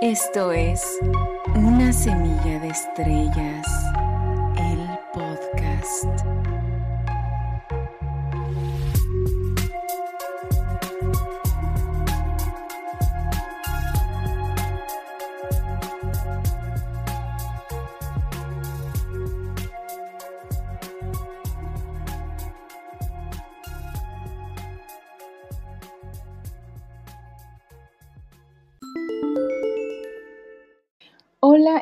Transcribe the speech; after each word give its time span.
Esto 0.00 0.50
es 0.50 0.82
Una 1.54 1.92
semilla 1.92 2.58
de 2.60 2.68
estrellas, 2.68 3.66
el 4.56 4.88
podcast. 5.12 6.59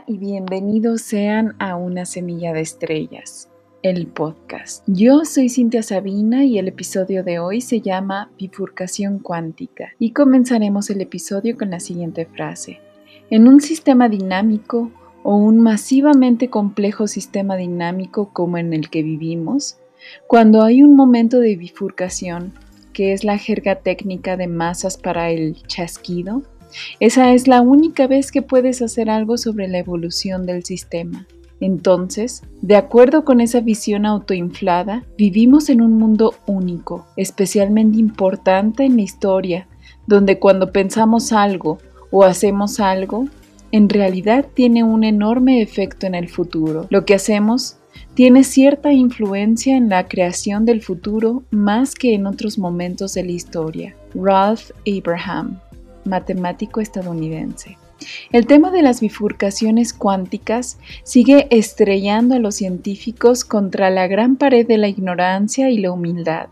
Y 0.08 0.16
bienvenidos 0.16 1.02
sean 1.02 1.54
a 1.58 1.76
Una 1.76 2.06
Semilla 2.06 2.54
de 2.54 2.62
Estrellas, 2.62 3.50
el 3.82 4.06
podcast. 4.06 4.82
Yo 4.86 5.26
soy 5.26 5.50
Cintia 5.50 5.82
Sabina 5.82 6.46
y 6.46 6.56
el 6.56 6.66
episodio 6.66 7.22
de 7.22 7.38
hoy 7.38 7.60
se 7.60 7.82
llama 7.82 8.30
Bifurcación 8.38 9.18
cuántica 9.18 9.92
y 9.98 10.12
comenzaremos 10.12 10.88
el 10.88 11.02
episodio 11.02 11.58
con 11.58 11.68
la 11.68 11.78
siguiente 11.78 12.24
frase. 12.24 12.80
En 13.28 13.46
un 13.46 13.60
sistema 13.60 14.08
dinámico 14.08 14.90
o 15.24 15.36
un 15.36 15.60
masivamente 15.60 16.48
complejo 16.48 17.06
sistema 17.06 17.56
dinámico 17.56 18.32
como 18.32 18.56
en 18.56 18.72
el 18.72 18.88
que 18.88 19.02
vivimos, 19.02 19.76
cuando 20.26 20.62
hay 20.62 20.82
un 20.82 20.96
momento 20.96 21.38
de 21.38 21.54
bifurcación, 21.56 22.54
que 22.94 23.12
es 23.12 23.24
la 23.24 23.36
jerga 23.36 23.80
técnica 23.80 24.38
de 24.38 24.46
masas 24.46 24.96
para 24.96 25.28
el 25.30 25.62
chasquido, 25.64 26.44
esa 27.00 27.32
es 27.32 27.48
la 27.48 27.60
única 27.60 28.06
vez 28.06 28.32
que 28.32 28.42
puedes 28.42 28.82
hacer 28.82 29.10
algo 29.10 29.38
sobre 29.38 29.68
la 29.68 29.78
evolución 29.78 30.46
del 30.46 30.64
sistema. 30.64 31.26
Entonces, 31.60 32.42
de 32.62 32.76
acuerdo 32.76 33.24
con 33.24 33.40
esa 33.40 33.60
visión 33.60 34.06
autoinflada, 34.06 35.04
vivimos 35.16 35.68
en 35.68 35.82
un 35.82 35.94
mundo 35.98 36.34
único, 36.46 37.06
especialmente 37.16 37.98
importante 37.98 38.84
en 38.84 38.96
la 38.96 39.02
historia, 39.02 39.66
donde 40.06 40.38
cuando 40.38 40.72
pensamos 40.72 41.32
algo 41.32 41.78
o 42.10 42.24
hacemos 42.24 42.80
algo, 42.80 43.26
en 43.72 43.88
realidad 43.88 44.46
tiene 44.54 44.84
un 44.84 45.04
enorme 45.04 45.60
efecto 45.60 46.06
en 46.06 46.14
el 46.14 46.28
futuro. 46.28 46.86
Lo 46.90 47.04
que 47.04 47.14
hacemos 47.14 47.76
tiene 48.14 48.44
cierta 48.44 48.92
influencia 48.92 49.76
en 49.76 49.88
la 49.88 50.06
creación 50.06 50.64
del 50.64 50.80
futuro 50.80 51.42
más 51.50 51.94
que 51.94 52.14
en 52.14 52.26
otros 52.26 52.58
momentos 52.58 53.14
de 53.14 53.24
la 53.24 53.32
historia. 53.32 53.96
Ralph 54.14 54.70
Abraham 54.86 55.60
matemático 56.08 56.80
estadounidense. 56.80 57.78
El 58.30 58.46
tema 58.46 58.70
de 58.70 58.82
las 58.82 59.00
bifurcaciones 59.00 59.92
cuánticas 59.92 60.78
sigue 61.02 61.48
estrellando 61.50 62.36
a 62.36 62.38
los 62.38 62.54
científicos 62.56 63.44
contra 63.44 63.90
la 63.90 64.06
gran 64.06 64.36
pared 64.36 64.66
de 64.66 64.78
la 64.78 64.88
ignorancia 64.88 65.70
y 65.70 65.78
la 65.78 65.90
humildad, 65.90 66.48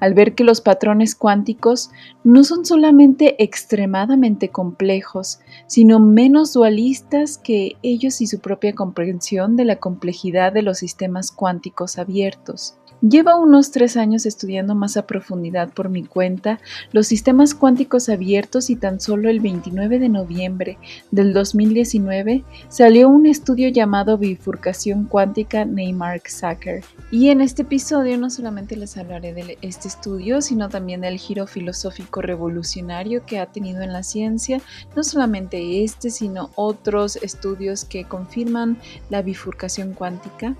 al 0.00 0.14
ver 0.14 0.34
que 0.34 0.44
los 0.44 0.60
patrones 0.60 1.14
cuánticos 1.14 1.90
no 2.24 2.42
son 2.42 2.64
solamente 2.64 3.42
extremadamente 3.42 4.48
complejos, 4.48 5.40
sino 5.66 6.00
menos 6.00 6.52
dualistas 6.52 7.38
que 7.38 7.76
ellos 7.82 8.20
y 8.20 8.26
su 8.26 8.40
propia 8.40 8.74
comprensión 8.74 9.56
de 9.56 9.64
la 9.64 9.76
complejidad 9.76 10.52
de 10.52 10.62
los 10.62 10.78
sistemas 10.78 11.30
cuánticos 11.30 11.98
abiertos. 11.98 12.79
Lleva 13.02 13.36
unos 13.36 13.70
tres 13.70 13.96
años 13.96 14.26
estudiando 14.26 14.74
más 14.74 14.98
a 14.98 15.06
profundidad 15.06 15.70
por 15.70 15.88
mi 15.88 16.04
cuenta 16.04 16.60
los 16.92 17.06
sistemas 17.06 17.54
cuánticos 17.54 18.10
abiertos 18.10 18.68
y 18.68 18.76
tan 18.76 19.00
solo 19.00 19.30
el 19.30 19.40
29 19.40 19.98
de 19.98 20.10
noviembre 20.10 20.78
del 21.10 21.32
2019 21.32 22.44
salió 22.68 23.08
un 23.08 23.24
estudio 23.24 23.70
llamado 23.70 24.18
Bifurcación 24.18 25.04
Cuántica 25.04 25.64
Neymar 25.64 26.20
Zucker. 26.28 26.84
Y 27.10 27.30
en 27.30 27.40
este 27.40 27.62
episodio 27.62 28.18
no 28.18 28.28
solamente 28.28 28.76
les 28.76 28.98
hablaré 28.98 29.32
de 29.32 29.56
este 29.62 29.88
estudio, 29.88 30.42
sino 30.42 30.68
también 30.68 31.00
del 31.00 31.18
giro 31.18 31.46
filosófico 31.46 32.20
revolucionario 32.20 33.24
que 33.24 33.38
ha 33.38 33.46
tenido 33.46 33.80
en 33.80 33.94
la 33.94 34.02
ciencia, 34.02 34.60
no 34.94 35.02
solamente 35.04 35.84
este, 35.84 36.10
sino 36.10 36.50
otros 36.54 37.16
estudios 37.16 37.86
que 37.86 38.04
confirman 38.04 38.76
la 39.08 39.22
bifurcación 39.22 39.94
cuántica 39.94 40.54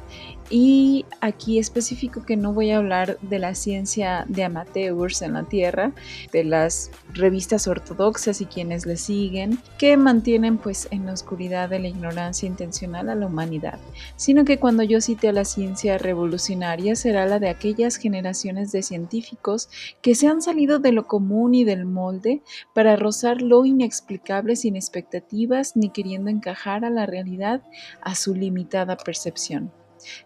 y 0.51 1.07
aquí 1.21 1.61
específico 1.61 2.25
que 2.27 2.37
no 2.37 2.53
voy 2.53 2.71
a 2.71 2.79
hablar 2.79 3.19
de 3.23 3.39
la 3.39 3.55
ciencia 3.55 4.25
de 4.29 4.43
amateurs 4.43 5.23
en 5.23 5.35
la 5.35 5.45
Tierra, 5.45 5.93
de 6.33 6.43
las 6.43 6.91
revistas 7.15 7.69
ortodoxas 7.69 8.41
y 8.41 8.47
quienes 8.47 8.85
le 8.85 8.97
siguen, 8.97 9.61
que 9.79 9.97
mantienen 9.97 10.59
pues 10.59 10.89
en 10.91 11.07
la 11.07 11.13
oscuridad 11.13 11.69
de 11.69 11.79
la 11.79 11.89
ignorancia 11.89 12.49
intencional 12.49 13.09
a 13.09 13.15
la 13.15 13.27
humanidad, 13.27 13.79
sino 14.17 14.45
que 14.45 14.59
cuando 14.59 14.83
yo 14.83 15.01
cite 15.01 15.29
a 15.29 15.33
la 15.33 15.45
ciencia 15.45 15.99
revolucionaria 15.99 16.97
será 16.97 17.27
la 17.27 17.39
de 17.39 17.49
aquellas 17.49 17.97
generaciones 17.97 18.73
de 18.73 18.83
científicos 18.83 19.69
que 20.03 20.17
se 20.17 20.27
han 20.27 20.43
salido 20.43 20.81
de 20.81 20.91
lo 20.91 21.07
común 21.07 21.55
y 21.55 21.63
del 21.63 21.85
molde 21.85 22.43
para 22.75 22.97
rozar 22.97 23.41
lo 23.41 23.65
inexplicable 23.65 24.57
sin 24.57 24.75
expectativas 24.75 25.77
ni 25.77 25.91
queriendo 25.91 26.29
encajar 26.29 26.85
a 26.85 26.91
la 26.91 27.07
realidad 27.07 27.63
a 28.03 28.17
su 28.17 28.35
limitada 28.35 28.97
percepción 28.97 29.73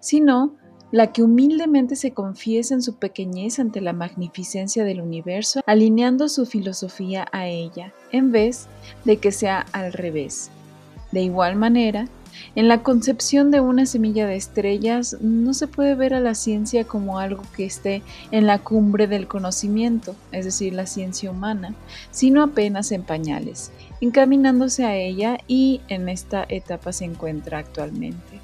sino 0.01 0.57
la 0.95 1.13
que 1.13 1.25
humildemente 1.25 1.97
se 1.97 2.13
confiesa 2.13 2.75
en 2.75 2.83
su 2.83 2.95
pequeñez 2.95 3.59
ante 3.59 3.81
la 3.81 3.93
magnificencia 3.93 4.85
del 4.85 5.01
universo, 5.01 5.61
alineando 5.67 6.29
su 6.29 6.47
filosofía 6.47 7.27
a 7.33 7.49
ella, 7.49 7.93
en 8.13 8.31
vez 8.31 8.69
de 9.05 9.17
que 9.17 9.33
sea 9.33 9.67
al 9.73 9.93
revés. 9.93 10.51
De 11.11 11.23
igual 11.23 11.57
manera, 11.57 12.07
en 12.55 12.69
la 12.69 12.83
concepción 12.83 13.51
de 13.51 13.61
una 13.61 13.87
semilla 13.87 14.27
de 14.27 14.37
estrellas 14.37 15.17
no 15.21 15.55
se 15.55 15.67
puede 15.67 15.95
ver 15.95 16.15
a 16.15 16.21
la 16.21 16.35
ciencia 16.35 16.85
como 16.85 17.19
algo 17.19 17.43
que 17.57 17.65
esté 17.65 18.03
en 18.31 18.47
la 18.47 18.59
cumbre 18.59 19.07
del 19.07 19.27
conocimiento, 19.27 20.15
es 20.33 20.45
decir, 20.45 20.75
la 20.75 20.87
ciencia 20.87 21.31
humana, 21.31 21.75
sino 22.11 22.43
apenas 22.43 22.93
en 22.93 23.03
pañales, 23.03 23.73
encaminándose 24.01 24.85
a 24.85 24.97
ella 24.97 25.39
y 25.49 25.81
en 25.89 26.09
esta 26.09 26.45
etapa 26.49 26.93
se 26.93 27.05
encuentra 27.05 27.59
actualmente. 27.59 28.41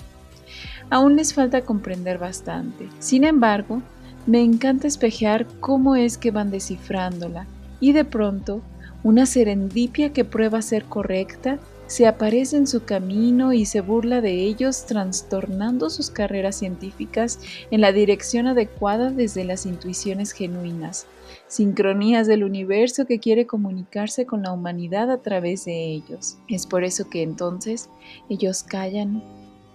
Aún 0.91 1.17
les 1.17 1.33
falta 1.33 1.63
comprender 1.63 2.19
bastante. 2.19 2.89
Sin 2.99 3.25
embargo, 3.25 3.81
me 4.27 4.43
encanta 4.43 4.87
espejear 4.87 5.47
cómo 5.61 5.97
es 5.97 6.19
que 6.19 6.31
van 6.33 6.51
descifrándola 6.51 7.47
y 7.81 7.93
de 7.93 8.05
pronto 8.05 8.61
una 9.03 9.25
serendipia 9.25 10.13
que 10.13 10.25
prueba 10.25 10.61
ser 10.61 10.85
correcta 10.85 11.59
se 11.87 12.07
aparece 12.07 12.57
en 12.57 12.69
su 12.69 12.85
camino 12.85 13.53
y 13.53 13.67
se 13.67 13.81
burla 13.81 14.21
de 14.21 14.45
ellos 14.45 14.87
trastornando 14.87 15.91
sus 15.91 16.11
carreras 16.11 16.57
científicas 16.57 17.41
en 17.73 17.81
la 17.81 17.91
dirección 17.91 18.47
adecuada 18.47 19.11
desde 19.11 19.45
las 19.45 19.67
intuiciones 19.67 20.31
genuinas, 20.31 21.07
sincronías 21.49 22.29
del 22.29 22.45
universo 22.45 23.07
que 23.07 23.19
quiere 23.19 23.47
comunicarse 23.47 24.25
con 24.25 24.43
la 24.43 24.53
humanidad 24.53 25.11
a 25.11 25.19
través 25.19 25.65
de 25.65 25.87
ellos. 25.87 26.37
Es 26.49 26.67
por 26.67 26.85
eso 26.85 27.09
que 27.11 27.23
entonces 27.23 27.89
ellos 28.29 28.63
callan 28.63 29.25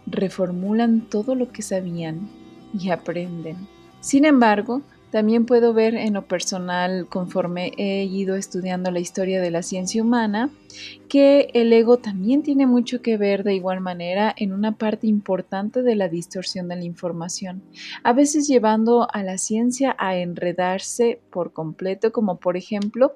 reformulan 0.06 1.02
todo 1.02 1.36
lo 1.36 1.52
que 1.52 1.62
sabían 1.62 2.30
y 2.78 2.90
aprenden. 2.90 3.68
Sin 4.02 4.26
embargo, 4.26 4.82
también 5.16 5.46
puedo 5.46 5.74
ver 5.74 5.96
en 5.96 6.14
lo 6.16 6.28
personal, 6.28 7.08
conforme 7.08 7.72
he 7.78 8.04
ido 8.04 8.36
estudiando 8.36 8.92
la 8.92 9.00
historia 9.00 9.40
de 9.40 9.50
la 9.50 9.64
ciencia 9.64 10.04
humana, 10.04 10.50
que 11.08 11.48
el 11.54 11.72
ego 11.72 12.00
también 12.00 12.44
tiene 12.44 12.68
mucho 12.68 13.02
que 13.02 13.16
ver 13.16 13.46
de 13.46 13.56
igual 13.56 13.80
manera 13.80 14.34
en 14.36 14.52
una 14.52 14.74
parte 14.74 15.08
importante 15.08 15.84
de 15.84 15.96
la 15.96 16.10
distorsión 16.10 16.68
de 16.68 16.76
la 16.76 16.84
información, 16.84 17.64
a 18.04 18.12
veces 18.12 18.46
llevando 18.48 19.08
a 19.10 19.24
la 19.24 19.38
ciencia 19.38 19.96
a 19.98 20.18
enredarse 20.18 21.22
por 21.32 21.54
completo, 21.54 22.12
como 22.12 22.38
por 22.38 22.58
ejemplo 22.58 23.16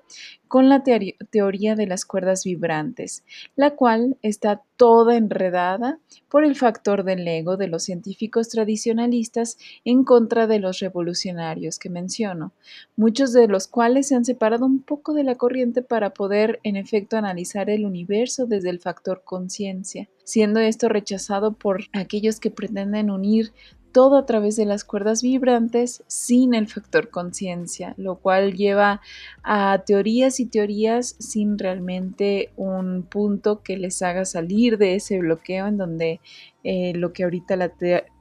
con 0.49 0.67
la 0.67 0.83
teoría 0.83 1.75
de 1.75 1.85
las 1.85 2.05
cuerdas 2.05 2.43
vibrantes, 2.43 3.23
la 3.55 3.75
cual 3.75 4.17
está 4.23 4.63
toda 4.77 5.15
enredada 5.15 5.99
por 6.27 6.43
el 6.43 6.55
factor 6.55 7.03
del 7.03 7.27
ego 7.27 7.55
de 7.55 7.67
los 7.67 7.83
científicos 7.83 8.49
tradicionalistas 8.49 9.59
en 9.85 10.03
contra 10.03 10.47
de 10.47 10.57
los 10.57 10.79
revolucionarios 10.79 11.77
que 11.77 11.91
menciono, 11.91 12.51
muchos 12.95 13.31
de 13.31 13.47
los 13.47 13.67
cuales 13.67 14.07
se 14.07 14.15
han 14.15 14.25
separado 14.25 14.65
un 14.65 14.81
poco 14.81 15.13
de 15.13 15.23
la 15.23 15.35
corriente 15.35 15.83
para 15.83 16.15
poder 16.15 16.59
en 16.63 16.77
efecto 16.77 17.15
analizar 17.15 17.69
el 17.69 17.85
universo 17.85 18.47
desde 18.47 18.71
el 18.71 18.79
factor 18.79 19.21
conciencia, 19.23 20.09
siendo 20.23 20.59
esto 20.59 20.89
rechazado 20.89 21.53
por 21.53 21.81
aquellos 21.93 22.39
que 22.39 22.49
pretenden 22.49 23.11
unir 23.11 23.53
todo 23.91 24.17
a 24.17 24.25
través 24.25 24.55
de 24.55 24.65
las 24.65 24.83
cuerdas 24.83 25.21
vibrantes 25.21 26.03
sin 26.07 26.53
el 26.53 26.67
factor 26.67 27.09
conciencia, 27.09 27.93
lo 27.97 28.17
cual 28.17 28.55
lleva 28.55 29.01
a 29.43 29.83
teorías 29.85 30.39
y 30.39 30.45
teorías 30.45 31.15
sin 31.19 31.57
realmente 31.57 32.51
un 32.55 33.03
punto 33.03 33.61
que 33.61 33.77
les 33.77 34.01
haga 34.01 34.25
salir 34.25 34.77
de 34.77 34.95
ese 34.95 35.19
bloqueo 35.19 35.67
en 35.67 35.77
donde 35.77 36.21
eh, 36.63 36.93
lo 36.95 37.13
que 37.13 37.23
ahorita 37.23 37.55
la 37.55 37.69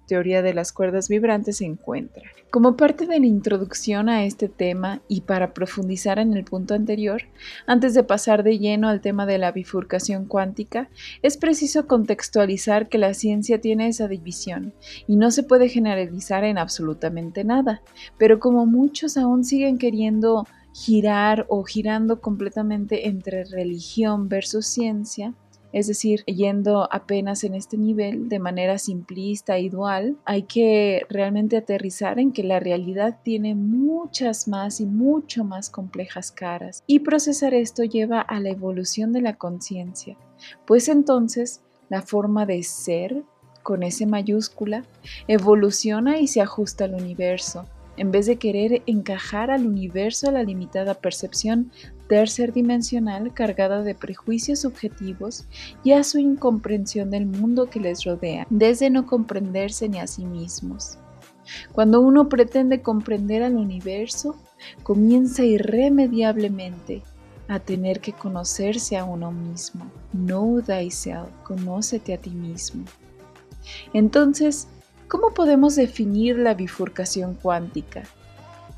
teoría 0.08 0.42
de 0.42 0.54
las 0.54 0.72
cuerdas 0.72 1.08
vibrantes 1.08 1.58
se 1.58 1.66
encuentra. 1.66 2.24
Como 2.50 2.76
parte 2.76 3.06
de 3.06 3.20
la 3.20 3.26
introducción 3.26 4.08
a 4.08 4.24
este 4.24 4.48
tema 4.48 5.02
y 5.06 5.20
para 5.20 5.52
profundizar 5.52 6.18
en 6.18 6.32
el 6.32 6.44
punto 6.44 6.74
anterior, 6.74 7.22
antes 7.66 7.92
de 7.92 8.02
pasar 8.02 8.42
de 8.42 8.58
lleno 8.58 8.88
al 8.88 9.02
tema 9.02 9.26
de 9.26 9.36
la 9.36 9.52
bifurcación 9.52 10.24
cuántica, 10.24 10.88
es 11.22 11.36
preciso 11.36 11.86
contextualizar 11.86 12.88
que 12.88 12.96
la 12.96 13.12
ciencia 13.12 13.60
tiene 13.60 13.86
esa 13.86 14.08
división 14.08 14.72
y 15.06 15.16
no 15.16 15.30
se 15.30 15.42
puede 15.42 15.68
generalizar 15.68 16.42
en 16.42 16.56
absolutamente 16.56 17.44
nada, 17.44 17.82
pero 18.16 18.40
como 18.40 18.64
muchos 18.64 19.18
aún 19.18 19.44
siguen 19.44 19.76
queriendo 19.76 20.46
girar 20.72 21.44
o 21.48 21.64
girando 21.64 22.20
completamente 22.20 23.08
entre 23.08 23.44
religión 23.44 24.28
versus 24.28 24.66
ciencia, 24.66 25.34
es 25.72 25.86
decir, 25.86 26.24
yendo 26.24 26.88
apenas 26.92 27.44
en 27.44 27.54
este 27.54 27.76
nivel 27.76 28.28
de 28.28 28.38
manera 28.38 28.78
simplista 28.78 29.58
y 29.58 29.68
dual, 29.68 30.16
hay 30.24 30.44
que 30.44 31.02
realmente 31.08 31.56
aterrizar 31.56 32.18
en 32.18 32.32
que 32.32 32.42
la 32.42 32.60
realidad 32.60 33.18
tiene 33.22 33.54
muchas 33.54 34.48
más 34.48 34.80
y 34.80 34.86
mucho 34.86 35.44
más 35.44 35.70
complejas 35.70 36.32
caras. 36.32 36.82
Y 36.86 37.00
procesar 37.00 37.54
esto 37.54 37.84
lleva 37.84 38.20
a 38.20 38.40
la 38.40 38.50
evolución 38.50 39.12
de 39.12 39.20
la 39.20 39.36
conciencia, 39.36 40.16
pues 40.66 40.88
entonces 40.88 41.60
la 41.88 42.02
forma 42.02 42.46
de 42.46 42.62
ser, 42.62 43.22
con 43.62 43.82
S 43.82 44.06
mayúscula, 44.06 44.84
evoluciona 45.26 46.18
y 46.18 46.26
se 46.26 46.40
ajusta 46.40 46.84
al 46.84 46.94
universo, 46.94 47.66
en 47.98 48.10
vez 48.10 48.26
de 48.26 48.36
querer 48.36 48.82
encajar 48.86 49.50
al 49.50 49.66
universo 49.66 50.28
a 50.28 50.32
la 50.32 50.42
limitada 50.42 50.94
percepción 50.94 51.72
tercerdimensional 52.08 53.32
cargada 53.34 53.82
de 53.82 53.94
prejuicios 53.94 54.60
subjetivos 54.60 55.46
y 55.84 55.92
a 55.92 56.02
su 56.02 56.18
incomprensión 56.18 57.10
del 57.10 57.26
mundo 57.26 57.70
que 57.70 57.80
les 57.80 58.04
rodea, 58.04 58.46
desde 58.50 58.90
no 58.90 59.06
comprenderse 59.06 59.88
ni 59.88 59.98
a 59.98 60.06
sí 60.06 60.24
mismos. 60.24 60.98
Cuando 61.72 62.00
uno 62.00 62.28
pretende 62.28 62.82
comprender 62.82 63.42
al 63.42 63.56
universo, 63.56 64.36
comienza 64.82 65.44
irremediablemente 65.44 67.02
a 67.48 67.60
tener 67.60 68.00
que 68.00 68.12
conocerse 68.12 68.96
a 68.96 69.04
uno 69.04 69.32
mismo. 69.32 69.90
Know 70.12 70.60
thyself, 70.60 71.30
conócete 71.44 72.12
a 72.14 72.18
ti 72.18 72.30
mismo. 72.30 72.84
Entonces, 73.92 74.68
¿cómo 75.08 75.32
podemos 75.32 75.76
definir 75.76 76.38
la 76.38 76.54
bifurcación 76.54 77.34
cuántica? 77.34 78.02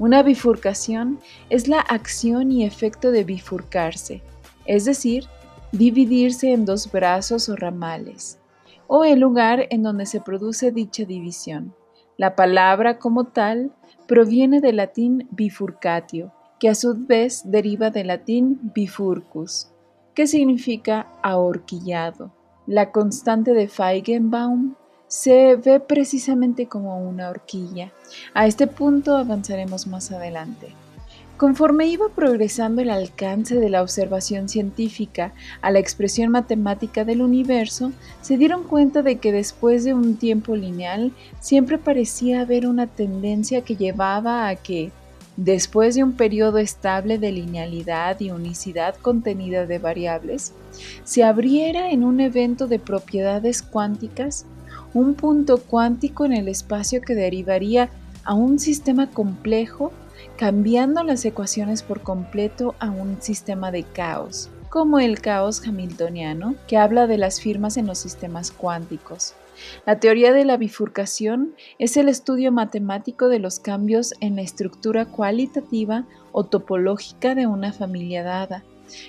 Una 0.01 0.23
bifurcación 0.23 1.21
es 1.51 1.69
la 1.69 1.81
acción 1.81 2.51
y 2.51 2.65
efecto 2.65 3.11
de 3.11 3.23
bifurcarse, 3.23 4.23
es 4.65 4.87
decir, 4.87 5.25
dividirse 5.73 6.55
en 6.55 6.65
dos 6.65 6.91
brazos 6.91 7.51
o 7.51 7.55
ramales, 7.55 8.39
o 8.87 9.05
el 9.05 9.21
lugar 9.21 9.67
en 9.69 9.83
donde 9.83 10.07
se 10.07 10.23
produce 10.23 10.73
dicha 10.73 11.05
división. 11.05 11.75
La 12.17 12.35
palabra 12.35 12.99
como 12.99 13.25
tal 13.25 13.73
proviene 14.09 14.63
del 14.63 14.77
latín 14.77 15.29
bifurcatio, 15.33 16.33
que 16.59 16.71
a 16.71 16.75
su 16.75 16.95
vez 17.07 17.43
deriva 17.45 17.91
del 17.91 18.07
latín 18.07 18.59
bifurcus, 18.75 19.69
que 20.15 20.27
significa 20.27 21.09
ahorquillado. 21.23 22.33
La 22.67 22.91
constante 22.91 23.53
de 23.53 23.69
Feigenbaum 23.69 24.77
se 25.11 25.57
ve 25.57 25.81
precisamente 25.81 26.67
como 26.67 26.97
una 27.01 27.31
horquilla. 27.31 27.91
A 28.33 28.47
este 28.47 28.69
punto 28.69 29.17
avanzaremos 29.17 29.89
más 29.89 30.13
adelante. 30.13 30.69
Conforme 31.37 31.89
iba 31.89 32.09
progresando 32.11 32.81
el 32.81 32.91
alcance 32.91 33.57
de 33.57 33.71
la 33.71 33.83
observación 33.83 34.49
científica 34.49 35.33
a 35.63 35.73
la 35.73 35.81
expresión 35.81 36.31
matemática 36.31 37.05
del 37.05 37.23
universo, 37.23 37.91
se 38.21 38.37
dieron 38.37 38.63
cuenta 38.63 39.03
de 39.03 39.17
que 39.17 39.33
después 39.33 39.83
de 39.83 39.95
un 39.95 40.17
tiempo 40.17 40.55
lineal 40.55 41.11
siempre 41.41 41.77
parecía 41.77 42.43
haber 42.43 42.69
una 42.69 42.87
tendencia 42.87 43.63
que 43.63 43.75
llevaba 43.75 44.47
a 44.47 44.55
que, 44.55 44.93
después 45.37 45.97
de 45.97 46.05
un 46.05 46.13
periodo 46.13 46.59
estable 46.59 47.19
de 47.19 47.33
linealidad 47.33 48.21
y 48.21 48.31
unicidad 48.31 48.95
contenida 48.95 49.67
de 49.67 49.81
variables, 49.81 50.53
se 51.03 51.25
abriera 51.25 51.91
en 51.91 52.05
un 52.05 52.21
evento 52.21 52.69
de 52.69 52.79
propiedades 52.79 53.63
cuánticas 53.63 54.47
un 54.95 55.15
punto 55.15 55.59
cuántico 55.59 56.25
en 56.25 56.33
el 56.33 56.49
espacio 56.49 57.01
que 57.01 57.15
derivaría 57.15 57.91
a 58.25 58.35
un 58.35 58.59
sistema 58.59 59.11
complejo, 59.11 59.93
cambiando 60.37 61.03
las 61.03 61.25
ecuaciones 61.25 61.83
por 61.83 62.03
completo 62.03 62.75
a 62.79 62.91
un 62.91 63.21
sistema 63.23 63.71
de 63.71 63.85
caos, 63.85 64.51
como 64.69 64.99
el 64.99 65.21
caos 65.21 65.67
hamiltoniano, 65.67 66.55
que 66.67 66.77
habla 66.77 67.07
de 67.07 67.19
las 67.19 67.41
firmas 67.41 67.77
en 67.77 67.87
los 67.87 67.99
sistemas 67.99 68.51
cuánticos. 68.51 69.35
La 69.87 70.01
teoría 70.01 70.33
de 70.33 70.45
la 70.45 70.57
bifurcación 70.57 71.55
es 71.79 71.97
el 71.97 72.09
estudio 72.09 72.51
matemático 72.51 73.29
de 73.29 73.39
los 73.39 73.61
cambios 73.61 74.15
en 74.21 74.37
la 74.37 74.43
estructura 74.43 75.05
cualitativa 75.05 76.05
o 76.33 76.45
topológica 76.45 77.35
de 77.35 77.47
una 77.47 77.73
familia 77.73 78.23
dada, 78.23 78.65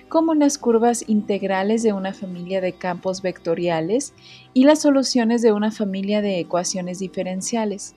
como 0.10 0.34
las 0.34 0.58
curvas 0.58 1.04
integrales 1.08 1.84
de 1.84 1.94
una 1.94 2.14
familia 2.14 2.62
de 2.62 2.74
campos 2.74 3.22
vectoriales 3.22 4.14
y 4.54 4.66
las 4.66 4.82
soluciones 4.82 5.42
de 5.42 5.52
una 5.52 5.72
familia 5.72 6.22
de 6.22 6.40
ecuaciones 6.40 7.00
diferenciales, 7.00 7.96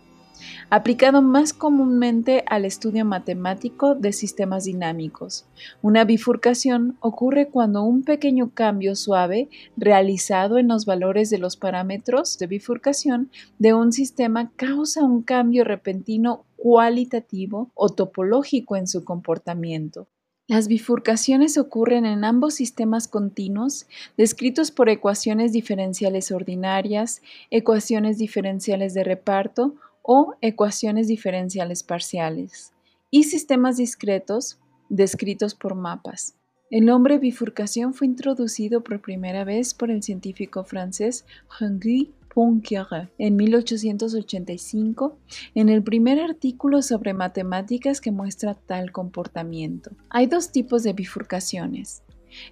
aplicado 0.70 1.22
más 1.22 1.52
comúnmente 1.52 2.44
al 2.48 2.64
estudio 2.64 3.04
matemático 3.04 3.94
de 3.94 4.12
sistemas 4.12 4.64
dinámicos. 4.64 5.46
Una 5.82 6.04
bifurcación 6.04 6.96
ocurre 7.00 7.48
cuando 7.48 7.82
un 7.82 8.02
pequeño 8.02 8.50
cambio 8.54 8.96
suave 8.96 9.48
realizado 9.76 10.58
en 10.58 10.68
los 10.68 10.86
valores 10.86 11.30
de 11.30 11.38
los 11.38 11.56
parámetros 11.56 12.38
de 12.38 12.46
bifurcación 12.46 13.30
de 13.58 13.74
un 13.74 13.92
sistema 13.92 14.50
causa 14.56 15.04
un 15.04 15.22
cambio 15.22 15.64
repentino 15.64 16.44
cualitativo 16.56 17.70
o 17.74 17.90
topológico 17.90 18.76
en 18.76 18.86
su 18.86 19.04
comportamiento. 19.04 20.08
Las 20.46 20.68
bifurcaciones 20.68 21.56
ocurren 21.56 22.04
en 22.04 22.22
ambos 22.22 22.52
sistemas 22.54 23.08
continuos 23.08 23.86
descritos 24.18 24.70
por 24.70 24.90
ecuaciones 24.90 25.52
diferenciales 25.52 26.30
ordinarias, 26.30 27.22
ecuaciones 27.50 28.18
diferenciales 28.18 28.92
de 28.92 29.04
reparto 29.04 29.74
o 30.02 30.34
ecuaciones 30.42 31.08
diferenciales 31.08 31.82
parciales, 31.82 32.74
y 33.10 33.24
sistemas 33.24 33.78
discretos 33.78 34.58
descritos 34.90 35.54
por 35.54 35.76
mapas. 35.76 36.34
El 36.70 36.84
nombre 36.84 37.18
bifurcación 37.18 37.94
fue 37.94 38.06
introducido 38.06 38.84
por 38.84 39.00
primera 39.00 39.44
vez 39.44 39.72
por 39.72 39.90
el 39.90 40.02
científico 40.02 40.62
francés 40.62 41.24
Henri 41.58 42.12
Poincaré 42.34 43.10
en 43.18 43.36
1885 43.36 45.18
en 45.54 45.68
el 45.68 45.84
primer 45.84 46.18
artículo 46.18 46.82
sobre 46.82 47.14
matemáticas 47.14 48.00
que 48.00 48.10
muestra 48.10 48.54
tal 48.54 48.90
comportamiento. 48.90 49.92
Hay 50.10 50.26
dos 50.26 50.50
tipos 50.50 50.82
de 50.82 50.94
bifurcaciones, 50.94 52.02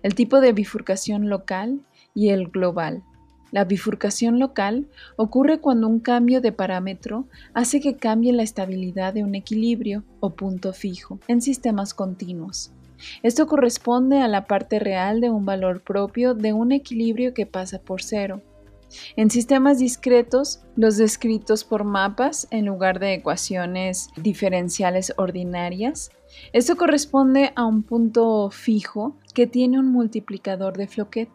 el 0.05 0.15
tipo 0.15 0.41
de 0.41 0.53
bifurcación 0.53 1.29
local 1.29 1.81
y 2.15 2.29
el 2.29 2.47
global. 2.47 3.03
La 3.51 3.65
bifurcación 3.65 4.39
local 4.39 4.89
ocurre 5.17 5.59
cuando 5.59 5.89
un 5.89 5.99
cambio 5.99 6.41
de 6.41 6.53
parámetro 6.53 7.27
hace 7.53 7.81
que 7.81 7.97
cambie 7.97 8.33
la 8.33 8.45
estabilidad 8.45 9.13
de 9.13 9.25
un 9.25 9.35
equilibrio 9.35 10.05
o 10.21 10.31
punto 10.31 10.73
fijo 10.73 11.19
en 11.27 11.43
sistemas 11.43 11.93
continuos. 11.93 12.71
Esto 13.25 13.49
corresponde 13.49 14.21
a 14.21 14.29
la 14.29 14.45
parte 14.45 14.79
real 14.79 15.21
de 15.21 15.29
un 15.29 15.45
valor 15.45 15.83
propio 15.83 16.35
de 16.35 16.53
un 16.53 16.71
equilibrio 16.71 17.35
que 17.35 17.47
pasa 17.47 17.81
por 17.81 18.01
cero 18.01 18.43
en 19.17 19.31
sistemas 19.31 19.79
discretos, 19.79 20.63
los 20.77 20.97
descritos 20.97 21.65
por 21.65 21.85
mapas 21.85 22.49
en 22.51 22.67
lugar 22.67 22.99
de 22.99 23.15
ecuaciones 23.15 24.09
diferenciales 24.17 25.13
ordinarias, 25.17 26.11
esto 26.53 26.77
corresponde 26.77 27.53
a 27.57 27.67
un 27.67 27.83
punto 27.83 28.51
fijo 28.51 29.17
que 29.35 29.47
tiene 29.47 29.79
un 29.79 29.93
multiplicador 29.93 30.77
de 30.77 30.89
Floquet 30.89 31.29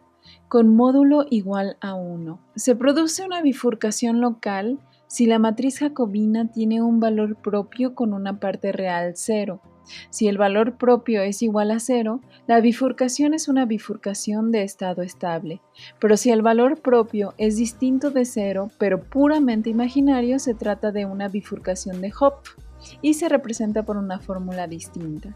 con 0.47 0.75
módulo 0.75 1.25
igual 1.29 1.77
a 1.81 1.93
1. 1.93 2.39
Se 2.55 2.75
produce 2.75 3.23
una 3.23 3.41
bifurcación 3.41 4.21
local 4.21 4.79
si 5.07 5.25
la 5.25 5.39
matriz 5.39 5.79
jacobina 5.79 6.51
tiene 6.51 6.81
un 6.81 6.99
valor 6.99 7.37
propio 7.37 7.95
con 7.95 8.13
una 8.13 8.39
parte 8.39 8.71
real 8.71 9.13
cero 9.15 9.61
si 10.09 10.27
el 10.27 10.37
valor 10.37 10.77
propio 10.77 11.21
es 11.21 11.41
igual 11.41 11.71
a 11.71 11.79
cero, 11.79 12.21
la 12.47 12.59
bifurcación 12.61 13.33
es 13.33 13.47
una 13.47 13.65
bifurcación 13.65 14.51
de 14.51 14.63
estado 14.63 15.01
estable, 15.01 15.61
pero 15.99 16.17
si 16.17 16.31
el 16.31 16.41
valor 16.41 16.81
propio 16.81 17.33
es 17.37 17.57
distinto 17.57 18.11
de 18.11 18.25
cero, 18.25 18.71
pero 18.77 19.01
puramente 19.01 19.69
imaginario, 19.69 20.39
se 20.39 20.53
trata 20.53 20.91
de 20.91 21.05
una 21.05 21.27
bifurcación 21.27 22.01
de 22.01 22.11
Hopf 22.19 22.57
y 23.01 23.15
se 23.15 23.29
representa 23.29 23.83
por 23.83 23.97
una 23.97 24.19
fórmula 24.19 24.67
distinta. 24.67 25.35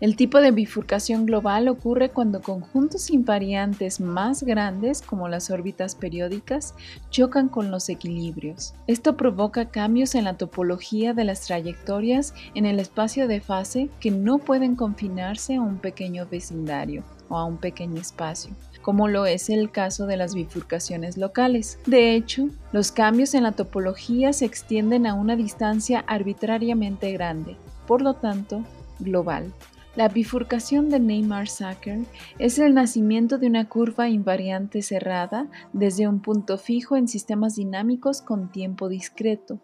El 0.00 0.16
tipo 0.16 0.40
de 0.40 0.50
bifurcación 0.50 1.26
global 1.26 1.68
ocurre 1.68 2.10
cuando 2.10 2.42
conjuntos 2.42 3.10
invariantes 3.10 4.00
más 4.00 4.42
grandes, 4.42 5.02
como 5.02 5.28
las 5.28 5.50
órbitas 5.50 5.94
periódicas, 5.94 6.74
chocan 7.10 7.48
con 7.48 7.70
los 7.70 7.88
equilibrios. 7.88 8.74
Esto 8.86 9.16
provoca 9.16 9.70
cambios 9.70 10.14
en 10.14 10.24
la 10.24 10.34
topología 10.34 11.14
de 11.14 11.24
las 11.24 11.42
trayectorias 11.42 12.34
en 12.54 12.66
el 12.66 12.80
espacio 12.80 13.28
de 13.28 13.40
fase 13.40 13.90
que 14.00 14.10
no 14.10 14.38
pueden 14.38 14.76
confinarse 14.76 15.56
a 15.56 15.60
un 15.60 15.78
pequeño 15.78 16.26
vecindario 16.30 17.02
o 17.28 17.36
a 17.36 17.44
un 17.44 17.56
pequeño 17.56 18.00
espacio, 18.00 18.52
como 18.82 19.08
lo 19.08 19.24
es 19.24 19.48
el 19.48 19.70
caso 19.70 20.06
de 20.06 20.16
las 20.16 20.34
bifurcaciones 20.34 21.16
locales. 21.16 21.78
De 21.86 22.14
hecho, 22.14 22.48
los 22.72 22.92
cambios 22.92 23.34
en 23.34 23.44
la 23.44 23.52
topología 23.52 24.32
se 24.32 24.44
extienden 24.44 25.06
a 25.06 25.14
una 25.14 25.36
distancia 25.36 26.04
arbitrariamente 26.06 27.12
grande, 27.12 27.56
por 27.86 28.02
lo 28.02 28.14
tanto, 28.14 28.64
global. 29.00 29.52
La 29.96 30.08
bifurcación 30.08 30.88
de 30.88 31.00
Neymar-Sacker 31.00 32.04
es 32.38 32.60
el 32.60 32.74
nacimiento 32.74 33.38
de 33.38 33.48
una 33.48 33.68
curva 33.68 34.08
invariante 34.08 34.82
cerrada 34.82 35.48
desde 35.72 36.06
un 36.06 36.20
punto 36.20 36.58
fijo 36.58 36.96
en 36.96 37.08
sistemas 37.08 37.56
dinámicos 37.56 38.22
con 38.22 38.52
tiempo 38.52 38.88
discreto 38.88 39.58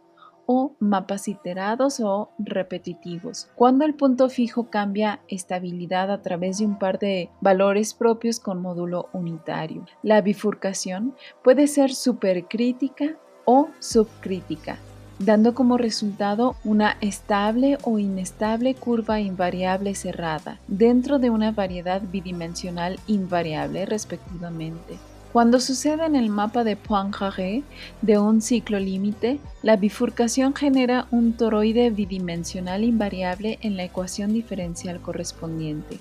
o 0.46 0.74
mapas 0.78 1.28
iterados 1.28 2.00
o 2.00 2.30
repetitivos. 2.38 3.48
Cuando 3.54 3.84
el 3.84 3.94
punto 3.94 4.28
fijo 4.28 4.70
cambia 4.70 5.20
estabilidad 5.28 6.10
a 6.10 6.22
través 6.22 6.58
de 6.58 6.66
un 6.66 6.78
par 6.78 6.98
de 6.98 7.30
valores 7.40 7.94
propios 7.94 8.40
con 8.40 8.62
módulo 8.62 9.08
unitario. 9.12 9.84
La 10.02 10.20
bifurcación 10.20 11.14
puede 11.42 11.66
ser 11.66 11.92
supercrítica 11.92 13.16
o 13.44 13.68
subcrítica, 13.80 14.78
dando 15.18 15.54
como 15.54 15.78
resultado 15.78 16.56
una 16.64 16.96
estable 17.00 17.78
o 17.82 17.98
inestable 17.98 18.74
curva 18.74 19.20
invariable 19.20 19.94
cerrada 19.94 20.58
dentro 20.68 21.18
de 21.18 21.30
una 21.30 21.52
variedad 21.52 22.02
bidimensional 22.02 22.98
invariable 23.06 23.86
respectivamente. 23.86 24.98
Cuando 25.32 25.60
sucede 25.60 26.06
en 26.06 26.16
el 26.16 26.30
mapa 26.30 26.64
de 26.64 26.76
Poincaré 26.76 27.62
de 28.00 28.18
un 28.18 28.40
ciclo 28.40 28.78
límite, 28.78 29.38
la 29.62 29.76
bifurcación 29.76 30.54
genera 30.54 31.08
un 31.10 31.34
toroide 31.34 31.90
bidimensional 31.90 32.84
invariable 32.84 33.58
en 33.60 33.76
la 33.76 33.84
ecuación 33.84 34.32
diferencial 34.32 35.00
correspondiente. 35.00 35.98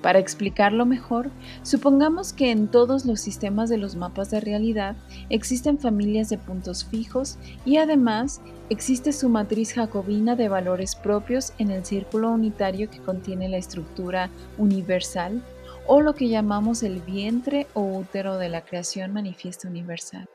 Para 0.00 0.18
explicarlo 0.18 0.86
mejor, 0.86 1.30
supongamos 1.62 2.32
que 2.32 2.50
en 2.50 2.68
todos 2.68 3.04
los 3.04 3.20
sistemas 3.20 3.68
de 3.68 3.78
los 3.78 3.96
mapas 3.96 4.30
de 4.30 4.40
realidad 4.40 4.96
existen 5.30 5.78
familias 5.78 6.28
de 6.28 6.38
puntos 6.38 6.84
fijos 6.84 7.38
y 7.64 7.76
además 7.76 8.40
existe 8.70 9.12
su 9.12 9.28
matriz 9.28 9.74
jacobina 9.74 10.36
de 10.36 10.48
valores 10.48 10.94
propios 10.94 11.52
en 11.58 11.70
el 11.70 11.84
círculo 11.84 12.30
unitario 12.30 12.90
que 12.90 12.98
contiene 12.98 13.48
la 13.48 13.58
estructura 13.58 14.30
universal 14.58 15.42
o 15.86 16.00
lo 16.00 16.14
que 16.14 16.28
llamamos 16.28 16.82
el 16.82 17.00
vientre 17.00 17.66
o 17.74 17.82
útero 17.82 18.38
de 18.38 18.48
la 18.48 18.62
creación 18.62 19.12
manifiesta 19.12 19.68
universal. 19.68 20.28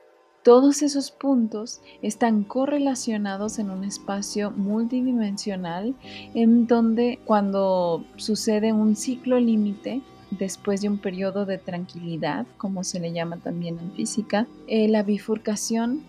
Todos 0.44 0.82
esos 0.82 1.10
puntos 1.10 1.80
están 2.00 2.44
correlacionados 2.44 3.58
en 3.58 3.70
un 3.70 3.84
espacio 3.84 4.50
multidimensional 4.50 5.94
en 6.34 6.66
donde 6.66 7.18
cuando 7.24 8.04
sucede 8.16 8.72
un 8.72 8.96
ciclo 8.96 9.38
límite, 9.40 10.00
después 10.30 10.80
de 10.80 10.88
un 10.88 10.98
periodo 10.98 11.46
de 11.46 11.58
tranquilidad, 11.58 12.46
como 12.56 12.84
se 12.84 13.00
le 13.00 13.12
llama 13.12 13.38
también 13.38 13.78
en 13.78 13.92
física, 13.92 14.46
eh, 14.66 14.88
la 14.88 15.02
bifurcación 15.02 16.04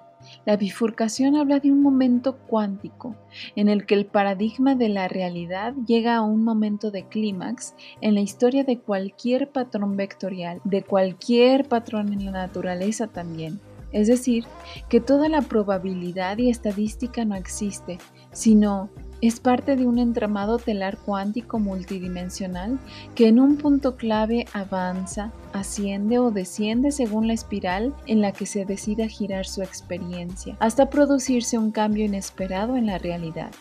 La 0.46 0.58
bifurcación 0.58 1.36
habla 1.36 1.60
de 1.60 1.72
un 1.72 1.82
momento 1.82 2.38
cuántico 2.48 3.16
en 3.56 3.70
el 3.70 3.86
que 3.86 3.96
el 3.96 4.06
paradigma 4.06 4.76
de 4.76 4.90
la 4.90 5.08
realidad 5.08 5.74
llega 5.86 6.16
a 6.16 6.22
un 6.22 6.44
momento 6.44 6.92
de 6.92 7.04
clímax 7.04 7.76
en 8.02 8.16
la 8.16 8.22
historia 8.22 8.64
de 8.64 8.80
cualquier 8.80 9.50
patrón 9.50 9.98
vectorial, 9.98 10.62
de 10.64 10.84
cualquier 10.84 11.68
patrón 11.68 12.14
en 12.14 12.26
la 12.26 12.32
naturaleza 12.32 13.08
también. 13.08 13.60
Es 13.92 14.08
decir, 14.08 14.46
que 14.90 15.00
toda 15.00 15.30
la 15.30 15.42
probabilidad 15.42 16.38
y 16.38 16.50
estadística 16.50 17.24
no 17.24 17.36
existe, 17.36 18.00
sino 18.32 18.90
es 19.22 19.40
parte 19.40 19.76
de 19.76 19.88
un 19.88 20.00
entramado 20.00 20.58
telar 20.58 20.98
cuántico 20.98 21.60
multidimensional 21.60 22.80
que 23.16 23.28
en 23.28 23.40
un 23.40 23.58
punto 23.58 23.96
clave 23.96 24.46
avanza, 24.54 25.32
asciende 25.54 26.20
o 26.20 26.32
desciende 26.32 26.92
según 26.92 27.28
la 27.28 27.34
espiral 27.34 27.94
en 28.06 28.22
la 28.22 28.32
que 28.32 28.46
se 28.46 28.66
decida 28.66 29.08
girar 29.08 29.46
su 29.46 29.62
experiencia, 29.62 30.56
hasta 30.60 30.90
producirse 30.90 31.58
un 31.58 31.72
cambio 31.72 32.06
inesperado 32.06 32.78
en 32.78 32.86
la 32.86 32.98
realidad. 32.98 33.52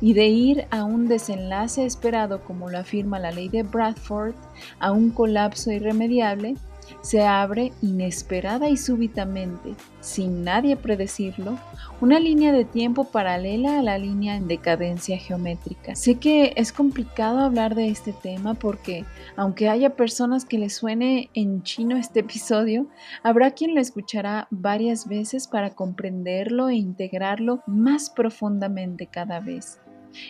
Y 0.00 0.12
de 0.14 0.26
ir 0.26 0.66
a 0.70 0.84
un 0.84 1.06
desenlace 1.06 1.86
esperado, 1.86 2.42
como 2.42 2.68
lo 2.68 2.78
afirma 2.78 3.20
la 3.20 3.30
ley 3.30 3.48
de 3.48 3.62
Bradford, 3.62 4.34
a 4.80 4.90
un 4.90 5.10
colapso 5.10 5.70
irremediable, 5.70 6.56
se 7.00 7.22
abre 7.26 7.72
inesperada 7.82 8.68
y 8.68 8.76
súbitamente, 8.76 9.74
sin 10.00 10.44
nadie 10.44 10.76
predecirlo, 10.76 11.58
una 12.00 12.20
línea 12.20 12.52
de 12.52 12.64
tiempo 12.64 13.04
paralela 13.04 13.78
a 13.78 13.82
la 13.82 13.98
línea 13.98 14.36
en 14.36 14.48
decadencia 14.48 15.18
geométrica. 15.18 15.94
Sé 15.94 16.16
que 16.16 16.52
es 16.56 16.72
complicado 16.72 17.40
hablar 17.40 17.74
de 17.74 17.88
este 17.88 18.12
tema 18.12 18.54
porque, 18.54 19.04
aunque 19.36 19.68
haya 19.68 19.96
personas 19.96 20.44
que 20.44 20.58
les 20.58 20.74
suene 20.74 21.30
en 21.34 21.62
chino 21.62 21.96
este 21.96 22.20
episodio, 22.20 22.86
habrá 23.22 23.50
quien 23.50 23.74
lo 23.74 23.80
escuchará 23.80 24.46
varias 24.50 25.08
veces 25.08 25.48
para 25.48 25.70
comprenderlo 25.70 26.68
e 26.68 26.76
integrarlo 26.76 27.62
más 27.66 28.10
profundamente 28.10 29.06
cada 29.06 29.40
vez. 29.40 29.80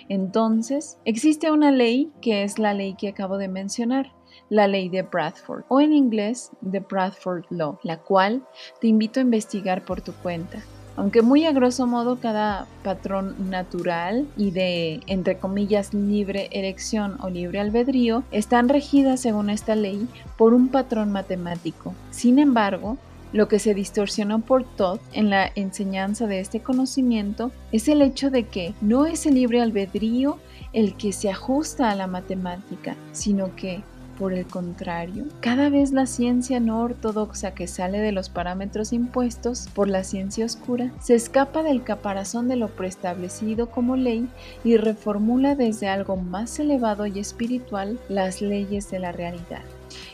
Entonces, 0.09 0.99
existe 1.05 1.51
una 1.51 1.71
ley 1.71 2.11
que 2.21 2.43
es 2.43 2.59
la 2.59 2.75
ley 2.75 2.95
que 2.95 3.09
acabo 3.09 3.39
de 3.39 3.49
mencionar, 3.49 4.13
la 4.51 4.67
ley 4.67 4.89
de 4.89 5.03
Bradford 5.03 5.65
o 5.69 5.81
en 5.81 5.93
inglés 5.93 6.51
The 6.71 6.81
Bradford 6.81 7.45
Law, 7.51 7.79
la 7.83 7.99
cual 7.99 8.43
te 8.81 8.87
invito 8.87 9.21
a 9.21 9.23
investigar 9.23 9.85
por 9.85 10.01
tu 10.01 10.13
cuenta. 10.13 10.63
Aunque 10.97 11.23
muy 11.23 11.45
a 11.45 11.53
grosso 11.53 11.87
modo 11.87 12.19
cada 12.19 12.67
patrón 12.83 13.51
natural 13.51 14.27
y 14.37 14.51
de, 14.51 15.01
entre 15.07 15.39
comillas, 15.39 15.95
libre 15.95 16.49
elección 16.51 17.19
o 17.21 17.31
libre 17.31 17.61
albedrío 17.61 18.25
están 18.33 18.69
regidas 18.69 19.21
según 19.21 19.49
esta 19.49 19.77
ley 19.77 20.09
por 20.37 20.55
un 20.55 20.69
patrón 20.69 21.13
matemático. 21.13 21.95
Sin 22.11 22.41
embargo, 22.41 22.97
lo 23.33 23.47
que 23.47 23.61
se 23.61 23.75
distorsionó 23.75 24.41
por 24.41 24.65
Todd 24.65 24.99
en 25.13 25.31
la 25.31 25.53
enseñanza 25.55 26.27
de 26.27 26.41
este 26.41 26.61
conocimiento 26.61 27.53
es 27.71 27.87
el 27.87 28.03
hecho 28.03 28.31
de 28.31 28.49
que 28.49 28.75
no 28.81 29.07
es 29.07 29.25
el 29.27 29.35
libre 29.35 29.61
albedrío 29.61 30.39
el 30.73 30.95
que 30.95 31.13
se 31.13 31.31
ajusta 31.31 31.91
a 31.91 31.95
la 31.95 32.07
matemática, 32.07 32.97
sino 33.13 33.55
que 33.55 33.83
Por 34.19 34.33
el 34.33 34.47
contrario, 34.47 35.27
cada 35.41 35.69
vez 35.69 35.93
la 35.93 36.07
ciencia 36.07 36.59
no 36.59 36.81
ortodoxa 36.81 37.55
que 37.55 37.69
sale 37.69 38.01
de 38.01 38.11
los 38.11 38.29
parámetros 38.29 38.93
impuestos 38.93 39.69
por 39.73 39.89
la 39.89 40.03
ciencia 40.03 40.45
oscura 40.45 40.93
se 41.01 41.15
escapa 41.15 41.63
del 41.63 41.85
caparazón 41.85 42.49
de 42.49 42.57
lo 42.57 42.67
preestablecido 42.67 43.71
como 43.71 43.95
ley 43.95 44.29
y 44.65 44.77
reformula 44.77 45.55
desde 45.55 45.87
algo 45.87 46.17
más 46.17 46.59
elevado 46.59 47.07
y 47.07 47.21
espiritual 47.21 48.01
las 48.09 48.43
leyes 48.43 48.91
de 48.91 48.99
la 48.99 49.13
realidad. 49.13 49.63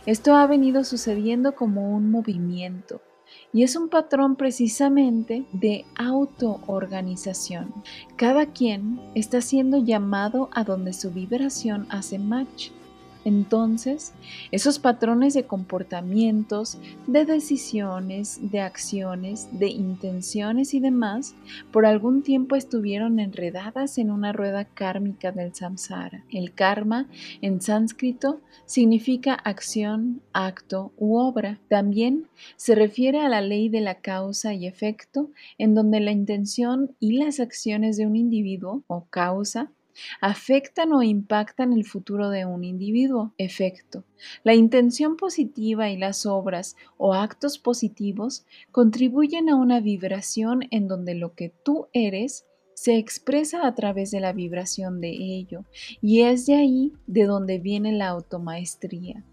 Esto 0.05 0.35
ha 0.35 0.47
venido 0.47 0.85
sucediendo 0.85 1.55
como 1.55 1.97
un 1.97 2.11
movimiento, 2.11 3.01
y 3.55 3.63
es 3.63 3.75
un 3.75 3.89
patrón 3.89 4.37
precisamente 4.37 5.47
de 5.53 5.87
autoorganización. 5.97 7.73
Cada 8.17 8.47
quien 8.47 9.01
está 9.15 9.41
siendo 9.41 9.79
llamado 9.79 10.51
a 10.53 10.63
donde 10.63 10.93
su 10.93 11.11
vibración 11.11 11.87
hace 11.89 12.19
match 12.19 12.71
entonces, 13.25 14.13
esos 14.51 14.79
patrones 14.79 15.33
de 15.35 15.45
comportamientos, 15.45 16.79
de 17.07 17.25
decisiones, 17.25 18.39
de 18.51 18.61
acciones, 18.61 19.49
de 19.59 19.69
intenciones 19.69 20.75
y 20.75 20.81
demás, 20.81 21.35
por 21.73 21.87
algún 21.87 22.23
tiempo 22.23 22.55
estuvieron 22.55 23.19
enredadas 23.19 23.97
en 23.97 24.11
una 24.11 24.33
rueda 24.33 24.67
kármica 24.67 25.33
del 25.33 25.55
samsara. 25.55 26.25
El 26.31 26.53
karma, 26.53 27.09
en 27.41 27.63
sánscrito, 27.63 28.41
significa 28.67 29.35
acción, 29.35 30.21
acto 30.33 30.93
u 30.99 31.17
obra. 31.17 31.59
También 31.69 32.29
se 32.57 32.75
refiere 32.75 33.21
a 33.21 33.29
la 33.29 33.41
ley 33.41 33.71
de 33.71 33.81
la 33.81 33.97
causa 33.97 34.53
y 34.53 34.67
efecto, 34.67 35.31
en 35.57 35.75
donde 35.75 36.01
la 36.01 36.13
intención 36.13 36.95
y 37.01 37.17
las 37.17 37.41
acciones 37.41 37.97
de 37.97 38.07
un 38.07 38.17
individuo 38.17 38.83
o 38.87 39.07
causa 39.09 39.71
afectan 40.21 40.93
o 40.93 41.03
impactan 41.03 41.73
el 41.73 41.85
futuro 41.85 42.31
de 42.31 42.47
un 42.47 42.65
individuo. 42.65 43.33
Efecto. 43.39 44.05
La 44.43 44.55
intención 44.55 45.17
positiva 45.17 45.91
y 45.91 45.97
las 45.97 46.27
obras 46.27 46.77
o 46.97 47.15
actos 47.15 47.59
positivos 47.59 48.47
contribuyen 48.71 49.49
a 49.49 49.57
una 49.57 49.81
vibración 49.81 50.63
en 50.71 50.89
donde 50.89 51.15
lo 51.15 51.35
que 51.35 51.53
tú 51.65 51.89
eres 51.93 52.47
se 52.75 52.97
expresa 52.97 53.67
a 53.67 53.75
través 53.75 54.11
de 54.11 54.21
la 54.21 54.33
vibración 54.33 55.01
de 55.01 55.11
ello 55.11 55.65
y 56.01 56.23
es 56.23 56.47
de 56.47 56.55
ahí 56.55 56.93
de 57.07 57.25
donde 57.25 57.59
viene 57.59 57.93
la 57.93 58.09
automaestría, 58.09 59.25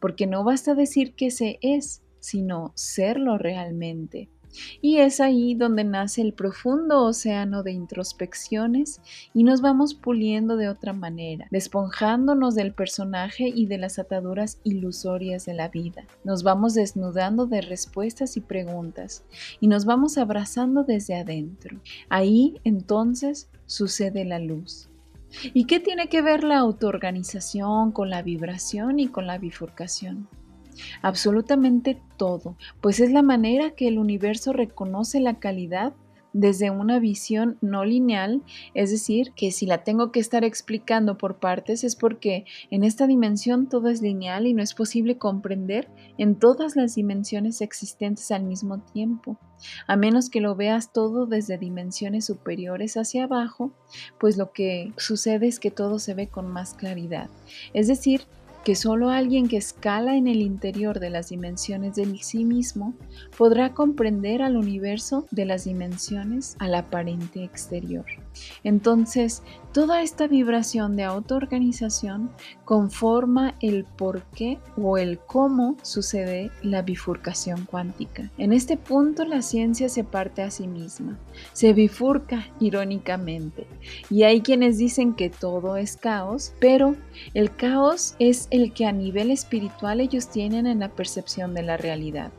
porque 0.00 0.26
no 0.26 0.44
basta 0.44 0.74
decir 0.74 1.14
que 1.14 1.30
se 1.30 1.58
es, 1.60 2.02
sino 2.20 2.72
serlo 2.74 3.38
realmente. 3.38 4.28
Y 4.80 4.98
es 4.98 5.20
ahí 5.20 5.54
donde 5.54 5.84
nace 5.84 6.22
el 6.22 6.32
profundo 6.32 7.02
océano 7.04 7.62
de 7.62 7.72
introspecciones 7.72 9.00
y 9.34 9.44
nos 9.44 9.60
vamos 9.60 9.94
puliendo 9.94 10.56
de 10.56 10.68
otra 10.68 10.92
manera, 10.92 11.46
despojándonos 11.50 12.54
del 12.54 12.72
personaje 12.72 13.48
y 13.48 13.66
de 13.66 13.78
las 13.78 13.98
ataduras 13.98 14.58
ilusorias 14.64 15.46
de 15.46 15.54
la 15.54 15.68
vida. 15.68 16.06
Nos 16.24 16.42
vamos 16.42 16.74
desnudando 16.74 17.46
de 17.46 17.60
respuestas 17.60 18.36
y 18.36 18.40
preguntas 18.40 19.24
y 19.60 19.68
nos 19.68 19.84
vamos 19.84 20.18
abrazando 20.18 20.84
desde 20.84 21.16
adentro. 21.16 21.80
Ahí 22.08 22.60
entonces 22.64 23.48
sucede 23.66 24.24
la 24.24 24.38
luz. 24.38 24.88
¿Y 25.52 25.64
qué 25.64 25.80
tiene 25.80 26.08
que 26.08 26.22
ver 26.22 26.44
la 26.44 26.58
autoorganización 26.58 27.92
con 27.92 28.10
la 28.10 28.22
vibración 28.22 28.98
y 28.98 29.08
con 29.08 29.26
la 29.26 29.38
bifurcación? 29.38 30.28
Absolutamente 31.02 32.00
todo, 32.16 32.56
pues 32.80 33.00
es 33.00 33.10
la 33.12 33.22
manera 33.22 33.70
que 33.70 33.88
el 33.88 33.98
universo 33.98 34.52
reconoce 34.52 35.20
la 35.20 35.38
calidad 35.38 35.94
desde 36.38 36.70
una 36.70 36.98
visión 36.98 37.56
no 37.62 37.86
lineal, 37.86 38.42
es 38.74 38.90
decir, 38.90 39.32
que 39.34 39.50
si 39.52 39.64
la 39.64 39.84
tengo 39.84 40.12
que 40.12 40.20
estar 40.20 40.44
explicando 40.44 41.16
por 41.16 41.38
partes 41.38 41.82
es 41.82 41.96
porque 41.96 42.44
en 42.70 42.84
esta 42.84 43.06
dimensión 43.06 43.70
todo 43.70 43.88
es 43.88 44.02
lineal 44.02 44.46
y 44.46 44.52
no 44.52 44.62
es 44.62 44.74
posible 44.74 45.16
comprender 45.16 45.88
en 46.18 46.34
todas 46.34 46.76
las 46.76 46.94
dimensiones 46.94 47.62
existentes 47.62 48.30
al 48.30 48.44
mismo 48.44 48.80
tiempo. 48.80 49.38
A 49.86 49.96
menos 49.96 50.28
que 50.28 50.42
lo 50.42 50.54
veas 50.54 50.92
todo 50.92 51.24
desde 51.24 51.56
dimensiones 51.56 52.26
superiores 52.26 52.98
hacia 52.98 53.24
abajo, 53.24 53.72
pues 54.20 54.36
lo 54.36 54.52
que 54.52 54.92
sucede 54.98 55.46
es 55.46 55.58
que 55.58 55.70
todo 55.70 55.98
se 55.98 56.12
ve 56.12 56.28
con 56.28 56.48
más 56.48 56.74
claridad. 56.74 57.30
Es 57.72 57.88
decir, 57.88 58.26
que 58.66 58.74
solo 58.74 59.10
alguien 59.10 59.46
que 59.46 59.58
escala 59.58 60.16
en 60.16 60.26
el 60.26 60.42
interior 60.42 60.98
de 60.98 61.08
las 61.08 61.28
dimensiones 61.28 61.94
del 61.94 62.20
sí 62.20 62.44
mismo 62.44 62.94
podrá 63.38 63.74
comprender 63.74 64.42
al 64.42 64.56
universo 64.56 65.24
de 65.30 65.44
las 65.44 65.66
dimensiones 65.66 66.56
al 66.58 66.74
aparente 66.74 67.44
exterior. 67.44 68.06
Entonces, 68.64 69.44
toda 69.76 70.00
esta 70.00 70.26
vibración 70.26 70.96
de 70.96 71.04
autoorganización 71.04 72.30
conforma 72.64 73.56
el 73.60 73.84
por 73.84 74.22
qué 74.34 74.56
o 74.78 74.96
el 74.96 75.18
cómo 75.18 75.76
sucede 75.82 76.50
la 76.62 76.80
bifurcación 76.80 77.66
cuántica. 77.66 78.30
En 78.38 78.54
este 78.54 78.78
punto 78.78 79.26
la 79.26 79.42
ciencia 79.42 79.90
se 79.90 80.02
parte 80.02 80.40
a 80.40 80.50
sí 80.50 80.66
misma, 80.66 81.18
se 81.52 81.74
bifurca 81.74 82.46
irónicamente, 82.58 83.66
y 84.08 84.22
hay 84.22 84.40
quienes 84.40 84.78
dicen 84.78 85.12
que 85.12 85.28
todo 85.28 85.76
es 85.76 85.98
caos, 85.98 86.54
pero 86.58 86.96
el 87.34 87.54
caos 87.54 88.14
es 88.18 88.48
el 88.50 88.72
que 88.72 88.86
a 88.86 88.92
nivel 88.92 89.30
espiritual 89.30 90.00
ellos 90.00 90.28
tienen 90.28 90.66
en 90.66 90.78
la 90.78 90.88
percepción 90.88 91.52
de 91.52 91.64
la 91.64 91.76
realidad. 91.76 92.32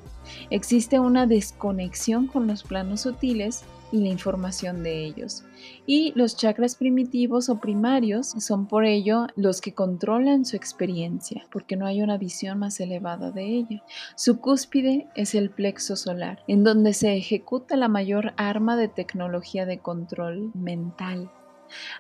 Existe 0.50 1.00
una 1.00 1.28
desconexión 1.28 2.26
con 2.26 2.47
los 2.47 2.63
planos 2.63 3.02
sutiles 3.02 3.63
y 3.91 4.02
la 4.02 4.10
información 4.10 4.84
de 4.84 5.06
ellos. 5.06 5.43
Y 5.86 6.12
los 6.15 6.36
chakras 6.36 6.76
primitivos 6.76 7.50
o 7.50 7.60
primarios 7.60 8.28
son 8.28 8.67
por 8.67 8.86
ello 8.86 9.28
los 9.36 9.62
que 9.62 9.73
controlan 9.73 10.45
su 10.45 10.56
experiencia, 10.56 11.45
porque 11.52 11.76
no 11.76 11.86
hay 11.86 12.02
una 12.02 12.17
visión 12.17 12.60
más 12.60 12.80
elevada 12.80 13.32
de 13.32 13.45
ella. 13.45 13.84
Su 14.15 14.39
cúspide 14.39 15.08
es 15.15 15.36
el 15.36 15.50
plexo 15.50 15.95
solar, 15.95 16.43
en 16.47 16.63
donde 16.63 16.93
se 16.93 17.15
ejecuta 17.15 17.76
la 17.76 17.88
mayor 17.88 18.34
arma 18.38 18.76
de 18.76 18.88
tecnología 18.88 19.65
de 19.65 19.80
control 19.80 20.52
mental. 20.54 21.30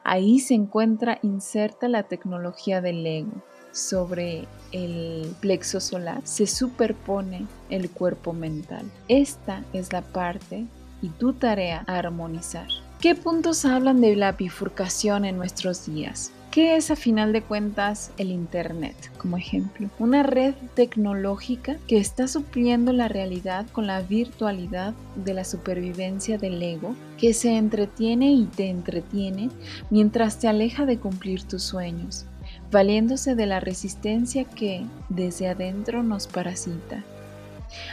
Ahí 0.03 0.39
se 0.39 0.53
encuentra 0.53 1.19
inserta 1.23 1.87
la 1.87 2.03
tecnología 2.03 2.81
del 2.81 3.05
ego. 3.05 3.43
Sobre 3.71 4.47
el 4.71 5.35
plexo 5.39 5.79
solar 5.79 6.21
se 6.23 6.47
superpone 6.47 7.45
el 7.69 7.91
cuerpo 7.91 8.33
mental. 8.33 8.89
Esta 9.07 9.63
es 9.73 9.93
la 9.93 10.01
parte 10.01 10.65
y 11.01 11.09
tu 11.09 11.33
tarea 11.33 11.83
armonizar. 11.87 12.67
¿Qué 12.99 13.13
puntos 13.13 13.63
hablan 13.65 14.01
de 14.01 14.15
la 14.15 14.31
bifurcación 14.31 15.23
en 15.25 15.37
nuestros 15.37 15.85
días? 15.85 16.31
¿Qué 16.49 16.75
es 16.75 16.89
a 16.89 16.95
final 16.95 17.33
de 17.33 17.43
cuentas 17.43 18.11
el 18.17 18.31
Internet, 18.31 18.95
como 19.19 19.37
ejemplo? 19.37 19.91
Una 19.99 20.23
red 20.23 20.55
tecnológica 20.73 21.77
que 21.87 21.97
está 21.97 22.27
supliendo 22.27 22.93
la 22.93 23.07
realidad 23.07 23.67
con 23.71 23.85
la 23.85 24.01
virtualidad 24.01 24.95
de 25.15 25.35
la 25.35 25.43
supervivencia 25.43 26.39
del 26.39 26.63
ego, 26.63 26.95
que 27.19 27.35
se 27.35 27.55
entretiene 27.55 28.31
y 28.31 28.45
te 28.45 28.69
entretiene 28.69 29.51
mientras 29.91 30.39
te 30.39 30.47
aleja 30.47 30.87
de 30.87 30.97
cumplir 30.97 31.43
tus 31.43 31.61
sueños, 31.61 32.25
valiéndose 32.71 33.35
de 33.35 33.45
la 33.45 33.59
resistencia 33.59 34.45
que 34.45 34.83
desde 35.09 35.49
adentro 35.49 36.01
nos 36.01 36.25
parasita. 36.25 37.03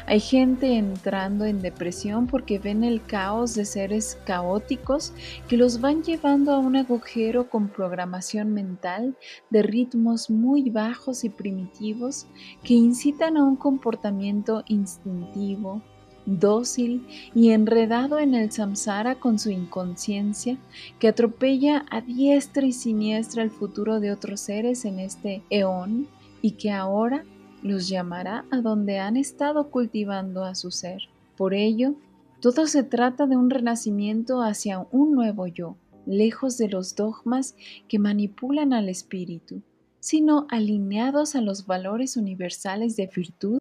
Hay 0.06 0.20
gente 0.20 0.76
entrando 0.76 1.44
en 1.44 1.60
depresión 1.60 2.26
porque 2.26 2.58
ven 2.58 2.84
el 2.84 3.02
caos 3.02 3.54
de 3.54 3.64
seres 3.64 4.18
caóticos 4.24 5.12
que 5.48 5.56
los 5.56 5.80
van 5.80 6.02
llevando 6.02 6.52
a 6.52 6.58
un 6.58 6.76
agujero 6.76 7.48
con 7.48 7.68
programación 7.68 8.52
mental 8.52 9.16
de 9.50 9.62
ritmos 9.62 10.30
muy 10.30 10.70
bajos 10.70 11.24
y 11.24 11.28
primitivos 11.28 12.26
que 12.62 12.74
incitan 12.74 13.36
a 13.36 13.44
un 13.44 13.56
comportamiento 13.56 14.64
instintivo, 14.68 15.82
dócil 16.26 17.06
y 17.34 17.50
enredado 17.50 18.18
en 18.18 18.34
el 18.34 18.50
samsara 18.50 19.16
con 19.16 19.38
su 19.38 19.50
inconsciencia 19.50 20.58
que 20.98 21.08
atropella 21.08 21.84
a 21.90 22.00
diestra 22.00 22.64
y 22.64 22.72
siniestra 22.72 23.42
el 23.42 23.50
futuro 23.50 24.00
de 24.00 24.12
otros 24.12 24.40
seres 24.40 24.84
en 24.84 25.00
este 25.00 25.42
eón 25.50 26.08
y 26.40 26.52
que 26.52 26.70
ahora 26.70 27.24
los 27.64 27.88
llamará 27.88 28.44
a 28.50 28.60
donde 28.60 28.98
han 28.98 29.16
estado 29.16 29.70
cultivando 29.70 30.44
a 30.44 30.54
su 30.54 30.70
ser. 30.70 31.08
Por 31.34 31.54
ello, 31.54 31.94
todo 32.40 32.66
se 32.66 32.84
trata 32.84 33.26
de 33.26 33.38
un 33.38 33.48
renacimiento 33.48 34.42
hacia 34.42 34.86
un 34.92 35.14
nuevo 35.14 35.46
yo, 35.46 35.78
lejos 36.04 36.58
de 36.58 36.68
los 36.68 36.94
dogmas 36.94 37.56
que 37.88 37.98
manipulan 37.98 38.74
al 38.74 38.90
espíritu, 38.90 39.62
sino 39.98 40.46
alineados 40.50 41.34
a 41.34 41.40
los 41.40 41.66
valores 41.66 42.18
universales 42.18 42.96
de 42.96 43.06
virtud, 43.06 43.58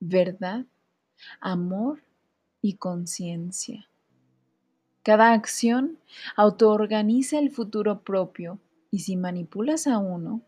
verdad, 0.00 0.64
amor 1.38 2.02
y 2.62 2.76
conciencia. 2.76 3.90
Cada 5.02 5.34
acción 5.34 5.98
autoorganiza 6.34 7.38
el 7.38 7.50
futuro 7.50 8.04
propio 8.04 8.58
y 8.90 9.00
si 9.00 9.16
manipulas 9.16 9.86
a 9.86 9.98
uno, 9.98 10.40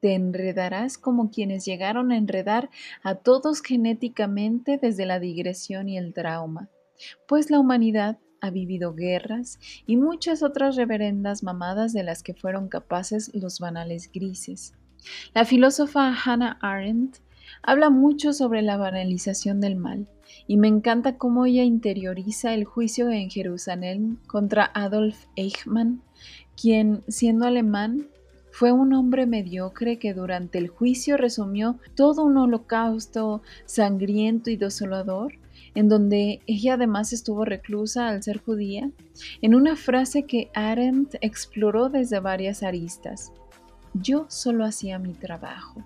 te 0.00 0.14
enredarás 0.14 0.98
como 0.98 1.30
quienes 1.30 1.64
llegaron 1.64 2.12
a 2.12 2.16
enredar 2.16 2.70
a 3.02 3.16
todos 3.16 3.62
genéticamente 3.62 4.78
desde 4.78 5.06
la 5.06 5.20
digresión 5.20 5.88
y 5.88 5.98
el 5.98 6.12
trauma, 6.14 6.68
pues 7.26 7.50
la 7.50 7.58
humanidad 7.58 8.18
ha 8.40 8.50
vivido 8.50 8.94
guerras 8.94 9.58
y 9.86 9.96
muchas 9.96 10.42
otras 10.42 10.76
reverendas 10.76 11.42
mamadas 11.42 11.92
de 11.92 12.04
las 12.04 12.22
que 12.22 12.34
fueron 12.34 12.68
capaces 12.68 13.30
los 13.34 13.58
banales 13.58 14.10
grises. 14.12 14.74
La 15.34 15.44
filósofa 15.44 16.14
Hannah 16.24 16.58
Arendt 16.60 17.18
habla 17.62 17.90
mucho 17.90 18.32
sobre 18.32 18.62
la 18.62 18.76
banalización 18.76 19.60
del 19.60 19.76
mal 19.76 20.08
y 20.46 20.56
me 20.56 20.68
encanta 20.68 21.16
cómo 21.16 21.46
ella 21.46 21.64
interioriza 21.64 22.54
el 22.54 22.64
juicio 22.64 23.10
en 23.10 23.30
Jerusalén 23.30 24.18
contra 24.26 24.70
Adolf 24.74 25.26
Eichmann, 25.36 26.02
quien, 26.60 27.02
siendo 27.08 27.46
alemán, 27.46 28.08
fue 28.58 28.72
un 28.72 28.92
hombre 28.92 29.24
mediocre 29.24 30.00
que 30.00 30.14
durante 30.14 30.58
el 30.58 30.66
juicio 30.66 31.16
resumió 31.16 31.78
todo 31.94 32.24
un 32.24 32.36
holocausto 32.38 33.40
sangriento 33.66 34.50
y 34.50 34.56
desolador, 34.56 35.34
en 35.76 35.88
donde 35.88 36.40
ella 36.48 36.74
además 36.74 37.12
estuvo 37.12 37.44
reclusa 37.44 38.08
al 38.08 38.20
ser 38.24 38.38
judía, 38.38 38.90
en 39.42 39.54
una 39.54 39.76
frase 39.76 40.24
que 40.24 40.50
Arendt 40.54 41.14
exploró 41.20 41.88
desde 41.88 42.18
varias 42.18 42.64
aristas. 42.64 43.32
Yo 43.94 44.26
solo 44.28 44.64
hacía 44.64 44.98
mi 44.98 45.12
trabajo. 45.12 45.84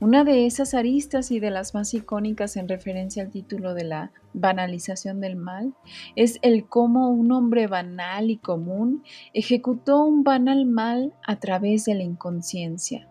Una 0.00 0.24
de 0.24 0.46
esas 0.46 0.74
aristas 0.74 1.30
y 1.30 1.40
de 1.40 1.50
las 1.50 1.74
más 1.74 1.94
icónicas 1.94 2.56
en 2.56 2.68
referencia 2.68 3.22
al 3.22 3.30
título 3.30 3.74
de 3.74 3.84
la 3.84 4.12
banalización 4.32 5.20
del 5.20 5.36
mal 5.36 5.74
es 6.16 6.38
el 6.42 6.66
cómo 6.66 7.10
un 7.10 7.32
hombre 7.32 7.66
banal 7.66 8.30
y 8.30 8.36
común 8.36 9.02
ejecutó 9.32 10.04
un 10.04 10.24
banal 10.24 10.66
mal 10.66 11.14
a 11.26 11.38
través 11.40 11.84
de 11.84 11.94
la 11.94 12.02
inconsciencia, 12.02 13.08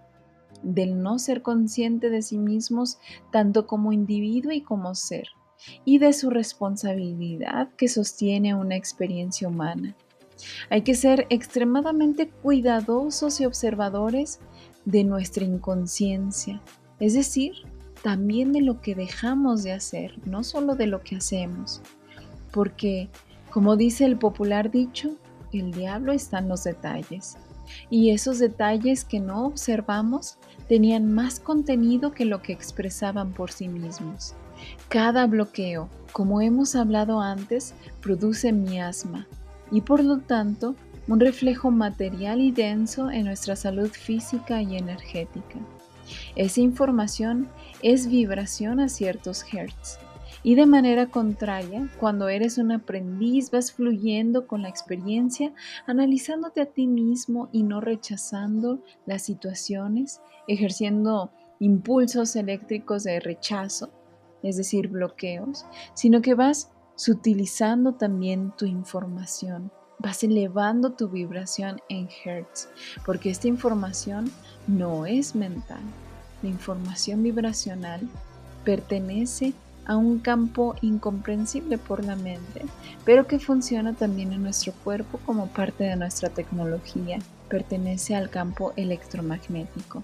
del 0.61 1.01
no 1.01 1.19
ser 1.19 1.41
consciente 1.41 2.09
de 2.09 2.21
sí 2.21 2.37
mismos 2.37 2.99
tanto 3.31 3.67
como 3.67 3.91
individuo 3.91 4.51
y 4.51 4.61
como 4.61 4.95
ser, 4.95 5.29
y 5.85 5.99
de 5.99 6.13
su 6.13 6.29
responsabilidad 6.29 7.69
que 7.77 7.87
sostiene 7.87 8.53
una 8.53 8.75
experiencia 8.75 9.47
humana. 9.47 9.95
Hay 10.69 10.81
que 10.81 10.95
ser 10.95 11.25
extremadamente 11.29 12.29
cuidadosos 12.29 13.39
y 13.39 13.45
observadores 13.45 14.39
de 14.85 15.03
nuestra 15.03 15.43
inconsciencia, 15.43 16.61
es 16.99 17.13
decir, 17.13 17.53
también 18.01 18.51
de 18.51 18.61
lo 18.61 18.81
que 18.81 18.95
dejamos 18.95 19.63
de 19.63 19.71
hacer, 19.71 20.19
no 20.27 20.43
solo 20.43 20.75
de 20.75 20.87
lo 20.87 21.01
que 21.01 21.15
hacemos, 21.15 21.81
porque, 22.51 23.09
como 23.49 23.75
dice 23.75 24.05
el 24.05 24.17
popular 24.17 24.71
dicho, 24.71 25.15
el 25.51 25.71
diablo 25.71 26.11
está 26.11 26.39
en 26.39 26.49
los 26.49 26.63
detalles, 26.63 27.37
y 27.89 28.11
esos 28.11 28.39
detalles 28.39 29.05
que 29.05 29.19
no 29.19 29.45
observamos 29.45 30.37
tenían 30.67 31.13
más 31.13 31.39
contenido 31.39 32.11
que 32.11 32.25
lo 32.25 32.41
que 32.41 32.53
expresaban 32.53 33.31
por 33.31 33.51
sí 33.51 33.67
mismos. 33.67 34.33
Cada 34.89 35.27
bloqueo, 35.27 35.89
como 36.11 36.41
hemos 36.41 36.75
hablado 36.75 37.19
antes, 37.19 37.73
produce 38.01 38.51
miasma. 38.51 39.27
Y 39.71 39.81
por 39.81 40.03
lo 40.03 40.19
tanto 40.19 40.75
un 41.07 41.19
reflejo 41.19 41.69
material 41.71 42.41
y 42.41 42.51
denso 42.51 43.11
en 43.11 43.25
nuestra 43.25 43.55
salud 43.55 43.89
física 43.89 44.61
y 44.61 44.77
energética. 44.77 45.59
Esa 46.35 46.61
información 46.61 47.49
es 47.81 48.07
vibración 48.07 48.79
a 48.79 48.89
ciertos 48.89 49.43
hertz. 49.53 49.99
Y 50.45 50.55
de 50.55 50.65
manera 50.65 51.07
contraria, 51.07 51.87
cuando 51.99 52.27
eres 52.27 52.57
un 52.57 52.73
aprendiz, 52.73 53.49
vas 53.49 53.71
fluyendo 53.71 54.45
con 54.45 54.61
la 54.61 54.67
experiencia, 54.67 55.53
analizándote 55.87 56.61
a 56.61 56.65
ti 56.65 56.85
mismo 56.85 57.49
y 57.53 57.63
no 57.63 57.79
rechazando 57.79 58.83
las 59.05 59.23
situaciones, 59.23 60.21
ejerciendo 60.47 61.31
impulsos 61.59 62.35
eléctricos 62.35 63.03
de 63.03 63.21
rechazo, 63.21 63.91
es 64.41 64.57
decir, 64.57 64.89
bloqueos, 64.89 65.65
sino 65.93 66.21
que 66.21 66.33
vas 66.33 66.71
sutilizando 66.95 67.93
también 67.93 68.53
tu 68.57 68.65
información 68.65 69.71
vas 70.03 70.21
elevando 70.21 70.91
tu 70.91 71.07
vibración 71.07 71.81
en 71.87 72.09
hertz, 72.25 72.67
porque 73.05 73.29
esta 73.29 73.47
información 73.47 74.29
no 74.67 75.05
es 75.05 75.33
mental. 75.33 75.79
La 76.43 76.49
información 76.49 77.23
vibracional 77.23 78.01
pertenece 78.65 79.53
a 79.85 79.95
un 79.95 80.19
campo 80.19 80.75
incomprensible 80.81 81.77
por 81.77 82.03
la 82.03 82.17
mente, 82.17 82.65
pero 83.05 83.27
que 83.27 83.39
funciona 83.39 83.93
también 83.93 84.33
en 84.33 84.43
nuestro 84.43 84.73
cuerpo 84.83 85.19
como 85.25 85.47
parte 85.47 85.85
de 85.85 85.95
nuestra 85.95 86.29
tecnología. 86.29 87.19
Pertenece 87.47 88.13
al 88.15 88.29
campo 88.29 88.73
electromagnético. 88.75 90.03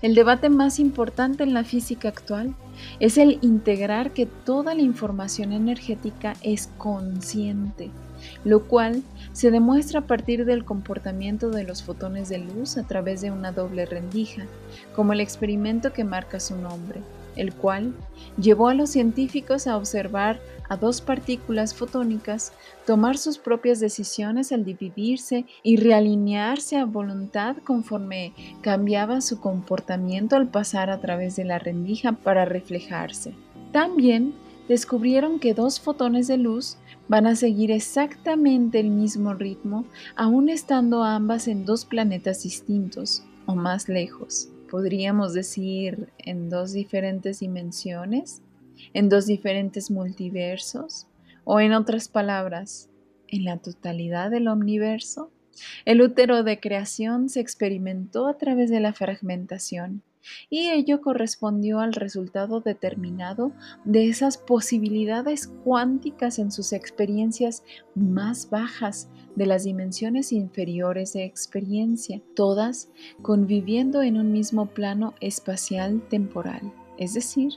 El 0.00 0.16
debate 0.16 0.48
más 0.48 0.80
importante 0.80 1.44
en 1.44 1.54
la 1.54 1.62
física 1.62 2.08
actual 2.08 2.56
es 2.98 3.16
el 3.16 3.38
integrar 3.42 4.10
que 4.10 4.26
toda 4.26 4.74
la 4.74 4.82
información 4.82 5.52
energética 5.52 6.34
es 6.42 6.68
consciente 6.78 7.92
lo 8.44 8.64
cual 8.66 9.02
se 9.32 9.50
demuestra 9.50 10.00
a 10.00 10.06
partir 10.06 10.44
del 10.44 10.64
comportamiento 10.64 11.50
de 11.50 11.64
los 11.64 11.82
fotones 11.82 12.28
de 12.28 12.38
luz 12.38 12.76
a 12.76 12.82
través 12.84 13.20
de 13.20 13.30
una 13.30 13.52
doble 13.52 13.86
rendija, 13.86 14.46
como 14.94 15.12
el 15.12 15.20
experimento 15.20 15.92
que 15.92 16.04
marca 16.04 16.40
su 16.40 16.56
nombre, 16.56 17.00
el 17.36 17.54
cual 17.54 17.94
llevó 18.38 18.68
a 18.68 18.74
los 18.74 18.90
científicos 18.90 19.66
a 19.66 19.76
observar 19.76 20.40
a 20.68 20.76
dos 20.76 21.00
partículas 21.00 21.74
fotónicas 21.74 22.52
tomar 22.86 23.18
sus 23.18 23.38
propias 23.38 23.80
decisiones 23.80 24.52
al 24.52 24.64
dividirse 24.64 25.44
y 25.62 25.76
realinearse 25.76 26.78
a 26.78 26.84
voluntad 26.84 27.56
conforme 27.64 28.32
cambiaba 28.62 29.20
su 29.20 29.40
comportamiento 29.40 30.36
al 30.36 30.48
pasar 30.48 30.90
a 30.90 31.00
través 31.00 31.36
de 31.36 31.44
la 31.44 31.58
rendija 31.58 32.12
para 32.12 32.44
reflejarse. 32.44 33.34
También 33.72 34.34
descubrieron 34.68 35.38
que 35.38 35.54
dos 35.54 35.80
fotones 35.80 36.26
de 36.26 36.38
luz 36.38 36.78
van 37.12 37.26
a 37.26 37.36
seguir 37.36 37.70
exactamente 37.70 38.80
el 38.80 38.88
mismo 38.88 39.34
ritmo, 39.34 39.84
aun 40.16 40.48
estando 40.48 41.04
ambas 41.04 41.46
en 41.46 41.66
dos 41.66 41.84
planetas 41.84 42.42
distintos 42.42 43.22
o 43.44 43.54
más 43.54 43.90
lejos. 43.90 44.48
Podríamos 44.70 45.34
decir 45.34 46.08
en 46.16 46.48
dos 46.48 46.72
diferentes 46.72 47.40
dimensiones, 47.40 48.40
en 48.94 49.10
dos 49.10 49.26
diferentes 49.26 49.90
multiversos, 49.90 51.06
o 51.44 51.60
en 51.60 51.74
otras 51.74 52.08
palabras, 52.08 52.88
en 53.28 53.44
la 53.44 53.58
totalidad 53.58 54.30
del 54.30 54.48
universo. 54.48 55.30
El 55.84 56.00
útero 56.00 56.42
de 56.44 56.60
creación 56.60 57.28
se 57.28 57.40
experimentó 57.40 58.26
a 58.26 58.38
través 58.38 58.70
de 58.70 58.80
la 58.80 58.94
fragmentación 58.94 60.02
y 60.50 60.70
ello 60.70 61.00
correspondió 61.00 61.80
al 61.80 61.92
resultado 61.92 62.60
determinado 62.60 63.52
de 63.84 64.08
esas 64.08 64.38
posibilidades 64.38 65.48
cuánticas 65.64 66.38
en 66.38 66.50
sus 66.52 66.72
experiencias 66.72 67.64
más 67.94 68.50
bajas 68.50 69.08
de 69.34 69.46
las 69.46 69.64
dimensiones 69.64 70.32
inferiores 70.32 71.12
de 71.14 71.24
experiencia, 71.24 72.20
todas 72.34 72.90
conviviendo 73.22 74.02
en 74.02 74.18
un 74.18 74.32
mismo 74.32 74.66
plano 74.66 75.14
espacial 75.20 76.02
temporal, 76.08 76.72
es 76.98 77.14
decir, 77.14 77.52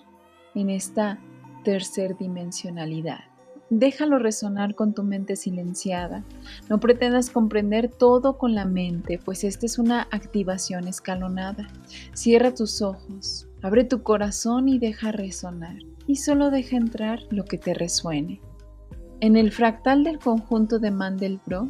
en 0.55 0.69
esta 0.69 1.19
tercerdimensionalidad. 1.63 3.34
Déjalo 3.69 4.19
resonar 4.19 4.75
con 4.75 4.93
tu 4.93 5.03
mente 5.03 5.35
silenciada. 5.35 6.23
No 6.69 6.79
pretendas 6.79 7.31
comprender 7.31 7.89
todo 7.89 8.37
con 8.37 8.53
la 8.53 8.65
mente, 8.65 9.19
pues 9.23 9.43
esta 9.43 9.65
es 9.65 9.79
una 9.79 10.03
activación 10.11 10.87
escalonada. 10.87 11.67
Cierra 12.13 12.53
tus 12.53 12.83
ojos, 12.83 13.47
abre 13.63 13.83
tu 13.83 14.03
corazón 14.03 14.69
y 14.69 14.77
deja 14.77 15.11
resonar. 15.11 15.77
Y 16.05 16.17
solo 16.17 16.51
deja 16.51 16.77
entrar 16.77 17.21
lo 17.31 17.45
que 17.45 17.57
te 17.57 17.73
resuene. 17.73 18.39
En 19.19 19.35
el 19.35 19.51
fractal 19.51 20.03
del 20.03 20.19
conjunto 20.19 20.77
de 20.77 20.91
Mandelbrot, 20.91 21.69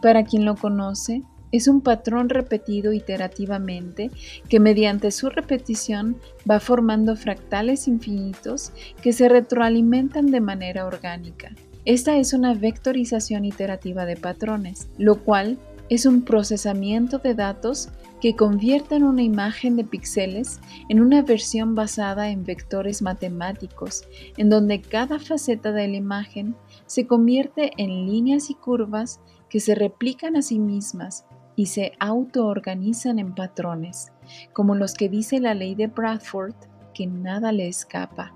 para 0.00 0.24
quien 0.24 0.44
lo 0.44 0.54
conoce, 0.54 1.24
es 1.52 1.68
un 1.68 1.82
patrón 1.82 2.30
repetido 2.30 2.92
iterativamente 2.92 4.10
que 4.48 4.58
mediante 4.58 5.10
su 5.10 5.28
repetición 5.28 6.16
va 6.50 6.58
formando 6.58 7.14
fractales 7.14 7.86
infinitos 7.86 8.72
que 9.02 9.12
se 9.12 9.28
retroalimentan 9.28 10.26
de 10.26 10.40
manera 10.40 10.86
orgánica. 10.86 11.54
Esta 11.84 12.16
es 12.16 12.32
una 12.32 12.54
vectorización 12.54 13.44
iterativa 13.44 14.04
de 14.06 14.16
patrones, 14.16 14.88
lo 14.98 15.22
cual 15.22 15.58
es 15.88 16.06
un 16.06 16.22
procesamiento 16.22 17.18
de 17.18 17.34
datos 17.34 17.90
que 18.20 18.36
convierten 18.36 19.02
una 19.02 19.22
imagen 19.22 19.76
de 19.76 19.82
píxeles 19.82 20.60
en 20.88 21.00
una 21.00 21.22
versión 21.22 21.74
basada 21.74 22.30
en 22.30 22.44
vectores 22.44 23.02
matemáticos, 23.02 24.04
en 24.36 24.48
donde 24.48 24.80
cada 24.80 25.18
faceta 25.18 25.72
de 25.72 25.88
la 25.88 25.96
imagen 25.96 26.54
se 26.86 27.06
convierte 27.06 27.72
en 27.76 28.06
líneas 28.06 28.48
y 28.48 28.54
curvas 28.54 29.20
que 29.50 29.58
se 29.58 29.74
replican 29.74 30.36
a 30.36 30.42
sí 30.42 30.60
mismas 30.60 31.26
y 31.56 31.66
se 31.66 31.92
autoorganizan 31.98 33.18
en 33.18 33.34
patrones, 33.34 34.12
como 34.52 34.74
los 34.74 34.94
que 34.94 35.08
dice 35.08 35.40
la 35.40 35.54
ley 35.54 35.74
de 35.74 35.88
Bradford, 35.88 36.54
que 36.94 37.06
nada 37.06 37.52
le 37.52 37.68
escapa. 37.68 38.32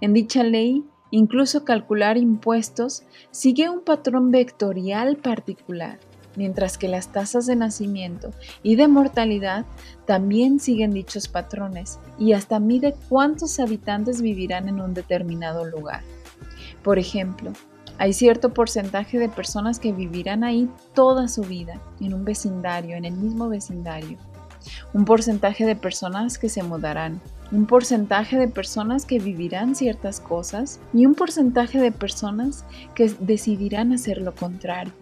En 0.00 0.12
dicha 0.12 0.42
ley, 0.42 0.84
incluso 1.10 1.64
calcular 1.64 2.16
impuestos 2.16 3.04
sigue 3.30 3.70
un 3.70 3.80
patrón 3.80 4.30
vectorial 4.30 5.16
particular, 5.16 5.98
mientras 6.36 6.78
que 6.78 6.88
las 6.88 7.12
tasas 7.12 7.46
de 7.46 7.56
nacimiento 7.56 8.30
y 8.62 8.76
de 8.76 8.88
mortalidad 8.88 9.64
también 10.06 10.60
siguen 10.60 10.92
dichos 10.92 11.28
patrones 11.28 11.98
y 12.18 12.32
hasta 12.32 12.60
mide 12.60 12.94
cuántos 13.08 13.58
habitantes 13.60 14.22
vivirán 14.22 14.68
en 14.68 14.80
un 14.80 14.94
determinado 14.94 15.64
lugar. 15.64 16.02
Por 16.82 16.98
ejemplo, 16.98 17.52
hay 18.00 18.14
cierto 18.14 18.54
porcentaje 18.54 19.18
de 19.18 19.28
personas 19.28 19.78
que 19.78 19.92
vivirán 19.92 20.42
ahí 20.42 20.70
toda 20.94 21.28
su 21.28 21.42
vida, 21.42 21.78
en 22.00 22.14
un 22.14 22.24
vecindario, 22.24 22.96
en 22.96 23.04
el 23.04 23.12
mismo 23.12 23.50
vecindario. 23.50 24.16
un 24.94 25.04
porcentaje 25.04 25.66
de 25.66 25.76
personas 25.76 26.38
que 26.38 26.48
se 26.48 26.62
mudarán, 26.62 27.20
un 27.52 27.66
porcentaje 27.66 28.38
de 28.38 28.48
personas 28.48 29.04
que 29.04 29.18
vivirán 29.18 29.74
ciertas 29.74 30.18
cosas 30.18 30.80
y 30.94 31.04
un 31.04 31.14
porcentaje 31.14 31.78
de 31.78 31.92
personas 31.92 32.64
que 32.94 33.10
decidirán 33.20 33.92
hacer 33.92 34.18
lo 34.18 34.34
contrario. 34.34 34.92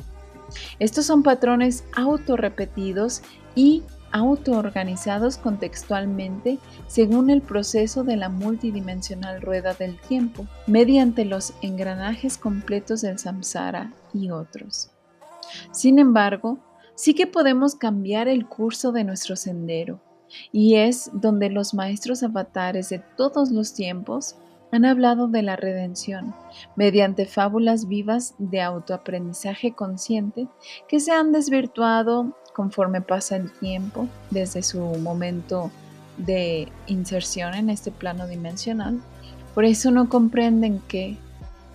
Estos 0.81 1.07
son 1.07 1.23
patrones 1.23 1.85
autorrepetidos 1.95 3.23
y 3.55 3.83
autoorganizados 4.13 5.37
contextualmente 5.37 6.59
según 6.87 7.31
el 7.31 7.43
proceso 7.43 8.05
de 8.05 8.17
la 8.17 8.29
multidimensional 8.29 9.41
rueda 9.41 9.75
del 9.75 9.99
tiempo, 10.01 10.47
mediante 10.67 11.25
los 11.25 11.55
engranajes 11.63 12.39
completos 12.39 13.03
del 13.03 13.19
samsara 13.19 13.93
y 14.13 14.31
otros. 14.31 14.91
Sin 15.73 15.99
embargo, 15.99 16.59
sí 16.95 17.15
que 17.15 17.27
podemos 17.27 17.75
cambiar 17.75 18.29
el 18.29 18.47
curso 18.47 18.93
de 18.93 19.05
nuestro 19.05 19.37
sendero, 19.37 20.01
y 20.53 20.77
es 20.77 21.11
donde 21.13 21.49
los 21.51 21.75
maestros 21.75 22.23
avatares 22.23 22.91
de 22.91 22.99
todos 23.17 23.51
los 23.51 23.75
tiempos 23.75 24.37
han 24.71 24.85
hablado 24.85 25.29
de 25.29 25.43
la 25.43 25.57
redención 25.57 26.35
mediante 26.77 27.27
fábulas 27.27 27.89
vivas 27.89 28.35
de 28.39 28.61
autoaprendizaje 28.61 29.73
consciente 29.75 30.49
que 30.89 31.01
se 31.01 31.13
han 31.13 31.33
desvirtuado 31.33 32.37
conforme 32.59 33.01
pasa 33.01 33.37
el 33.37 33.53
tiempo 33.53 34.09
desde 34.31 34.65
su 34.65 34.81
momento 34.81 35.71
de 36.17 36.67
inserción 36.89 37.55
en 37.55 37.71
este 37.71 37.93
plano 37.93 38.27
dimensional. 38.27 38.99
Por 39.55 39.65
eso 39.65 39.93
no 39.93 40.09
comprenden 40.09 40.81
que 40.89 41.17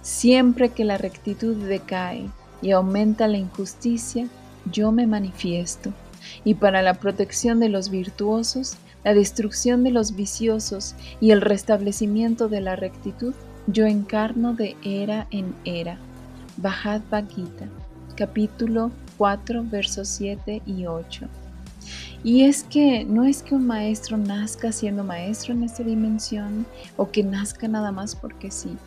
siempre 0.01 0.71
que 0.71 0.83
la 0.83 0.97
rectitud 0.97 1.55
decae 1.55 2.29
y 2.61 2.71
aumenta 2.71 3.29
la 3.29 3.37
injusticia, 3.37 4.27
yo 4.69 4.91
me 4.91 5.07
manifiesto. 5.07 5.93
Y 6.43 6.55
para 6.55 6.81
la 6.81 6.95
protección 6.95 7.61
de 7.61 7.69
los 7.69 7.89
virtuosos, 7.89 8.75
la 9.05 9.13
destrucción 9.13 9.85
de 9.85 9.91
los 9.91 10.17
viciosos 10.17 10.95
y 11.21 11.31
el 11.31 11.39
restablecimiento 11.39 12.49
de 12.49 12.59
la 12.59 12.75
rectitud, 12.75 13.33
yo 13.67 13.85
encarno 13.85 14.53
de 14.53 14.75
era 14.83 15.27
en 15.31 15.55
era. 15.63 15.97
Bhagavad 16.57 17.23
Gita, 17.29 17.69
capítulo 18.17 18.91
4, 19.17 19.63
versos 19.69 20.07
7 20.07 20.61
y 20.65 20.85
8. 20.85 21.27
Y 22.23 22.43
es 22.43 22.63
que 22.63 23.03
no 23.03 23.25
es 23.25 23.43
que 23.43 23.55
un 23.55 23.67
maestro 23.67 24.17
nazca 24.17 24.71
siendo 24.71 25.03
maestro 25.03 25.53
en 25.53 25.63
esta 25.63 25.83
dimensión 25.83 26.65
o 26.95 27.11
que 27.11 27.23
nazca 27.23 27.67
nada 27.67 27.91
más 27.91 28.15
porque 28.15 28.49
sí, 28.49 28.77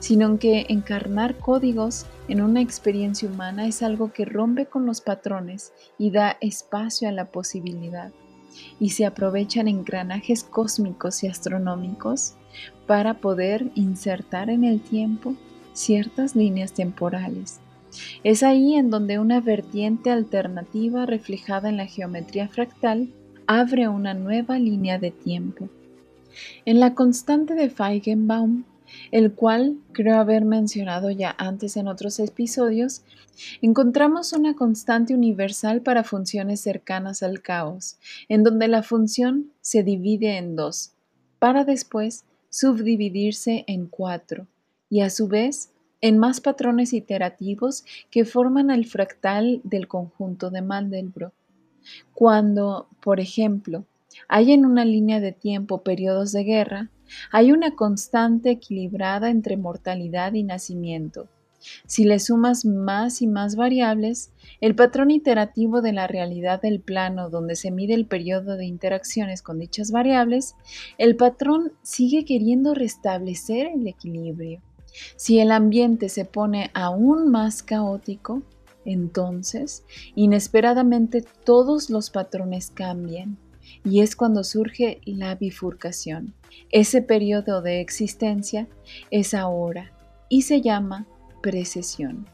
sino 0.00 0.38
que 0.38 0.66
encarnar 0.68 1.36
códigos 1.36 2.06
en 2.28 2.40
una 2.40 2.60
experiencia 2.60 3.28
humana 3.28 3.66
es 3.66 3.82
algo 3.82 4.12
que 4.12 4.24
rompe 4.24 4.66
con 4.66 4.86
los 4.86 5.00
patrones 5.00 5.72
y 5.98 6.10
da 6.10 6.36
espacio 6.40 7.08
a 7.08 7.12
la 7.12 7.26
posibilidad 7.26 8.10
y 8.80 8.90
se 8.90 9.06
aprovechan 9.06 9.68
engranajes 9.68 10.42
cósmicos 10.42 11.22
y 11.22 11.28
astronómicos 11.28 12.34
para 12.86 13.14
poder 13.14 13.70
insertar 13.74 14.50
en 14.50 14.64
el 14.64 14.80
tiempo 14.80 15.34
ciertas 15.72 16.34
líneas 16.34 16.72
temporales. 16.72 17.60
Es 18.24 18.42
ahí 18.42 18.74
en 18.74 18.90
donde 18.90 19.18
una 19.18 19.40
vertiente 19.40 20.10
alternativa 20.10 21.06
reflejada 21.06 21.68
en 21.68 21.76
la 21.76 21.86
geometría 21.86 22.48
fractal 22.48 23.12
abre 23.46 23.88
una 23.88 24.14
nueva 24.14 24.58
línea 24.58 24.98
de 24.98 25.10
tiempo. 25.10 25.68
En 26.64 26.80
la 26.80 26.94
constante 26.94 27.54
de 27.54 27.70
Feigenbaum, 27.70 28.64
el 29.10 29.32
cual 29.32 29.78
creo 29.92 30.18
haber 30.18 30.44
mencionado 30.44 31.10
ya 31.10 31.34
antes 31.38 31.76
en 31.76 31.88
otros 31.88 32.18
episodios, 32.20 33.02
encontramos 33.62 34.32
una 34.32 34.54
constante 34.54 35.14
universal 35.14 35.82
para 35.82 36.04
funciones 36.04 36.60
cercanas 36.60 37.22
al 37.22 37.40
caos, 37.40 37.98
en 38.28 38.42
donde 38.42 38.68
la 38.68 38.82
función 38.82 39.52
se 39.60 39.82
divide 39.82 40.36
en 40.36 40.56
dos, 40.56 40.92
para 41.38 41.64
después 41.64 42.24
subdividirse 42.50 43.64
en 43.66 43.86
cuatro, 43.86 44.46
y 44.88 45.00
a 45.00 45.10
su 45.10 45.28
vez 45.28 45.70
en 46.00 46.18
más 46.18 46.40
patrones 46.40 46.92
iterativos 46.92 47.84
que 48.10 48.24
forman 48.24 48.70
el 48.70 48.86
fractal 48.86 49.60
del 49.64 49.88
conjunto 49.88 50.50
de 50.50 50.62
Mandelbrot. 50.62 51.32
Cuando, 52.14 52.88
por 53.00 53.20
ejemplo, 53.20 53.84
hay 54.28 54.52
en 54.52 54.64
una 54.64 54.84
línea 54.84 55.20
de 55.20 55.32
tiempo 55.32 55.82
periodos 55.82 56.32
de 56.32 56.44
guerra, 56.44 56.90
hay 57.32 57.52
una 57.52 57.74
constante 57.74 58.50
equilibrada 58.50 59.30
entre 59.30 59.56
mortalidad 59.56 60.34
y 60.34 60.42
nacimiento. 60.42 61.28
Si 61.86 62.04
le 62.04 62.18
sumas 62.18 62.64
más 62.64 63.20
y 63.20 63.26
más 63.26 63.54
variables, 63.54 64.32
el 64.60 64.74
patrón 64.74 65.10
iterativo 65.10 65.82
de 65.82 65.92
la 65.92 66.06
realidad 66.06 66.62
del 66.62 66.80
plano 66.80 67.28
donde 67.28 67.54
se 67.54 67.70
mide 67.70 67.94
el 67.94 68.06
periodo 68.06 68.56
de 68.56 68.64
interacciones 68.64 69.42
con 69.42 69.58
dichas 69.58 69.90
variables, 69.90 70.56
el 70.96 71.16
patrón 71.16 71.72
sigue 71.82 72.24
queriendo 72.24 72.72
restablecer 72.72 73.66
el 73.66 73.86
equilibrio. 73.86 74.62
Si 75.16 75.38
el 75.38 75.52
ambiente 75.52 76.08
se 76.08 76.24
pone 76.24 76.70
aún 76.74 77.30
más 77.30 77.62
caótico, 77.62 78.42
entonces, 78.84 79.84
inesperadamente 80.14 81.22
todos 81.44 81.90
los 81.90 82.10
patrones 82.10 82.70
cambian 82.70 83.38
y 83.84 84.00
es 84.00 84.16
cuando 84.16 84.42
surge 84.44 85.00
la 85.04 85.34
bifurcación. 85.34 86.34
Ese 86.70 87.02
periodo 87.02 87.62
de 87.62 87.80
existencia 87.80 88.68
es 89.10 89.34
ahora 89.34 89.92
y 90.28 90.42
se 90.42 90.60
llama 90.60 91.06
precesión. 91.42 92.26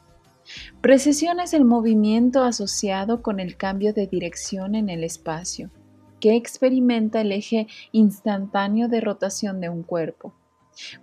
Precesión 0.80 1.40
es 1.40 1.54
el 1.54 1.64
movimiento 1.64 2.42
asociado 2.42 3.22
con 3.22 3.40
el 3.40 3.56
cambio 3.56 3.92
de 3.92 4.06
dirección 4.06 4.74
en 4.76 4.88
el 4.88 5.02
espacio, 5.02 5.70
que 6.20 6.36
experimenta 6.36 7.20
el 7.20 7.32
eje 7.32 7.66
instantáneo 7.92 8.88
de 8.88 9.00
rotación 9.00 9.60
de 9.60 9.68
un 9.68 9.82
cuerpo. 9.82 10.32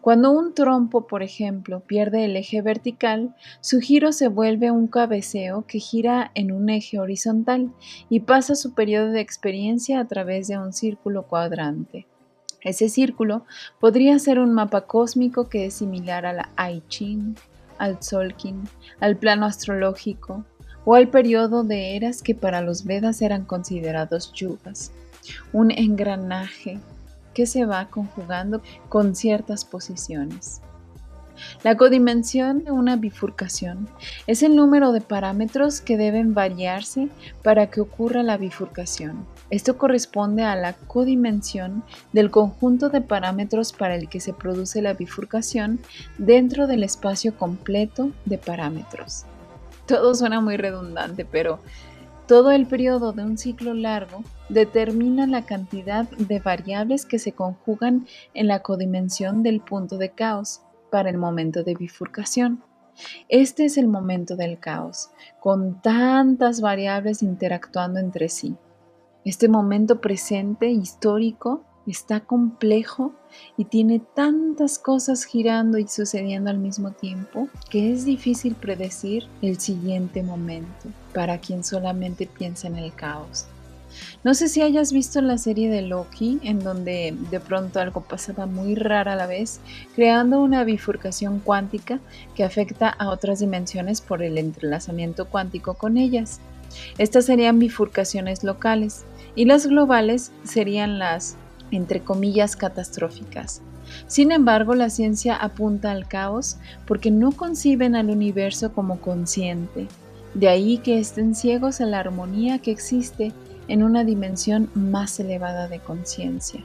Cuando 0.01 0.31
un 0.31 0.53
trompo, 0.53 1.07
por 1.07 1.23
ejemplo, 1.23 1.81
pierde 1.81 2.25
el 2.25 2.35
eje 2.35 2.61
vertical, 2.61 3.35
su 3.61 3.79
giro 3.79 4.11
se 4.11 4.27
vuelve 4.27 4.71
un 4.71 4.87
cabeceo 4.87 5.65
que 5.65 5.79
gira 5.79 6.31
en 6.35 6.51
un 6.51 6.69
eje 6.69 6.99
horizontal 6.99 7.71
y 8.09 8.21
pasa 8.21 8.55
su 8.55 8.73
periodo 8.73 9.11
de 9.11 9.21
experiencia 9.21 9.99
a 9.99 10.07
través 10.07 10.47
de 10.47 10.57
un 10.57 10.73
círculo 10.73 11.23
cuadrante. 11.23 12.05
Ese 12.61 12.87
círculo 12.87 13.45
podría 13.79 14.17
ser 14.19 14.39
un 14.39 14.53
mapa 14.53 14.81
cósmico 14.81 15.49
que 15.49 15.65
es 15.65 15.73
similar 15.73 16.25
a 16.25 16.33
la 16.33 16.49
al 17.77 17.99
Tzolk'in, 17.99 18.63
al 18.99 19.17
plano 19.17 19.45
astrológico 19.45 20.45
o 20.85 20.95
al 20.95 21.09
periodo 21.09 21.63
de 21.63 21.95
eras 21.95 22.21
que 22.21 22.35
para 22.35 22.61
los 22.61 22.85
Vedas 22.85 23.21
eran 23.21 23.45
considerados 23.45 24.31
yugas, 24.33 24.91
un 25.51 25.71
engranaje 25.71 26.79
que 27.33 27.45
se 27.45 27.65
va 27.65 27.89
conjugando 27.89 28.61
con 28.89 29.15
ciertas 29.15 29.65
posiciones. 29.65 30.61
La 31.63 31.77
codimensión 31.77 32.63
de 32.63 32.71
una 32.71 32.95
bifurcación 32.95 33.89
es 34.27 34.43
el 34.43 34.55
número 34.55 34.91
de 34.91 35.01
parámetros 35.01 35.81
que 35.81 35.97
deben 35.97 36.33
variarse 36.33 37.09
para 37.41 37.67
que 37.67 37.81
ocurra 37.81 38.23
la 38.23 38.37
bifurcación. 38.37 39.25
Esto 39.49 39.77
corresponde 39.77 40.43
a 40.43 40.55
la 40.55 40.73
codimensión 40.73 41.83
del 42.11 42.31
conjunto 42.31 42.89
de 42.89 43.01
parámetros 43.01 43.73
para 43.73 43.95
el 43.95 44.09
que 44.09 44.19
se 44.19 44.33
produce 44.33 44.81
la 44.81 44.93
bifurcación 44.93 45.79
dentro 46.17 46.67
del 46.67 46.83
espacio 46.83 47.35
completo 47.35 48.11
de 48.25 48.37
parámetros. 48.37 49.25
Todo 49.85 50.15
suena 50.15 50.39
muy 50.39 50.57
redundante, 50.57 51.25
pero 51.25 51.59
todo 52.27 52.51
el 52.51 52.67
periodo 52.67 53.11
de 53.11 53.23
un 53.23 53.37
ciclo 53.37 53.73
largo 53.73 54.23
determina 54.49 55.27
la 55.27 55.45
cantidad 55.45 56.09
de 56.09 56.39
variables 56.39 57.05
que 57.05 57.19
se 57.19 57.33
conjugan 57.33 58.07
en 58.33 58.47
la 58.47 58.61
codimensión 58.61 59.43
del 59.43 59.61
punto 59.61 59.97
de 59.97 60.11
caos 60.11 60.61
para 60.89 61.09
el 61.09 61.17
momento 61.17 61.63
de 61.63 61.75
bifurcación. 61.75 62.63
Este 63.27 63.65
es 63.65 63.77
el 63.77 63.87
momento 63.87 64.35
del 64.35 64.59
caos, 64.59 65.09
con 65.39 65.81
tantas 65.81 66.61
variables 66.61 67.23
interactuando 67.23 67.99
entre 67.99 68.29
sí. 68.29 68.55
Este 69.25 69.47
momento 69.47 69.99
presente 69.99 70.69
histórico 70.69 71.63
está 71.91 72.21
complejo 72.21 73.13
y 73.57 73.65
tiene 73.65 73.99
tantas 73.99 74.79
cosas 74.79 75.25
girando 75.25 75.77
y 75.77 75.87
sucediendo 75.87 76.49
al 76.49 76.57
mismo 76.57 76.91
tiempo 76.91 77.49
que 77.69 77.91
es 77.91 78.05
difícil 78.05 78.55
predecir 78.55 79.25
el 79.41 79.59
siguiente 79.59 80.23
momento 80.23 80.89
para 81.13 81.39
quien 81.39 81.63
solamente 81.63 82.27
piensa 82.27 82.67
en 82.67 82.77
el 82.77 82.93
caos. 82.93 83.47
No 84.23 84.33
sé 84.33 84.47
si 84.47 84.61
hayas 84.61 84.91
visto 84.91 85.21
la 85.21 85.37
serie 85.37 85.69
de 85.69 85.81
Loki, 85.83 86.39
en 86.43 86.59
donde 86.59 87.15
de 87.29 87.39
pronto 87.39 87.79
algo 87.79 88.01
pasaba 88.01 88.45
muy 88.45 88.75
rara 88.75 89.13
a 89.13 89.15
la 89.15 89.27
vez, 89.27 89.59
creando 89.95 90.41
una 90.41 90.63
bifurcación 90.63 91.39
cuántica 91.39 91.99
que 92.33 92.43
afecta 92.43 92.89
a 92.89 93.09
otras 93.09 93.39
dimensiones 93.39 94.01
por 94.01 94.23
el 94.23 94.37
entrelazamiento 94.37 95.27
cuántico 95.27 95.75
con 95.75 95.97
ellas. 95.97 96.39
Estas 96.97 97.25
serían 97.25 97.59
bifurcaciones 97.59 98.43
locales 98.43 99.05
y 99.35 99.45
las 99.45 99.67
globales 99.67 100.31
serían 100.43 100.97
las 100.97 101.37
entre 101.75 102.01
comillas, 102.01 102.55
catastróficas. 102.55 103.61
Sin 104.07 104.31
embargo, 104.31 104.75
la 104.75 104.89
ciencia 104.89 105.35
apunta 105.35 105.91
al 105.91 106.07
caos 106.07 106.57
porque 106.85 107.11
no 107.11 107.31
conciben 107.31 107.95
al 107.95 108.09
universo 108.09 108.73
como 108.73 108.99
consciente. 108.99 109.87
De 110.33 110.49
ahí 110.49 110.79
que 110.79 110.99
estén 110.99 111.35
ciegos 111.35 111.81
a 111.81 111.85
la 111.85 111.99
armonía 111.99 112.59
que 112.59 112.71
existe 112.71 113.33
en 113.67 113.83
una 113.83 114.03
dimensión 114.03 114.69
más 114.73 115.19
elevada 115.19 115.67
de 115.67 115.79
conciencia. 115.79 116.61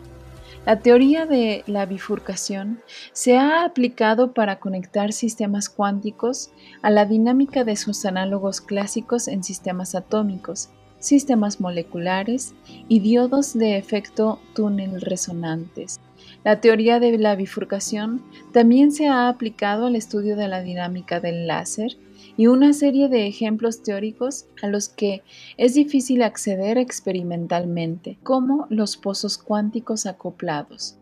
La 0.66 0.80
teoría 0.80 1.24
de 1.24 1.64
la 1.66 1.86
bifurcación 1.86 2.80
se 3.12 3.38
ha 3.38 3.64
aplicado 3.64 4.34
para 4.34 4.58
conectar 4.58 5.12
sistemas 5.12 5.68
cuánticos 5.68 6.50
a 6.82 6.90
la 6.90 7.06
dinámica 7.06 7.64
de 7.64 7.76
sus 7.76 8.04
análogos 8.04 8.60
clásicos 8.60 9.28
en 9.28 9.42
sistemas 9.44 9.94
atómicos, 9.94 10.68
sistemas 10.98 11.60
moleculares 11.60 12.54
y 12.88 13.00
diodos 13.00 13.54
de 13.54 13.76
efecto 13.76 14.40
túnel 14.54 15.00
resonantes. 15.00 16.00
La 16.44 16.60
teoría 16.60 17.00
de 17.00 17.18
la 17.18 17.34
bifurcación 17.34 18.22
también 18.52 18.92
se 18.92 19.08
ha 19.08 19.28
aplicado 19.28 19.86
al 19.86 19.96
estudio 19.96 20.36
de 20.36 20.48
la 20.48 20.62
dinámica 20.62 21.20
del 21.20 21.46
láser 21.46 21.96
y 22.36 22.46
una 22.46 22.72
serie 22.72 23.08
de 23.08 23.26
ejemplos 23.26 23.82
teóricos 23.82 24.46
a 24.62 24.68
los 24.68 24.88
que 24.88 25.22
es 25.56 25.74
difícil 25.74 26.22
acceder 26.22 26.78
experimentalmente, 26.78 28.18
como 28.22 28.66
los 28.70 28.96
pozos 28.96 29.38
cuánticos 29.38 30.06
acoplados. 30.06 30.96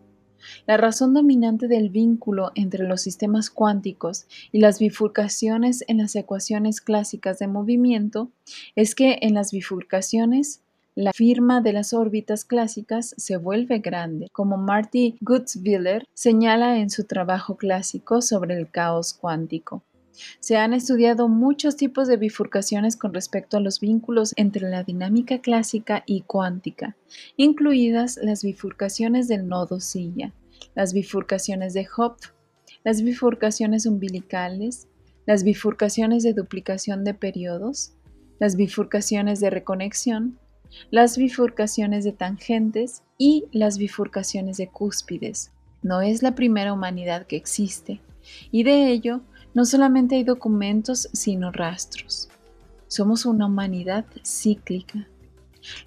La 0.65 0.77
razón 0.77 1.13
dominante 1.13 1.67
del 1.67 1.89
vínculo 1.89 2.51
entre 2.55 2.87
los 2.87 3.01
sistemas 3.01 3.49
cuánticos 3.49 4.27
y 4.51 4.59
las 4.59 4.79
bifurcaciones 4.79 5.83
en 5.87 5.97
las 5.97 6.15
ecuaciones 6.15 6.81
clásicas 6.81 7.39
de 7.39 7.47
movimiento 7.47 8.31
es 8.75 8.95
que 8.95 9.19
en 9.21 9.33
las 9.33 9.51
bifurcaciones 9.51 10.61
la 10.95 11.13
firma 11.13 11.61
de 11.61 11.73
las 11.73 11.93
órbitas 11.93 12.43
clásicas 12.43 13.13
se 13.17 13.37
vuelve 13.37 13.77
grande, 13.77 14.29
como 14.31 14.57
Marty 14.57 15.15
Gutzwiller 15.21 16.03
señala 16.15 16.79
en 16.79 16.89
su 16.89 17.03
trabajo 17.03 17.55
clásico 17.55 18.23
sobre 18.23 18.57
el 18.57 18.71
caos 18.71 19.13
cuántico. 19.13 19.83
Se 20.39 20.57
han 20.57 20.73
estudiado 20.73 21.27
muchos 21.27 21.75
tipos 21.75 22.07
de 22.07 22.17
bifurcaciones 22.17 22.95
con 22.95 23.13
respecto 23.13 23.57
a 23.57 23.59
los 23.59 23.79
vínculos 23.79 24.33
entre 24.35 24.69
la 24.69 24.83
dinámica 24.83 25.39
clásica 25.39 26.03
y 26.05 26.21
cuántica, 26.21 26.95
incluidas 27.35 28.19
las 28.21 28.43
bifurcaciones 28.43 29.27
del 29.27 29.47
nodo 29.47 29.79
silla, 29.79 30.33
las 30.75 30.93
bifurcaciones 30.93 31.73
de 31.73 31.87
Hopf, 31.97 32.31
las 32.83 33.01
bifurcaciones 33.01 33.85
umbilicales, 33.85 34.87
las 35.25 35.43
bifurcaciones 35.43 36.23
de 36.23 36.33
duplicación 36.33 37.03
de 37.03 37.13
periodos, 37.13 37.93
las 38.39 38.55
bifurcaciones 38.55 39.39
de 39.39 39.49
reconexión, 39.49 40.39
las 40.91 41.17
bifurcaciones 41.17 42.03
de 42.03 42.11
tangentes 42.11 43.03
y 43.17 43.45
las 43.51 43.77
bifurcaciones 43.77 44.57
de 44.57 44.67
cúspides. 44.67 45.51
No 45.81 46.01
es 46.01 46.23
la 46.23 46.35
primera 46.35 46.73
humanidad 46.73 47.27
que 47.27 47.35
existe, 47.35 48.01
y 48.51 48.63
de 48.63 48.89
ello 48.91 49.21
no 49.57 49.65
solamente 49.65 50.13
hay 50.13 50.23
documentos, 50.23 51.09
sino 51.13 51.51
rastros. 51.51 52.29
Somos 52.85 53.25
una 53.25 53.47
humanidad 53.47 54.05
cíclica. 54.23 55.07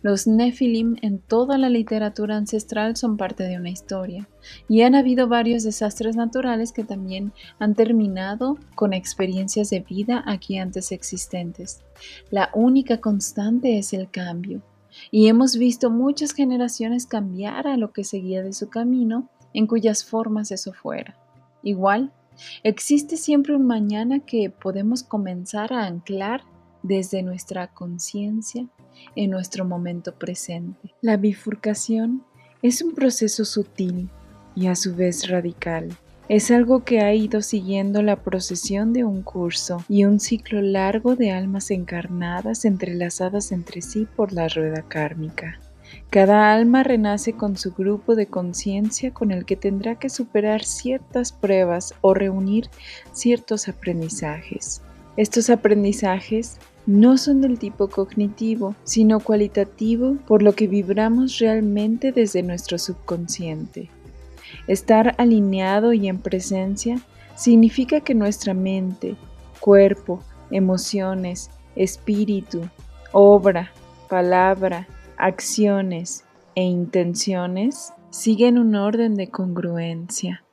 Los 0.03 0.27
Nephilim 0.27 0.97
en 1.03 1.21
toda 1.21 1.57
la 1.57 1.69
literatura 1.69 2.37
ancestral 2.37 2.97
son 2.97 3.17
parte 3.17 3.45
de 3.45 3.59
una 3.59 3.71
historia, 3.71 4.29
y 4.69 4.83
han 4.83 4.97
habido 4.97 5.29
varios 5.29 5.63
desastres 5.63 6.17
naturales 6.17 6.73
que 6.73 6.83
también 6.83 7.33
han 7.61 7.77
terminado 7.77 8.59
con 8.75 8.93
experiencias 8.93 9.71
de 9.71 9.79
vida 9.79 10.25
aquí 10.27 10.59
antes 10.59 10.91
existentes. 10.91 11.81
La 12.33 12.51
única 12.53 13.01
constante 13.01 13.79
es 13.79 13.93
el 13.93 14.11
cambio, 14.11 14.63
y 15.13 15.29
hemos 15.29 15.57
visto 15.57 15.91
muchas 15.91 16.33
generaciones 16.33 17.07
cambiar 17.07 17.69
a 17.69 17.77
lo 17.77 17.93
que 17.93 18.03
seguía 18.03 18.43
de 18.43 18.53
su 18.53 18.69
camino, 18.69 19.29
en 19.55 19.69
cuyas 19.69 20.05
formas 20.05 20.51
eso 20.51 20.73
fuera. 20.73 21.17
Igual, 21.63 22.13
Existe 22.62 23.16
siempre 23.16 23.55
un 23.55 23.66
mañana 23.66 24.20
que 24.20 24.50
podemos 24.50 25.03
comenzar 25.03 25.72
a 25.72 25.87
anclar 25.87 26.42
desde 26.83 27.22
nuestra 27.22 27.68
conciencia 27.68 28.66
en 29.16 29.31
nuestro 29.31 29.64
momento 29.64 30.14
presente. 30.14 30.94
La 31.00 31.16
bifurcación 31.16 32.24
es 32.62 32.83
un 32.83 32.94
proceso 32.94 33.44
sutil 33.44 34.09
y 34.55 34.66
a 34.66 34.74
su 34.74 34.94
vez 34.94 35.29
radical. 35.29 35.88
Es 36.29 36.50
algo 36.53 36.85
que 36.85 37.00
ha 37.00 37.12
ido 37.12 37.42
siguiendo 37.42 38.03
la 38.03 38.22
procesión 38.22 38.92
de 38.92 39.05
un 39.05 39.22
curso 39.22 39.85
y 39.88 40.05
un 40.05 40.20
ciclo 40.20 40.62
largo 40.62 41.16
de 41.16 41.33
almas 41.33 41.72
encarnadas 41.72 42.64
entrelazadas 42.64 43.50
entre 43.50 43.83
sí 43.83 44.07
por 44.16 44.33
la 44.33 44.46
rueda 44.46 44.83
kármica. 44.83 45.59
Cada 46.11 46.53
alma 46.53 46.83
renace 46.83 47.35
con 47.35 47.57
su 47.57 47.72
grupo 47.72 48.14
de 48.14 48.26
conciencia 48.26 49.12
con 49.12 49.31
el 49.31 49.44
que 49.44 49.57
tendrá 49.57 49.96
que 49.96 50.11
superar 50.11 50.64
ciertas 50.64 51.33
pruebas 51.33 51.94
o 52.00 52.14
reunir 52.14 52.68
ciertos 53.12 53.68
aprendizajes. 53.68 54.83
Estos 55.16 55.50
aprendizajes 55.50 56.59
no 56.87 57.18
son 57.18 57.40
del 57.40 57.59
tipo 57.59 57.88
cognitivo, 57.88 58.74
sino 58.85 59.20
cualitativo, 59.20 60.16
por 60.26 60.42
lo 60.42 60.55
que 60.55 60.66
vibramos 60.66 61.38
realmente 61.38 62.11
desde 62.11 62.42
nuestro 62.42 62.79
subconsciente. 62.79 63.90
Estar 64.66 65.14
alineado 65.18 65.92
y 65.92 66.09
en 66.09 66.18
presencia 66.18 67.00
significa 67.37 68.00
que 68.00 68.14
nuestra 68.14 68.55
mente, 68.55 69.16
cuerpo, 69.61 70.22
emociones, 70.50 71.50
espíritu, 71.76 72.68
obra, 73.12 73.72
palabra, 74.09 74.88
acciones 75.25 76.25
e 76.55 76.63
intenciones 76.63 77.93
siguen 78.11 78.59
un 78.59 78.75
orden 78.75 79.15
de 79.15 79.29
congruencia. 79.29 80.45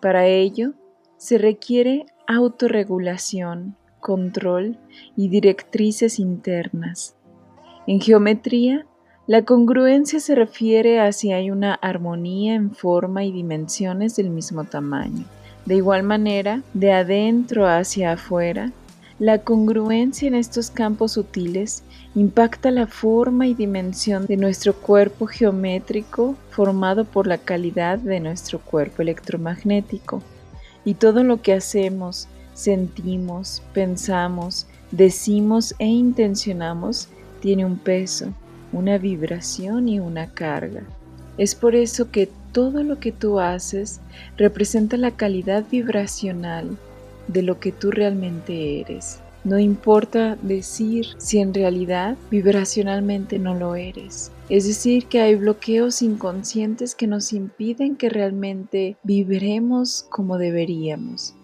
Para 0.00 0.26
ello, 0.26 0.72
se 1.16 1.38
requiere 1.38 2.06
autorregulación, 2.26 3.76
control 4.00 4.78
y 5.16 5.28
directrices 5.28 6.18
internas. 6.18 7.16
En 7.86 8.00
geometría, 8.00 8.86
la 9.26 9.44
congruencia 9.44 10.18
se 10.18 10.34
refiere 10.34 11.00
a 11.00 11.12
si 11.12 11.32
hay 11.32 11.50
una 11.50 11.74
armonía 11.74 12.54
en 12.54 12.72
forma 12.72 13.24
y 13.24 13.32
dimensiones 13.32 14.16
del 14.16 14.30
mismo 14.30 14.64
tamaño. 14.64 15.24
De 15.64 15.76
igual 15.76 16.02
manera, 16.02 16.62
de 16.74 16.92
adentro 16.92 17.68
hacia 17.68 18.12
afuera, 18.12 18.72
la 19.22 19.38
congruencia 19.38 20.26
en 20.26 20.34
estos 20.34 20.68
campos 20.68 21.12
sutiles 21.12 21.84
impacta 22.16 22.72
la 22.72 22.88
forma 22.88 23.46
y 23.46 23.54
dimensión 23.54 24.26
de 24.26 24.36
nuestro 24.36 24.74
cuerpo 24.74 25.26
geométrico 25.26 26.34
formado 26.50 27.04
por 27.04 27.28
la 27.28 27.38
calidad 27.38 28.00
de 28.00 28.18
nuestro 28.18 28.58
cuerpo 28.58 29.00
electromagnético. 29.00 30.24
Y 30.84 30.94
todo 30.94 31.22
lo 31.22 31.40
que 31.40 31.52
hacemos, 31.52 32.26
sentimos, 32.52 33.62
pensamos, 33.72 34.66
decimos 34.90 35.72
e 35.78 35.86
intencionamos 35.86 37.06
tiene 37.40 37.64
un 37.64 37.78
peso, 37.78 38.34
una 38.72 38.98
vibración 38.98 39.88
y 39.88 40.00
una 40.00 40.30
carga. 40.30 40.82
Es 41.38 41.54
por 41.54 41.76
eso 41.76 42.10
que 42.10 42.28
todo 42.50 42.82
lo 42.82 42.98
que 42.98 43.12
tú 43.12 43.38
haces 43.38 44.00
representa 44.36 44.96
la 44.96 45.12
calidad 45.12 45.62
vibracional 45.70 46.76
de 47.32 47.42
lo 47.42 47.58
que 47.58 47.72
tú 47.72 47.90
realmente 47.90 48.80
eres. 48.80 49.20
No 49.44 49.58
importa 49.58 50.36
decir 50.40 51.06
si 51.18 51.40
en 51.40 51.52
realidad 51.52 52.16
vibracionalmente 52.30 53.40
no 53.40 53.54
lo 53.54 53.74
eres. 53.74 54.30
Es 54.48 54.66
decir, 54.66 55.06
que 55.06 55.20
hay 55.20 55.34
bloqueos 55.34 56.00
inconscientes 56.02 56.94
que 56.94 57.08
nos 57.08 57.32
impiden 57.32 57.96
que 57.96 58.08
realmente 58.08 58.96
vibremos 59.02 60.06
como 60.10 60.38
deberíamos. 60.38 61.34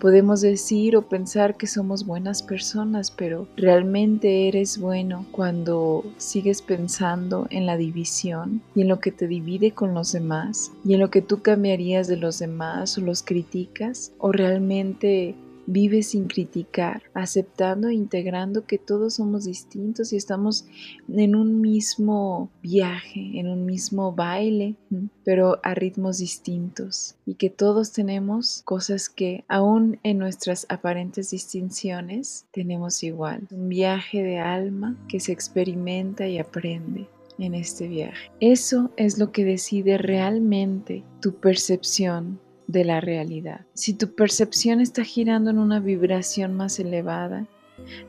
Podemos 0.00 0.40
decir 0.40 0.96
o 0.96 1.02
pensar 1.02 1.56
que 1.56 1.66
somos 1.66 2.06
buenas 2.06 2.42
personas, 2.42 3.10
pero 3.10 3.48
realmente 3.56 4.48
eres 4.48 4.78
bueno 4.78 5.26
cuando 5.30 6.04
sigues 6.16 6.62
pensando 6.62 7.46
en 7.50 7.66
la 7.66 7.76
división 7.76 8.62
y 8.74 8.82
en 8.82 8.88
lo 8.88 9.00
que 9.00 9.12
te 9.12 9.28
divide 9.28 9.72
con 9.72 9.94
los 9.94 10.12
demás 10.12 10.72
y 10.84 10.94
en 10.94 11.00
lo 11.00 11.10
que 11.10 11.22
tú 11.22 11.42
cambiarías 11.42 12.08
de 12.08 12.16
los 12.16 12.38
demás 12.38 12.98
o 12.98 13.00
los 13.00 13.22
criticas 13.22 14.12
o 14.18 14.32
realmente 14.32 15.34
Vive 15.66 16.02
sin 16.02 16.26
criticar, 16.26 17.02
aceptando 17.14 17.88
e 17.88 17.94
integrando 17.94 18.66
que 18.66 18.78
todos 18.78 19.14
somos 19.14 19.44
distintos 19.44 20.12
y 20.12 20.16
estamos 20.16 20.66
en 21.08 21.34
un 21.34 21.60
mismo 21.60 22.50
viaje, 22.62 23.38
en 23.38 23.48
un 23.48 23.64
mismo 23.64 24.12
baile, 24.12 24.76
pero 25.24 25.60
a 25.62 25.74
ritmos 25.74 26.18
distintos 26.18 27.16
y 27.26 27.34
que 27.34 27.50
todos 27.50 27.92
tenemos 27.92 28.62
cosas 28.64 29.08
que 29.08 29.44
aún 29.48 29.98
en 30.02 30.18
nuestras 30.18 30.66
aparentes 30.68 31.30
distinciones 31.30 32.46
tenemos 32.52 33.02
igual. 33.02 33.46
Un 33.50 33.68
viaje 33.68 34.22
de 34.22 34.38
alma 34.38 34.96
que 35.08 35.20
se 35.20 35.32
experimenta 35.32 36.28
y 36.28 36.38
aprende 36.38 37.08
en 37.38 37.54
este 37.54 37.88
viaje. 37.88 38.30
Eso 38.40 38.92
es 38.96 39.18
lo 39.18 39.32
que 39.32 39.44
decide 39.44 39.98
realmente 39.98 41.04
tu 41.20 41.34
percepción 41.34 42.40
de 42.66 42.84
la 42.84 43.00
realidad. 43.00 43.60
Si 43.74 43.94
tu 43.94 44.14
percepción 44.14 44.80
está 44.80 45.04
girando 45.04 45.50
en 45.50 45.58
una 45.58 45.80
vibración 45.80 46.54
más 46.54 46.78
elevada, 46.78 47.46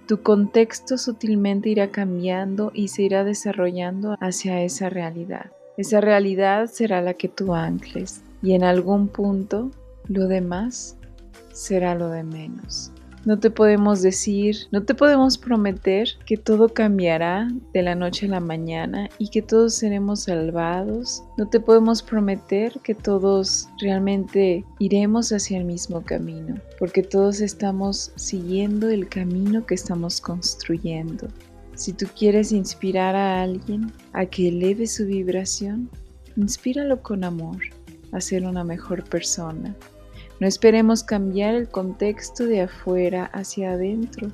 tu 0.07 0.21
contexto 0.21 0.97
sutilmente 0.97 1.69
irá 1.69 1.89
cambiando 1.91 2.71
y 2.73 2.89
se 2.89 3.03
irá 3.03 3.23
desarrollando 3.23 4.15
hacia 4.19 4.61
esa 4.61 4.89
realidad. 4.89 5.51
Esa 5.77 5.99
realidad 5.99 6.67
será 6.67 7.01
la 7.01 7.15
que 7.15 7.27
tú 7.27 7.53
ancles 7.53 8.21
y 8.41 8.53
en 8.53 8.63
algún 8.63 9.07
punto 9.07 9.71
lo 10.07 10.27
demás 10.27 10.97
será 11.51 11.95
lo 11.95 12.09
de 12.09 12.23
menos. 12.23 12.91
No 13.25 13.39
te 13.39 13.49
podemos 13.49 14.03
decir, 14.03 14.55
no 14.71 14.83
te 14.83 14.93
podemos 14.93 15.39
prometer 15.39 16.09
que 16.27 16.37
todo 16.37 16.69
cambiará 16.69 17.51
de 17.73 17.81
la 17.81 17.95
noche 17.95 18.27
a 18.27 18.29
la 18.29 18.39
mañana 18.39 19.09
y 19.17 19.29
que 19.29 19.41
todos 19.41 19.73
seremos 19.73 20.25
salvados. 20.25 21.23
No 21.35 21.47
te 21.49 21.59
podemos 21.59 22.03
prometer 22.03 22.79
que 22.83 22.93
todos 22.93 23.67
realmente 23.81 24.63
iremos 24.77 25.31
hacia 25.31 25.57
el 25.57 25.65
mismo 25.65 26.03
camino, 26.03 26.61
porque 26.77 27.01
todos 27.01 27.41
estamos 27.41 28.11
siguiendo 28.15 28.89
el 28.89 29.09
camino 29.09 29.65
que 29.65 29.73
estamos 29.73 30.21
construyendo. 30.21 31.27
Si 31.73 31.93
tú 31.93 32.05
quieres 32.15 32.51
inspirar 32.51 33.15
a 33.15 33.41
alguien 33.41 33.91
a 34.13 34.27
que 34.27 34.49
eleve 34.49 34.85
su 34.85 35.03
vibración, 35.07 35.89
inspíralo 36.35 37.01
con 37.01 37.23
amor 37.23 37.57
a 38.11 38.21
ser 38.21 38.45
una 38.45 38.63
mejor 38.63 39.03
persona, 39.03 39.75
no 40.39 40.47
esperemos 40.47 41.03
cambiar 41.03 41.55
el 41.55 41.69
contexto 41.69 42.45
de 42.45 42.61
afuera 42.61 43.25
hacia 43.33 43.71
adentro, 43.71 44.29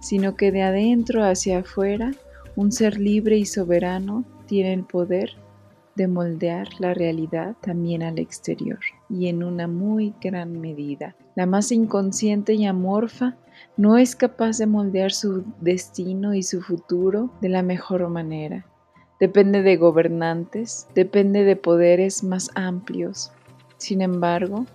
sino 0.00 0.34
que 0.34 0.50
de 0.50 0.62
adentro 0.62 1.22
hacia 1.24 1.58
afuera, 1.58 2.12
un 2.56 2.72
ser 2.72 2.98
libre 2.98 3.36
y 3.36 3.46
soberano 3.46 4.24
tiene 4.46 4.72
el 4.72 4.84
poder 4.84 5.30
de 5.94 6.08
moldear 6.08 6.68
la 6.80 6.92
realidad 6.92 7.54
también 7.60 8.02
al 8.02 8.18
exterior 8.18 8.80
y 9.08 9.28
en 9.28 9.44
una 9.44 9.68
muy 9.68 10.12
gran 10.20 10.60
medida. 10.60 11.14
La 11.36 11.46
más 11.46 11.70
inconsciente 11.70 12.54
y 12.54 12.66
amorfa 12.66 13.36
no 13.76 13.96
es 13.96 14.16
capaz 14.16 14.58
de 14.58 14.66
moldear 14.66 15.12
su 15.12 15.44
destino 15.60 16.34
y 16.34 16.42
su 16.42 16.62
futuro 16.62 17.30
de 17.40 17.48
la 17.48 17.62
mejor 17.62 18.08
manera. 18.08 18.66
Depende 19.20 19.62
de 19.62 19.76
gobernantes, 19.76 20.88
depende 20.94 21.44
de 21.44 21.54
poderes 21.54 22.24
más 22.24 22.50
amplios. 22.56 23.32
Sin 23.78 24.02
embargo, 24.02 24.66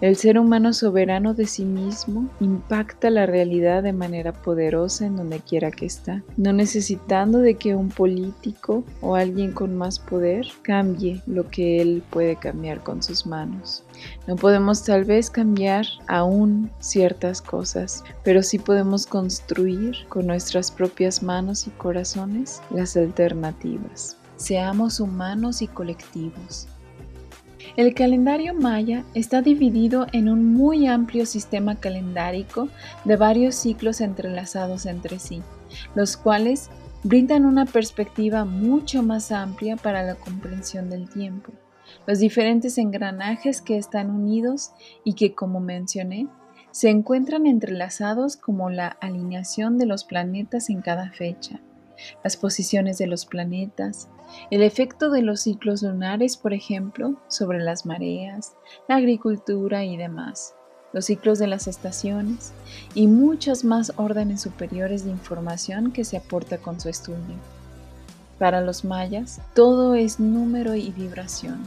el 0.00 0.16
ser 0.16 0.38
humano 0.38 0.72
soberano 0.74 1.32
de 1.32 1.46
sí 1.46 1.64
mismo 1.64 2.28
impacta 2.40 3.08
la 3.08 3.24
realidad 3.24 3.82
de 3.82 3.92
manera 3.92 4.32
poderosa 4.32 5.06
en 5.06 5.16
donde 5.16 5.40
quiera 5.40 5.70
que 5.70 5.86
está, 5.86 6.22
no 6.36 6.52
necesitando 6.52 7.38
de 7.38 7.54
que 7.54 7.74
un 7.74 7.88
político 7.88 8.84
o 9.00 9.14
alguien 9.14 9.52
con 9.52 9.76
más 9.76 9.98
poder 9.98 10.46
cambie 10.62 11.22
lo 11.26 11.48
que 11.48 11.80
él 11.80 12.02
puede 12.10 12.36
cambiar 12.36 12.82
con 12.82 13.02
sus 13.02 13.26
manos. 13.26 13.84
No 14.26 14.36
podemos 14.36 14.84
tal 14.84 15.04
vez 15.04 15.30
cambiar 15.30 15.86
aún 16.08 16.70
ciertas 16.80 17.40
cosas, 17.40 18.04
pero 18.22 18.42
sí 18.42 18.58
podemos 18.58 19.06
construir 19.06 19.96
con 20.08 20.26
nuestras 20.26 20.70
propias 20.70 21.22
manos 21.22 21.66
y 21.66 21.70
corazones 21.70 22.60
las 22.70 22.96
alternativas. 22.96 24.18
Seamos 24.36 25.00
humanos 25.00 25.62
y 25.62 25.66
colectivos. 25.66 26.68
El 27.74 27.94
calendario 27.94 28.54
maya 28.54 29.04
está 29.14 29.42
dividido 29.42 30.06
en 30.12 30.28
un 30.28 30.54
muy 30.54 30.86
amplio 30.86 31.26
sistema 31.26 31.76
calendárico 31.76 32.68
de 33.04 33.16
varios 33.16 33.54
ciclos 33.56 34.00
entrelazados 34.00 34.86
entre 34.86 35.18
sí, 35.18 35.42
los 35.94 36.16
cuales 36.16 36.70
brindan 37.02 37.44
una 37.44 37.66
perspectiva 37.66 38.44
mucho 38.44 39.02
más 39.02 39.32
amplia 39.32 39.76
para 39.76 40.02
la 40.02 40.14
comprensión 40.14 40.90
del 40.90 41.08
tiempo, 41.08 41.52
los 42.06 42.18
diferentes 42.18 42.78
engranajes 42.78 43.60
que 43.60 43.76
están 43.76 44.10
unidos 44.10 44.72
y 45.04 45.14
que, 45.14 45.34
como 45.34 45.60
mencioné, 45.60 46.28
se 46.70 46.90
encuentran 46.90 47.46
entrelazados 47.46 48.36
como 48.36 48.70
la 48.70 48.88
alineación 48.88 49.78
de 49.78 49.86
los 49.86 50.04
planetas 50.04 50.68
en 50.68 50.82
cada 50.82 51.10
fecha, 51.10 51.60
las 52.22 52.36
posiciones 52.36 52.98
de 52.98 53.06
los 53.06 53.24
planetas, 53.24 54.08
el 54.50 54.62
efecto 54.62 55.10
de 55.10 55.22
los 55.22 55.40
ciclos 55.40 55.82
lunares, 55.82 56.36
por 56.36 56.52
ejemplo, 56.52 57.14
sobre 57.28 57.58
las 57.58 57.86
mareas, 57.86 58.54
la 58.88 58.96
agricultura 58.96 59.84
y 59.84 59.96
demás, 59.96 60.54
los 60.92 61.06
ciclos 61.06 61.38
de 61.38 61.46
las 61.46 61.66
estaciones 61.66 62.52
y 62.94 63.06
muchas 63.06 63.64
más 63.64 63.92
órdenes 63.96 64.42
superiores 64.42 65.04
de 65.04 65.10
información 65.10 65.92
que 65.92 66.04
se 66.04 66.16
aporta 66.16 66.58
con 66.58 66.80
su 66.80 66.88
estudio. 66.88 67.36
Para 68.38 68.60
los 68.60 68.84
mayas, 68.84 69.40
todo 69.54 69.94
es 69.94 70.20
número 70.20 70.74
y 70.74 70.90
vibración. 70.90 71.60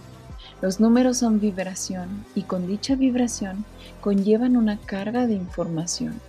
Los 0.62 0.80
números 0.80 1.18
son 1.18 1.40
vibración 1.40 2.26
y 2.36 2.44
con 2.44 2.68
dicha 2.68 2.96
vibración 2.96 3.66
conllevan 4.02 4.58
una 4.58 4.78
carga 4.78 5.26
de 5.26 5.34
información. 5.34 6.20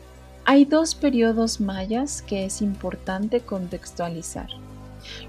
Hay 0.45 0.65
dos 0.65 0.95
periodos 0.95 1.61
mayas 1.61 2.23
que 2.23 2.45
es 2.45 2.63
importante 2.63 3.41
contextualizar. 3.41 4.49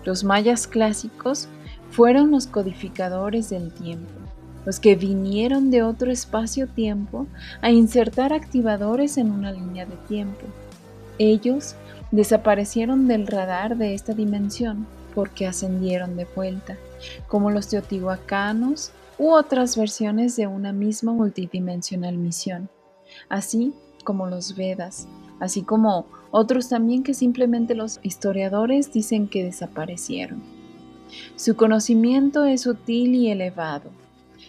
Los 0.04 0.24
mayas 0.24 0.68
clásicos 0.68 1.48
fueron 1.90 2.32
los 2.32 2.48
codificadores 2.48 3.50
del 3.50 3.72
tiempo, 3.72 4.14
los 4.66 4.80
que 4.80 4.96
vinieron 4.96 5.72
de 5.72 5.84
otro 5.84 6.12
espacio-tiempo 6.12 7.28
a 7.62 7.72
insertar 7.72 8.34
activadores 8.34 9.18
en 9.18 9.32
una 9.32 9.52
línea 9.52 9.86
de 9.86 9.96
tiempo. 10.08 10.46
Ellos 11.18 11.76
desaparecieron 12.12 13.08
del 13.08 13.28
radar 13.28 13.78
de 13.78 13.94
esta 13.94 14.14
dimensión 14.14 14.88
porque 15.14 15.48
ascendieron 15.48 16.16
de 16.16 16.26
vuelta, 16.36 16.78
como 17.28 17.52
los 17.52 17.68
teotihuacanos 17.68 18.92
u 19.18 19.32
otras 19.32 19.78
versiones 19.78 20.36
de 20.36 20.48
una 20.48 20.74
misma 20.74 21.12
multidimensional 21.12 22.18
misión, 22.18 22.70
así 23.30 23.74
como 24.04 24.28
los 24.28 24.56
Vedas, 24.56 25.08
así 25.40 25.64
como 25.64 26.08
otros 26.32 26.70
también 26.70 27.04
que 27.04 27.14
simplemente 27.14 27.76
los 27.76 28.00
historiadores 28.04 28.92
dicen 28.92 29.28
que 29.28 29.44
desaparecieron. 29.44 30.42
Su 31.36 31.56
conocimiento 31.56 32.46
es 32.46 32.62
sutil 32.62 33.16
y 33.16 33.30
elevado. 33.30 33.92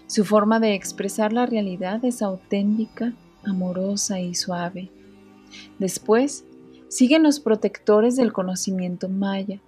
Su 0.07 0.25
forma 0.25 0.61
de 0.61 0.75
expresar 0.75 1.33
la 1.33 1.47
realidad 1.47 2.05
es 2.05 2.23
auténtica, 2.23 3.13
amorosa 3.45 4.21
y 4.21 4.35
suave. 4.35 4.91
Después, 5.79 6.45
siguen 6.89 7.23
los 7.23 7.41
protectores 7.41 8.17
del 8.17 8.33
conocimiento 8.33 9.09
maya, 9.09 9.61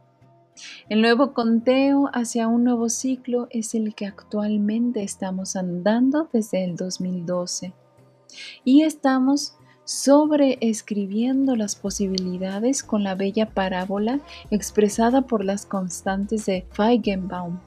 El 0.88 1.02
nuevo 1.02 1.32
conteo 1.32 2.08
hacia 2.12 2.48
un 2.48 2.64
nuevo 2.64 2.88
ciclo 2.88 3.48
es 3.50 3.74
el 3.74 3.94
que 3.94 4.06
actualmente 4.06 5.02
estamos 5.02 5.56
andando 5.56 6.28
desde 6.32 6.64
el 6.64 6.76
2012 6.76 7.72
y 8.64 8.82
estamos 8.82 9.54
sobreescribiendo 9.84 11.56
las 11.56 11.74
posibilidades 11.74 12.82
con 12.82 13.04
la 13.04 13.14
bella 13.14 13.48
parábola 13.54 14.20
expresada 14.50 15.22
por 15.22 15.44
las 15.44 15.64
constantes 15.64 16.44
de 16.44 16.66
Feigenbaum, 16.72 17.58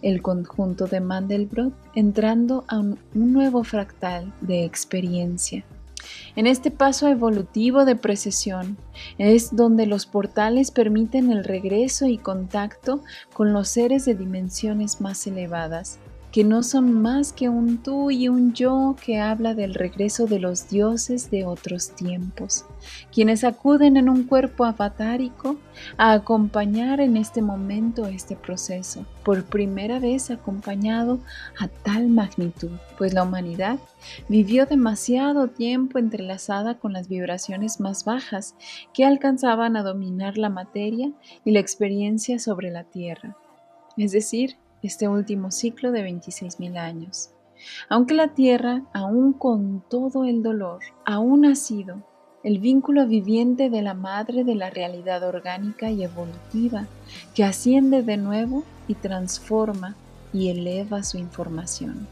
el 0.00 0.22
conjunto 0.22 0.86
de 0.86 1.00
Mandelbrot, 1.00 1.74
entrando 1.94 2.64
a 2.68 2.78
un 2.78 2.98
nuevo 3.12 3.62
fractal 3.62 4.32
de 4.40 4.64
experiencia. 4.64 5.66
En 6.34 6.46
este 6.46 6.70
paso 6.70 7.08
evolutivo 7.08 7.84
de 7.84 7.96
precesión 7.96 8.76
es 9.18 9.54
donde 9.54 9.86
los 9.86 10.06
portales 10.06 10.70
permiten 10.70 11.32
el 11.32 11.44
regreso 11.44 12.06
y 12.06 12.18
contacto 12.18 13.02
con 13.32 13.52
los 13.52 13.68
seres 13.68 14.04
de 14.04 14.14
dimensiones 14.14 15.00
más 15.00 15.26
elevadas, 15.26 15.98
que 16.36 16.44
no 16.44 16.62
son 16.62 17.00
más 17.00 17.32
que 17.32 17.48
un 17.48 17.78
tú 17.82 18.10
y 18.10 18.28
un 18.28 18.52
yo 18.52 18.94
que 19.02 19.18
habla 19.18 19.54
del 19.54 19.72
regreso 19.72 20.26
de 20.26 20.38
los 20.38 20.68
dioses 20.68 21.30
de 21.30 21.46
otros 21.46 21.92
tiempos, 21.92 22.66
quienes 23.10 23.42
acuden 23.42 23.96
en 23.96 24.10
un 24.10 24.24
cuerpo 24.24 24.66
avatárico 24.66 25.56
a 25.96 26.12
acompañar 26.12 27.00
en 27.00 27.16
este 27.16 27.40
momento 27.40 28.04
este 28.04 28.36
proceso, 28.36 29.06
por 29.24 29.44
primera 29.44 29.98
vez 29.98 30.30
acompañado 30.30 31.20
a 31.58 31.68
tal 31.68 32.08
magnitud, 32.08 32.72
pues 32.98 33.14
la 33.14 33.22
humanidad 33.22 33.78
vivió 34.28 34.66
demasiado 34.66 35.48
tiempo 35.48 35.98
entrelazada 35.98 36.74
con 36.74 36.92
las 36.92 37.08
vibraciones 37.08 37.80
más 37.80 38.04
bajas 38.04 38.56
que 38.92 39.06
alcanzaban 39.06 39.74
a 39.74 39.82
dominar 39.82 40.36
la 40.36 40.50
materia 40.50 41.12
y 41.46 41.52
la 41.52 41.60
experiencia 41.60 42.38
sobre 42.38 42.70
la 42.70 42.84
Tierra, 42.84 43.38
es 43.96 44.12
decir, 44.12 44.58
este 44.82 45.08
último 45.08 45.50
ciclo 45.50 45.92
de 45.92 46.02
26.000 46.04 46.76
años. 46.78 47.30
Aunque 47.88 48.14
la 48.14 48.28
Tierra, 48.28 48.82
aún 48.92 49.32
con 49.32 49.82
todo 49.88 50.24
el 50.24 50.42
dolor, 50.42 50.80
aún 51.04 51.46
ha 51.46 51.54
sido 51.54 52.02
el 52.44 52.60
vínculo 52.60 53.06
viviente 53.06 53.70
de 53.70 53.82
la 53.82 53.94
madre 53.94 54.44
de 54.44 54.54
la 54.54 54.70
realidad 54.70 55.26
orgánica 55.26 55.90
y 55.90 56.04
evolutiva, 56.04 56.86
que 57.34 57.42
asciende 57.42 58.02
de 58.02 58.16
nuevo 58.16 58.62
y 58.86 58.94
transforma 58.94 59.96
y 60.32 60.50
eleva 60.50 61.02
su 61.02 61.18
información. 61.18 62.06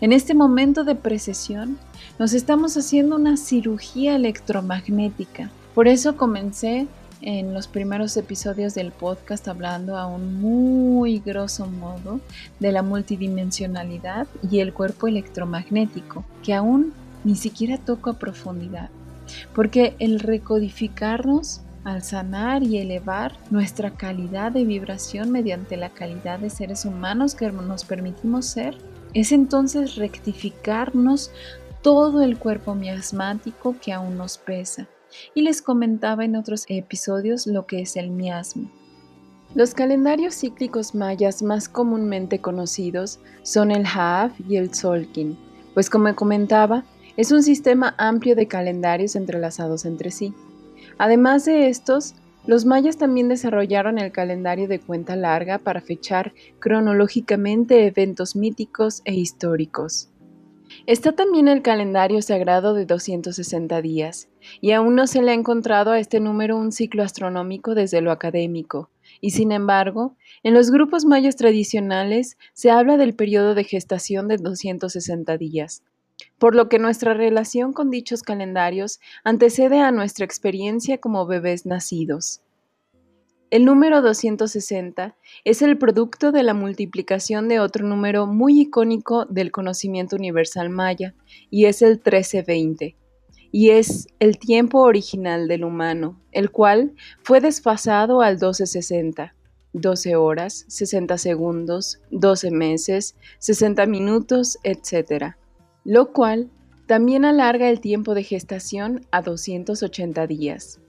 En 0.00 0.12
este 0.12 0.34
momento 0.34 0.84
de 0.84 0.94
precesión, 0.96 1.78
nos 2.18 2.34
estamos 2.34 2.76
haciendo 2.76 3.16
una 3.16 3.36
cirugía 3.36 4.16
electromagnética. 4.16 5.50
Por 5.74 5.88
eso 5.88 6.16
comencé 6.16 6.86
en 7.20 7.54
los 7.54 7.66
primeros 7.66 8.16
episodios 8.16 8.74
del 8.74 8.92
podcast 8.92 9.48
hablando 9.48 9.96
a 9.96 10.06
un 10.06 10.40
muy 10.40 11.18
grosso 11.18 11.66
modo 11.66 12.20
de 12.60 12.72
la 12.72 12.82
multidimensionalidad 12.82 14.26
y 14.50 14.60
el 14.60 14.72
cuerpo 14.72 15.08
electromagnético, 15.08 16.24
que 16.42 16.54
aún 16.54 16.92
ni 17.24 17.34
siquiera 17.34 17.78
toco 17.78 18.10
a 18.10 18.18
profundidad, 18.18 18.90
porque 19.54 19.96
el 19.98 20.20
recodificarnos 20.20 21.62
al 21.84 22.02
sanar 22.02 22.62
y 22.62 22.78
elevar 22.78 23.36
nuestra 23.50 23.90
calidad 23.90 24.52
de 24.52 24.64
vibración 24.64 25.30
mediante 25.30 25.76
la 25.76 25.90
calidad 25.90 26.38
de 26.38 26.50
seres 26.50 26.84
humanos 26.84 27.34
que 27.34 27.50
nos 27.50 27.84
permitimos 27.84 28.46
ser, 28.46 28.76
es 29.14 29.32
entonces 29.32 29.96
rectificarnos 29.96 31.30
todo 31.82 32.22
el 32.22 32.38
cuerpo 32.38 32.74
miasmático 32.74 33.76
que 33.80 33.92
aún 33.92 34.18
nos 34.18 34.36
pesa 34.36 34.86
y 35.34 35.42
les 35.42 35.62
comentaba 35.62 36.24
en 36.24 36.36
otros 36.36 36.64
episodios 36.68 37.46
lo 37.46 37.66
que 37.66 37.80
es 37.80 37.96
el 37.96 38.10
miasma. 38.10 38.70
Los 39.54 39.74
calendarios 39.74 40.34
cíclicos 40.34 40.94
mayas 40.94 41.42
más 41.42 41.68
comúnmente 41.68 42.40
conocidos 42.40 43.18
son 43.42 43.70
el 43.70 43.86
Haaf 43.86 44.32
y 44.46 44.56
el 44.56 44.70
Tzolkin, 44.70 45.38
pues 45.74 45.88
como 45.88 46.14
comentaba, 46.14 46.84
es 47.16 47.32
un 47.32 47.42
sistema 47.42 47.94
amplio 47.98 48.36
de 48.36 48.46
calendarios 48.46 49.16
entrelazados 49.16 49.84
entre 49.84 50.10
sí. 50.10 50.34
Además 50.98 51.46
de 51.46 51.68
estos, 51.68 52.14
los 52.46 52.64
mayas 52.64 52.96
también 52.96 53.28
desarrollaron 53.28 53.98
el 53.98 54.12
calendario 54.12 54.68
de 54.68 54.80
cuenta 54.80 55.16
larga 55.16 55.58
para 55.58 55.80
fechar 55.80 56.32
cronológicamente 56.60 57.86
eventos 57.86 58.36
míticos 58.36 59.02
e 59.04 59.14
históricos. 59.14 60.10
Está 60.86 61.12
también 61.12 61.48
el 61.48 61.62
calendario 61.62 62.22
sagrado 62.22 62.74
de 62.74 62.86
260 62.86 63.82
días, 63.82 64.28
y 64.60 64.72
aún 64.72 64.94
no 64.94 65.06
se 65.06 65.22
le 65.22 65.32
ha 65.32 65.34
encontrado 65.34 65.90
a 65.92 65.98
este 65.98 66.20
número 66.20 66.56
un 66.56 66.72
ciclo 66.72 67.02
astronómico 67.02 67.74
desde 67.74 68.00
lo 68.00 68.10
académico, 68.10 68.90
y 69.20 69.30
sin 69.30 69.52
embargo, 69.52 70.16
en 70.42 70.54
los 70.54 70.70
grupos 70.70 71.04
mayas 71.04 71.36
tradicionales 71.36 72.36
se 72.52 72.70
habla 72.70 72.96
del 72.96 73.14
periodo 73.14 73.54
de 73.54 73.64
gestación 73.64 74.28
de 74.28 74.36
260 74.36 75.36
días, 75.36 75.82
por 76.38 76.54
lo 76.54 76.68
que 76.68 76.78
nuestra 76.78 77.14
relación 77.14 77.72
con 77.72 77.90
dichos 77.90 78.22
calendarios 78.22 79.00
antecede 79.24 79.80
a 79.80 79.90
nuestra 79.90 80.24
experiencia 80.24 80.98
como 80.98 81.26
bebés 81.26 81.66
nacidos. 81.66 82.42
El 83.50 83.64
número 83.64 84.02
260 84.02 85.16
es 85.44 85.62
el 85.62 85.78
producto 85.78 86.32
de 86.32 86.42
la 86.42 86.52
multiplicación 86.52 87.48
de 87.48 87.60
otro 87.60 87.86
número 87.86 88.26
muy 88.26 88.60
icónico 88.60 89.24
del 89.24 89.52
conocimiento 89.52 90.16
universal 90.16 90.68
maya, 90.68 91.14
y 91.48 91.64
es 91.64 91.80
el 91.80 91.92
1320, 91.92 92.94
y 93.50 93.70
es 93.70 94.08
el 94.18 94.38
tiempo 94.38 94.80
original 94.80 95.48
del 95.48 95.64
humano, 95.64 96.20
el 96.32 96.50
cual 96.50 96.94
fue 97.22 97.40
desfasado 97.40 98.20
al 98.20 98.34
1260, 98.34 99.34
12 99.72 100.16
horas, 100.16 100.64
60 100.68 101.18
segundos, 101.18 102.00
12 102.10 102.50
meses, 102.50 103.16
60 103.38 103.86
minutos, 103.86 104.58
etc., 104.64 105.34
lo 105.84 106.12
cual 106.12 106.50
también 106.86 107.24
alarga 107.24 107.68
el 107.68 107.80
tiempo 107.80 108.14
de 108.14 108.22
gestación 108.22 109.06
a 109.10 109.22
280 109.22 110.26
días. 110.26 110.80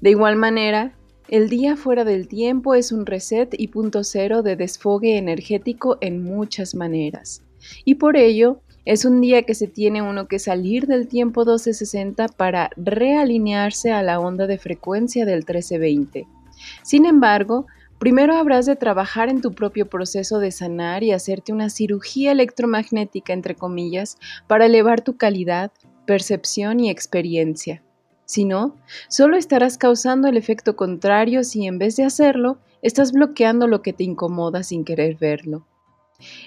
De 0.00 0.10
igual 0.10 0.36
manera, 0.36 0.96
el 1.28 1.48
día 1.48 1.76
fuera 1.76 2.04
del 2.04 2.28
tiempo 2.28 2.74
es 2.74 2.92
un 2.92 3.06
reset 3.06 3.54
y 3.56 3.68
punto 3.68 4.04
cero 4.04 4.42
de 4.42 4.56
desfogue 4.56 5.16
energético 5.16 5.98
en 6.00 6.22
muchas 6.22 6.74
maneras. 6.74 7.42
Y 7.84 7.94
por 7.94 8.16
ello, 8.16 8.60
es 8.84 9.04
un 9.04 9.20
día 9.20 9.42
que 9.42 9.54
se 9.54 9.68
tiene 9.68 10.02
uno 10.02 10.26
que 10.26 10.38
salir 10.38 10.86
del 10.86 11.06
tiempo 11.06 11.42
1260 11.42 12.28
para 12.28 12.70
realinearse 12.76 13.92
a 13.92 14.02
la 14.02 14.18
onda 14.18 14.46
de 14.46 14.58
frecuencia 14.58 15.24
del 15.24 15.38
1320. 15.38 16.26
Sin 16.82 17.06
embargo, 17.06 17.66
primero 17.98 18.34
habrás 18.34 18.66
de 18.66 18.74
trabajar 18.74 19.28
en 19.28 19.40
tu 19.40 19.52
propio 19.52 19.88
proceso 19.88 20.40
de 20.40 20.50
sanar 20.50 21.04
y 21.04 21.12
hacerte 21.12 21.52
una 21.52 21.70
cirugía 21.70 22.32
electromagnética, 22.32 23.32
entre 23.32 23.54
comillas, 23.54 24.18
para 24.48 24.66
elevar 24.66 25.00
tu 25.00 25.16
calidad, 25.16 25.70
percepción 26.04 26.80
y 26.80 26.90
experiencia. 26.90 27.82
Si 28.24 28.44
no, 28.44 28.76
solo 29.08 29.36
estarás 29.36 29.78
causando 29.78 30.26
el 30.26 30.36
efecto 30.36 30.74
contrario 30.74 31.44
si 31.44 31.66
en 31.66 31.78
vez 31.78 31.96
de 31.96 32.04
hacerlo, 32.04 32.58
estás 32.80 33.12
bloqueando 33.12 33.68
lo 33.68 33.82
que 33.82 33.92
te 33.92 34.02
incomoda 34.04 34.64
sin 34.64 34.84
querer 34.84 35.16
verlo. 35.16 35.66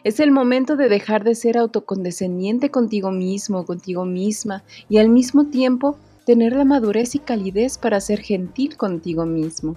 Es 0.03 0.19
el 0.19 0.31
momento 0.31 0.75
de 0.75 0.89
dejar 0.89 1.23
de 1.23 1.35
ser 1.35 1.57
autocondescendiente 1.57 2.71
contigo 2.71 3.11
mismo, 3.11 3.65
contigo 3.65 4.05
misma, 4.05 4.63
y 4.89 4.97
al 4.97 5.09
mismo 5.09 5.45
tiempo 5.47 5.97
tener 6.25 6.55
la 6.55 6.65
madurez 6.65 7.15
y 7.15 7.19
calidez 7.19 7.77
para 7.77 8.01
ser 8.01 8.19
gentil 8.19 8.77
contigo 8.77 9.25
mismo. 9.25 9.75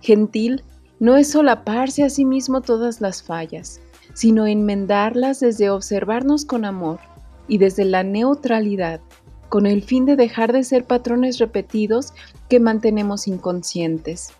Gentil 0.00 0.62
no 1.00 1.16
es 1.16 1.30
solaparse 1.30 2.04
a 2.04 2.10
sí 2.10 2.24
mismo 2.24 2.60
todas 2.60 3.00
las 3.00 3.22
fallas, 3.22 3.80
sino 4.14 4.46
enmendarlas 4.46 5.40
desde 5.40 5.70
observarnos 5.70 6.44
con 6.44 6.64
amor 6.64 7.00
y 7.46 7.58
desde 7.58 7.84
la 7.84 8.02
neutralidad 8.02 9.00
con 9.48 9.66
el 9.66 9.82
fin 9.82 10.04
de 10.04 10.16
dejar 10.16 10.52
de 10.52 10.62
ser 10.62 10.84
patrones 10.84 11.38
repetidos 11.38 12.12
que 12.48 12.60
mantenemos 12.60 13.28
inconscientes, 13.28 14.32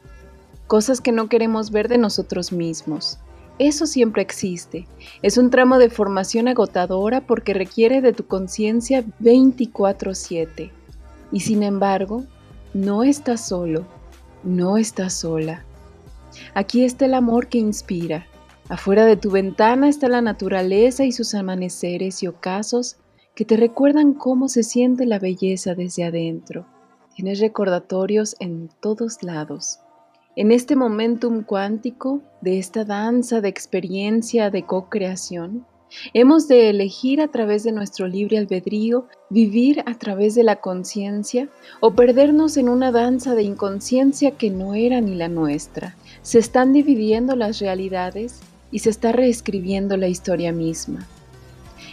cosas 0.66 1.00
que 1.00 1.12
no 1.12 1.28
queremos 1.28 1.70
ver 1.70 1.88
de 1.88 1.98
nosotros 1.98 2.52
mismos. 2.52 3.18
Eso 3.58 3.86
siempre 3.86 4.22
existe. 4.22 4.86
Es 5.22 5.36
un 5.36 5.50
tramo 5.50 5.78
de 5.78 5.90
formación 5.90 6.46
agotadora 6.46 7.26
porque 7.26 7.54
requiere 7.54 8.00
de 8.00 8.12
tu 8.12 8.26
conciencia 8.26 9.04
24/7. 9.18 10.70
Y 11.32 11.40
sin 11.40 11.62
embargo, 11.62 12.24
no 12.72 13.02
estás 13.02 13.46
solo, 13.46 13.84
no 14.44 14.78
estás 14.78 15.14
sola. 15.14 15.64
Aquí 16.54 16.84
está 16.84 17.06
el 17.06 17.14
amor 17.14 17.48
que 17.48 17.58
inspira. 17.58 18.26
Afuera 18.68 19.06
de 19.06 19.16
tu 19.16 19.30
ventana 19.30 19.88
está 19.88 20.08
la 20.08 20.20
naturaleza 20.20 21.04
y 21.04 21.12
sus 21.12 21.34
amaneceres 21.34 22.22
y 22.22 22.28
ocasos 22.28 22.98
que 23.34 23.44
te 23.44 23.56
recuerdan 23.56 24.14
cómo 24.14 24.48
se 24.48 24.62
siente 24.62 25.06
la 25.06 25.18
belleza 25.18 25.74
desde 25.74 26.04
adentro. 26.04 26.66
Tienes 27.14 27.40
recordatorios 27.40 28.36
en 28.40 28.68
todos 28.80 29.22
lados. 29.22 29.80
En 30.40 30.52
este 30.52 30.76
momentum 30.76 31.42
cuántico 31.42 32.22
de 32.42 32.60
esta 32.60 32.84
danza 32.84 33.40
de 33.40 33.48
experiencia 33.48 34.50
de 34.50 34.62
co-creación, 34.62 35.66
hemos 36.14 36.46
de 36.46 36.70
elegir 36.70 37.20
a 37.20 37.26
través 37.26 37.64
de 37.64 37.72
nuestro 37.72 38.06
libre 38.06 38.38
albedrío 38.38 39.08
vivir 39.30 39.82
a 39.84 39.98
través 39.98 40.36
de 40.36 40.44
la 40.44 40.60
conciencia 40.60 41.48
o 41.80 41.94
perdernos 41.94 42.56
en 42.56 42.68
una 42.68 42.92
danza 42.92 43.34
de 43.34 43.42
inconsciencia 43.42 44.30
que 44.30 44.50
no 44.50 44.74
era 44.74 45.00
ni 45.00 45.16
la 45.16 45.28
nuestra. 45.28 45.96
Se 46.22 46.38
están 46.38 46.72
dividiendo 46.72 47.34
las 47.34 47.58
realidades 47.58 48.38
y 48.70 48.78
se 48.78 48.90
está 48.90 49.10
reescribiendo 49.10 49.96
la 49.96 50.06
historia 50.06 50.52
misma. 50.52 51.04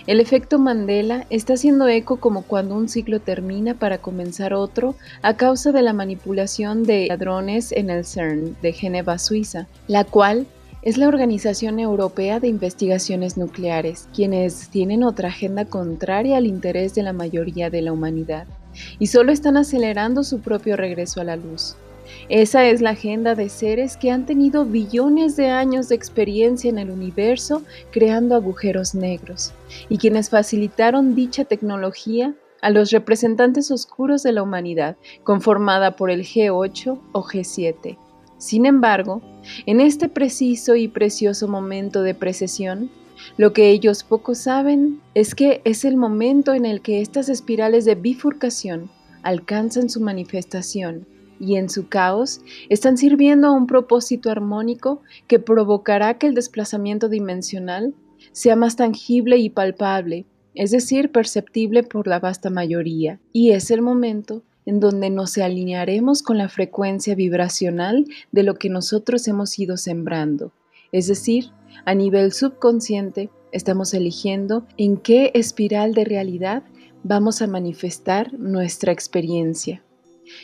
El 0.08 0.20
efecto 0.20 0.60
Mandela 0.60 1.26
está 1.32 1.54
haciendo 1.54 1.88
eco 1.88 2.18
como 2.18 2.44
cuando 2.44 2.76
un 2.76 2.90
ciclo 2.90 3.20
termina 3.20 3.74
para 3.74 3.98
comenzar 3.98 4.54
otro 4.54 4.94
a 5.24 5.36
causa 5.36 5.72
de 5.72 5.82
la 5.82 5.94
manipulación 5.94 6.84
de 6.84 7.08
ladrones 7.08 7.72
en 7.72 7.90
el 7.90 8.06
CERN 8.06 8.56
de 8.62 8.72
Geneva, 8.72 9.18
Suiza, 9.18 9.66
la 9.88 10.04
cual 10.04 10.46
es 10.84 11.00
la 11.00 11.08
Organización 11.08 11.80
Europea 11.80 12.40
de 12.40 12.48
Investigaciones 12.48 13.36
Nucleares, 13.36 14.08
quienes 14.14 14.70
tienen 14.70 15.04
otra 15.04 15.30
agenda 15.30 15.66
contraria 15.66 16.38
al 16.38 16.46
interés 16.46 16.94
de 16.94 17.02
la 17.02 17.12
mayoría 17.12 17.72
de 17.72 17.82
la 17.82 17.92
humanidad 17.92 18.46
y 19.00 19.08
solo 19.08 19.32
están 19.32 19.58
acelerando 19.58 20.24
su 20.24 20.42
propio 20.42 20.78
regreso 20.78 21.20
a 21.20 21.24
la 21.24 21.36
luz. 21.36 21.76
Esa 22.30 22.68
es 22.68 22.82
la 22.82 22.92
agenda 22.92 23.36
de 23.36 23.50
seres 23.50 23.98
que 23.98 24.10
han 24.10 24.26
tenido 24.26 24.66
billones 24.66 25.36
de 25.36 25.50
años 25.50 25.90
de 25.90 25.96
experiencia 25.96 26.70
en 26.70 26.80
el 26.80 26.90
universo 26.90 27.62
creando 27.92 28.34
agujeros 28.34 28.96
negros 28.96 29.54
y 29.90 30.00
quienes 30.00 30.32
facilitaron 30.32 31.14
dicha 31.14 31.46
tecnología 31.46 32.34
a 32.64 32.72
los 32.72 32.90
representantes 32.90 33.70
oscuros 33.70 34.24
de 34.24 34.32
la 34.32 34.42
humanidad, 34.42 34.98
conformada 35.24 35.96
por 35.96 36.10
el 36.10 36.22
G8 36.22 37.00
o 37.12 37.24
G7. 37.24 37.96
Sin 38.40 38.66
embargo, 38.66 39.22
en 39.68 39.80
este 39.80 40.10
preciso 40.10 40.76
y 40.76 40.88
precioso 40.88 41.48
momento 41.48 42.02
de 42.02 42.16
precesión, 42.16 42.90
lo 43.38 43.54
que 43.54 43.70
ellos 43.70 44.04
poco 44.04 44.34
saben 44.34 45.00
es 45.14 45.36
que 45.36 45.62
es 45.64 45.86
el 45.86 45.96
momento 45.96 46.56
en 46.56 46.66
el 46.66 46.82
que 46.82 47.02
estas 47.02 47.30
espirales 47.30 47.86
de 47.86 47.94
bifurcación 47.94 48.90
alcanzan 49.22 49.92
su 49.92 50.02
manifestación 50.02 51.06
y 51.40 51.56
en 51.56 51.70
su 51.70 51.88
caos 51.88 52.42
están 52.70 52.98
sirviendo 52.98 53.48
a 53.48 53.52
un 53.52 53.68
propósito 53.68 54.30
armónico 54.30 55.02
que 55.28 55.40
provocará 55.40 56.18
que 56.18 56.28
el 56.28 56.34
desplazamiento 56.34 57.10
dimensional 57.10 57.94
sea 58.32 58.56
más 58.56 58.76
tangible 58.76 59.38
y 59.38 59.50
palpable, 59.50 60.26
es 60.54 60.72
decir, 60.72 61.12
perceptible 61.12 61.84
por 61.84 62.08
la 62.08 62.20
vasta 62.20 62.50
mayoría, 62.50 63.20
y 63.32 63.52
es 63.52 63.72
el 63.72 63.82
momento 63.82 64.44
en 64.66 64.80
donde 64.80 65.10
nos 65.10 65.38
alinearemos 65.38 66.24
con 66.24 66.38
la 66.38 66.50
frecuencia 66.50 67.16
vibracional 67.16 68.06
de 68.32 68.44
lo 68.44 68.56
que 68.56 68.70
nosotros 68.70 69.28
hemos 69.28 69.58
ido 69.60 69.78
sembrando, 69.78 70.52
es 70.92 71.08
decir, 71.08 71.52
a 71.86 71.94
nivel 71.94 72.32
subconsciente 72.32 73.30
estamos 73.52 73.94
eligiendo 73.94 74.66
en 74.78 74.98
qué 74.98 75.32
espiral 75.34 75.94
de 75.94 76.06
realidad 76.06 76.64
vamos 77.04 77.42
a 77.42 77.48
manifestar 77.48 78.34
nuestra 78.40 78.92
experiencia. 78.92 79.84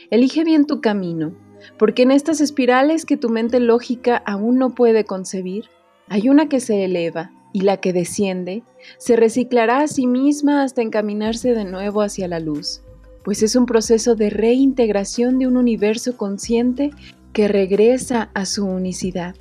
Elige 0.09 0.43
bien 0.43 0.65
tu 0.65 0.82
camino, 0.82 1.34
porque 1.77 2.03
en 2.03 2.11
estas 2.11 2.41
espirales 2.41 3.05
que 3.05 3.17
tu 3.17 3.29
mente 3.29 3.59
lógica 3.59 4.17
aún 4.25 4.57
no 4.57 4.71
puede 4.71 5.05
concebir, 5.05 5.65
hay 6.07 6.29
una 6.29 6.49
que 6.49 6.59
se 6.59 6.84
eleva 6.84 7.32
y 7.53 7.61
la 7.61 7.77
que 7.77 7.93
desciende 7.93 8.63
se 8.97 9.15
reciclará 9.15 9.82
a 9.82 9.88
sí 9.88 10.07
misma 10.07 10.63
hasta 10.63 10.82
encaminarse 10.82 11.53
de 11.53 11.65
nuevo 11.65 12.01
hacia 12.01 12.27
la 12.27 12.39
luz, 12.39 12.82
pues 13.23 13.43
es 13.43 13.55
un 13.55 13.65
proceso 13.65 14.15
de 14.15 14.29
reintegración 14.29 15.39
de 15.39 15.47
un 15.47 15.57
universo 15.57 16.17
consciente 16.17 16.91
que 17.34 17.47
regresa 17.47 18.29
a 18.34 18.45
su 18.45 18.65
unicidad. 18.65 19.36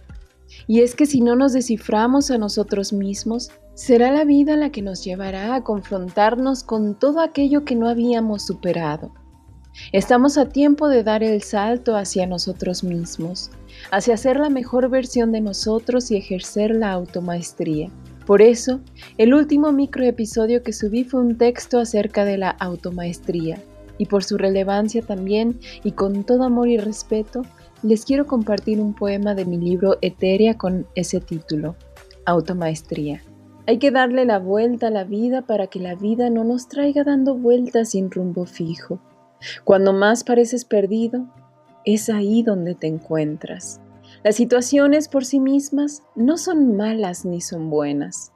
Y 0.67 0.81
es 0.81 0.95
que 0.95 1.07
si 1.07 1.21
no 1.21 1.37
nos 1.37 1.53
desciframos 1.53 2.31
a 2.31 2.39
nosotros 2.39 2.93
mismos, 2.93 3.51
será 3.75 4.11
la 4.11 4.25
vida 4.25 4.57
la 4.57 4.71
que 4.71 4.83
nos 4.83 5.05
llevará 5.05 5.55
a 5.55 5.65
confrontarnos 5.65 6.65
con 6.65 6.99
todo 6.99 7.21
aquello 7.21 7.65
que 7.65 7.77
no 7.77 7.89
habíamos 7.89 8.45
superado. 8.47 9.13
Estamos 9.93 10.39
a 10.39 10.49
tiempo 10.49 10.89
de 10.89 11.03
dar 11.03 11.23
el 11.23 11.43
salto 11.43 11.97
hacia 11.97 12.27
nosotros 12.27 12.85
mismos, 12.85 13.51
hacia 13.91 14.17
ser 14.17 14.39
la 14.39 14.49
mejor 14.49 14.89
versión 14.89 15.33
de 15.33 15.41
nosotros 15.41 16.11
y 16.11 16.17
ejercer 16.17 16.71
la 16.71 16.93
automaestría. 16.93 17.91
Por 18.25 18.43
eso, 18.43 18.81
el 19.19 19.35
último 19.35 19.73
microepisodio 19.73 20.63
que 20.63 20.73
subí 20.73 21.03
fue 21.03 21.21
un 21.21 21.37
texto 21.37 21.81
acerca 21.81 22.25
de 22.25 22.39
la 22.39 22.51
automaestría, 22.51 23.59
y 23.99 24.07
por 24.07 24.23
su 24.23 24.39
relevancia 24.39 25.03
también, 25.03 25.59
y 25.83 25.93
con 25.93 26.23
todo 26.23 26.45
amor 26.45 26.69
y 26.69 26.79
respeto, 26.79 27.43
les 27.83 28.05
quiero 28.05 28.27
compartir 28.27 28.81
un 28.81 28.95
poema 28.95 29.35
de 29.35 29.45
mi 29.45 29.59
libro 29.59 29.97
Eteria 30.03 30.57
con 30.57 30.87
ese 30.95 31.21
título, 31.21 31.75
Automaestría. 32.27 33.23
Hay 33.67 33.79
que 33.79 33.91
darle 33.91 34.25
la 34.25 34.39
vuelta 34.39 34.89
a 34.89 34.91
la 34.91 35.05
vida 35.05 35.43
para 35.43 35.67
que 35.67 35.81
la 35.81 35.95
vida 35.95 36.31
no 36.31 36.45
nos 36.45 36.69
traiga 36.69 37.05
dando 37.05 37.35
vueltas 37.35 37.91
sin 37.91 38.11
rumbo 38.11 38.45
fijo. 38.45 39.01
Cuando 39.65 39.93
más 39.93 40.25
pareces 40.25 40.65
perdido, 40.65 41.27
es 41.85 42.11
ahí 42.11 42.43
donde 42.43 42.75
te 42.75 42.87
encuentras. 42.87 43.81
Las 44.23 44.37
situaciones 44.37 45.09
por 45.09 45.25
sí 45.25 45.41
mismas 45.41 46.03
no 46.15 46.37
son 46.37 46.77
malas 46.77 47.25
ni 47.25 47.41
son 47.41 47.71
buenas. 47.71 48.33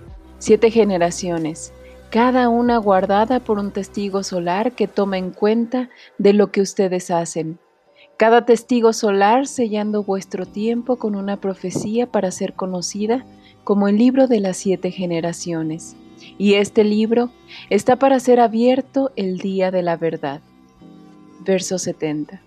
siete 0.45 0.69
generaciones, 0.69 1.73
cada 2.11 2.49
una 2.49 2.77
guardada 2.77 3.39
por 3.39 3.57
un 3.57 3.71
testigo 3.71 4.21
solar 4.21 4.73
que 4.73 4.87
toma 4.87 5.17
en 5.17 5.31
cuenta 5.31 5.89
de 6.19 6.33
lo 6.33 6.51
que 6.51 6.61
ustedes 6.61 7.09
hacen. 7.09 7.57
Cada 8.15 8.45
testigo 8.45 8.93
solar 8.93 9.47
sellando 9.47 10.03
vuestro 10.03 10.45
tiempo 10.45 10.97
con 10.97 11.15
una 11.15 11.41
profecía 11.41 12.05
para 12.05 12.29
ser 12.29 12.53
conocida 12.53 13.25
como 13.63 13.87
el 13.87 13.97
libro 13.97 14.27
de 14.27 14.39
las 14.39 14.57
siete 14.57 14.91
generaciones. 14.91 15.95
Y 16.37 16.53
este 16.53 16.83
libro 16.83 17.31
está 17.71 17.95
para 17.95 18.19
ser 18.19 18.39
abierto 18.39 19.11
el 19.15 19.39
día 19.39 19.71
de 19.71 19.81
la 19.81 19.97
verdad. 19.97 20.41
Verso 21.43 21.79
70. 21.79 22.39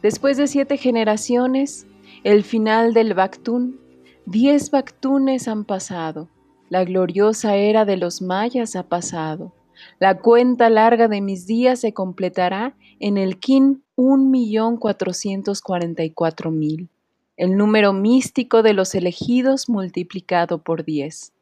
Después 0.00 0.36
de 0.36 0.46
siete 0.46 0.76
generaciones, 0.76 1.88
el 2.22 2.44
final 2.44 2.94
del 2.94 3.14
Bactún, 3.14 3.80
diez 4.26 4.70
Bactunes 4.70 5.48
han 5.48 5.64
pasado 5.64 6.28
la 6.68 6.84
gloriosa 6.84 7.56
era 7.56 7.84
de 7.84 7.96
los 7.96 8.22
mayas 8.22 8.76
ha 8.76 8.84
pasado. 8.84 9.52
La 9.98 10.18
cuenta 10.18 10.70
larga 10.70 11.08
de 11.08 11.20
mis 11.20 11.46
días 11.46 11.80
se 11.80 11.92
completará 11.92 12.76
en 12.98 13.18
el 13.18 13.38
kin 13.38 13.84
1.444.000, 13.96 16.88
el 17.36 17.56
número 17.56 17.92
místico 17.92 18.62
de 18.62 18.72
los 18.72 18.94
elegidos 18.94 19.68
multiplicado 19.68 20.62
por 20.62 20.84
10. 20.84 21.32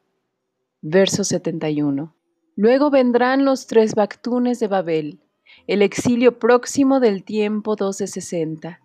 Verso 0.81 1.23
71. 1.23 2.13
Luego 2.55 2.89
vendrán 2.89 3.45
los 3.45 3.67
tres 3.67 3.93
Bactunes 3.95 4.59
de 4.59 4.67
Babel, 4.67 5.19
el 5.67 5.81
exilio 5.81 6.39
próximo 6.39 6.99
del 6.99 7.23
tiempo 7.23 7.71
1260 7.71 8.81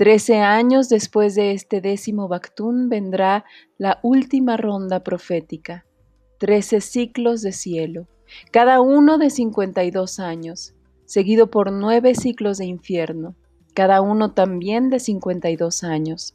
Trece 0.00 0.38
años 0.38 0.88
después 0.88 1.34
de 1.34 1.52
este 1.52 1.82
décimo 1.82 2.26
Bactún 2.26 2.88
vendrá 2.88 3.44
la 3.76 4.00
última 4.02 4.56
ronda 4.56 5.04
profética, 5.04 5.84
trece 6.38 6.80
ciclos 6.80 7.42
de 7.42 7.52
cielo, 7.52 8.08
cada 8.50 8.80
uno 8.80 9.18
de 9.18 9.28
cincuenta 9.28 9.84
y 9.84 9.90
dos 9.90 10.18
años, 10.18 10.72
seguido 11.04 11.50
por 11.50 11.70
nueve 11.70 12.14
ciclos 12.14 12.56
de 12.56 12.64
infierno, 12.64 13.34
cada 13.74 14.00
uno 14.00 14.32
también 14.32 14.88
de 14.88 15.00
52 15.00 15.84
años. 15.84 16.34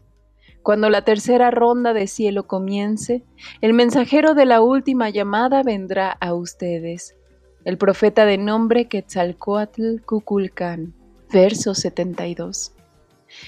Cuando 0.61 0.91
la 0.91 1.01
tercera 1.01 1.49
ronda 1.49 1.93
de 1.93 2.05
cielo 2.05 2.45
comience, 2.45 3.23
el 3.61 3.73
mensajero 3.73 4.35
de 4.35 4.45
la 4.45 4.61
última 4.61 5.09
llamada 5.09 5.63
vendrá 5.63 6.11
a 6.11 6.35
ustedes, 6.35 7.15
el 7.63 7.79
profeta 7.79 8.27
de 8.27 8.37
nombre 8.37 8.87
Quetzalcoatl 8.87 10.01
Cuculcán. 10.05 10.93
Verso 11.31 11.73
72. 11.73 12.74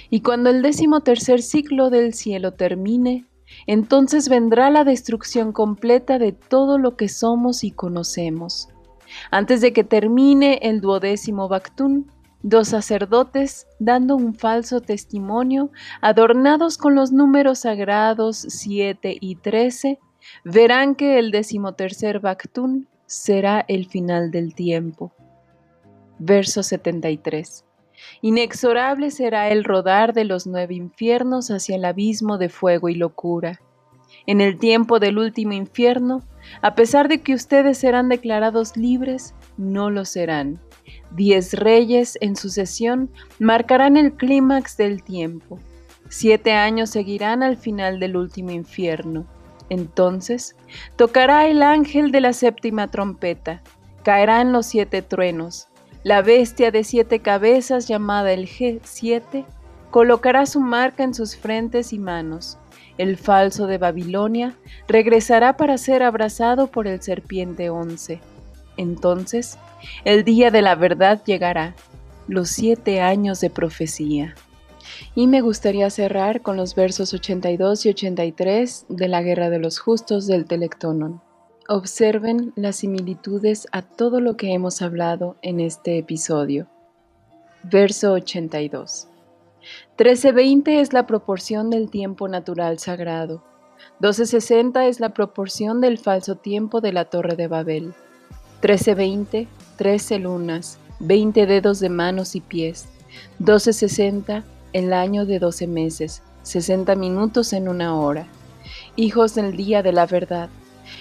Y 0.10 0.22
cuando 0.22 0.50
el 0.50 0.62
décimo 0.62 1.02
tercer 1.02 1.42
ciclo 1.42 1.90
del 1.90 2.14
cielo 2.14 2.54
termine, 2.54 3.26
entonces 3.66 4.30
vendrá 4.30 4.70
la 4.70 4.84
destrucción 4.84 5.52
completa 5.52 6.20
de 6.20 6.32
todo 6.32 6.78
lo 6.78 6.96
que 6.96 7.10
somos 7.10 7.64
y 7.64 7.72
conocemos. 7.72 8.70
Antes 9.32 9.62
de 9.62 9.74
que 9.74 9.84
termine 9.84 10.60
el 10.64 10.82
duodécimo 10.82 11.48
Bactún, 11.48 12.12
dos 12.44 12.70
sacerdotes, 12.70 13.68
dando 13.80 14.16
un 14.16 14.36
falso 14.36 14.82
testimonio, 14.82 15.72
adornados 16.02 16.78
con 16.78 16.96
los 16.96 17.12
números 17.12 17.60
sagrados 17.60 18.46
7 18.50 19.18
y 19.20 19.36
13, 19.36 20.00
verán 20.44 20.96
que 20.96 21.20
el 21.20 21.32
decimotercer 21.32 22.20
Bactún 22.20 22.88
será 23.06 23.64
el 23.68 23.88
final 23.88 24.32
del 24.32 24.54
tiempo. 24.54 25.14
Verso 26.20 26.64
73. 26.64 27.67
Inexorable 28.22 29.12
será 29.12 29.50
el 29.50 29.64
rodar 29.64 30.14
de 30.14 30.26
los 30.26 30.48
nueve 30.48 30.76
infiernos 30.76 31.50
hacia 31.50 31.76
el 31.76 31.86
abismo 31.86 32.38
de 32.38 32.50
fuego 32.50 32.90
y 32.90 32.96
locura. 32.96 33.62
En 34.26 34.42
el 34.42 34.58
tiempo 34.58 35.00
del 35.00 35.18
último 35.18 35.54
infierno, 35.54 36.22
a 36.62 36.76
pesar 36.76 37.08
de 37.08 37.22
que 37.22 37.34
ustedes 37.34 37.78
serán 37.78 38.10
declarados 38.10 38.76
libres, 38.76 39.34
no 39.58 39.90
lo 39.90 40.06
serán. 40.06 40.60
Diez 41.12 41.54
reyes 41.54 42.18
en 42.22 42.36
sucesión 42.36 43.10
marcarán 43.40 43.98
el 43.98 44.14
clímax 44.14 44.78
del 44.78 45.04
tiempo. 45.04 45.60
Siete 46.10 46.54
años 46.54 46.90
seguirán 46.90 47.44
al 47.44 47.58
final 47.58 48.00
del 48.00 48.16
último 48.18 48.52
infierno. 48.52 49.26
Entonces 49.70 50.56
tocará 50.96 51.48
el 51.48 51.62
ángel 51.62 52.12
de 52.12 52.22
la 52.22 52.34
séptima 52.34 52.88
trompeta, 52.88 53.62
caerán 54.04 54.54
los 54.54 54.66
siete 54.66 55.02
truenos, 55.02 55.68
la 56.08 56.22
bestia 56.22 56.72
de 56.72 56.86
siete 56.86 57.20
cabezas 57.20 57.86
llamada 57.90 58.32
el 58.32 58.48
G7 58.48 59.44
colocará 59.92 60.46
su 60.46 60.62
marca 60.62 61.04
en 61.04 61.14
sus 61.14 61.36
frentes 61.36 61.92
y 61.92 62.00
manos. 62.00 62.58
El 62.98 63.18
falso 63.18 63.68
de 63.68 63.78
Babilonia 63.78 64.56
regresará 64.88 65.58
para 65.58 65.78
ser 65.78 66.04
abrazado 66.04 66.68
por 66.68 66.88
el 66.88 67.02
serpiente 67.02 67.70
once. 67.70 68.22
Entonces, 68.78 69.58
el 70.06 70.24
día 70.24 70.50
de 70.50 70.62
la 70.62 70.76
verdad 70.76 71.22
llegará, 71.26 71.76
los 72.30 72.52
siete 72.52 73.02
años 73.02 73.42
de 73.42 73.50
profecía. 73.50 74.34
Y 75.14 75.28
me 75.28 75.42
gustaría 75.42 75.90
cerrar 75.90 76.42
con 76.42 76.56
los 76.56 76.74
versos 76.74 77.14
82 77.14 77.86
y 77.86 77.90
83 77.90 78.86
de 78.88 79.08
la 79.10 79.22
Guerra 79.22 79.50
de 79.50 79.60
los 79.60 79.78
Justos 79.78 80.26
del 80.26 80.46
Telectonon. 80.46 81.27
Observen 81.70 82.54
las 82.56 82.78
similitudes 82.78 83.68
a 83.74 83.82
todo 83.82 84.22
lo 84.22 84.38
que 84.38 84.54
hemos 84.54 84.82
hablado 84.82 85.36
en 85.42 85.60
este 85.60 85.98
episodio. 85.98 86.70
Verso 87.64 88.14
82. 88.14 89.10
1320 89.98 90.80
es 90.80 90.94
la 90.94 91.06
proporción 91.06 91.70
del 91.70 91.90
tiempo 91.90 92.30
natural 92.30 92.80
sagrado. 92.80 93.44
1260 94.00 94.86
es 94.88 95.02
la 95.02 95.10
proporción 95.10 95.82
del 95.82 95.98
falso 95.98 96.36
tiempo 96.36 96.80
de 96.80 96.94
la 96.94 97.04
Torre 97.04 97.36
de 97.36 97.48
Babel. 97.48 97.94
1320, 98.62 99.50
13 99.76 100.20
lunas, 100.20 100.80
20 101.02 101.46
dedos 101.48 101.82
de 101.82 101.90
manos 101.90 102.38
y 102.38 102.40
pies. 102.40 102.88
1260, 103.40 104.46
el 104.72 104.94
año 104.94 105.26
de 105.26 105.40
12 105.40 105.68
meses, 105.68 106.24
60 106.44 106.96
minutos 106.96 107.52
en 107.52 107.68
una 107.68 107.94
hora. 108.00 108.26
Hijos 108.96 109.36
del 109.36 109.58
día 109.58 109.84
de 109.84 109.92
la 109.92 110.06
verdad, 110.06 110.50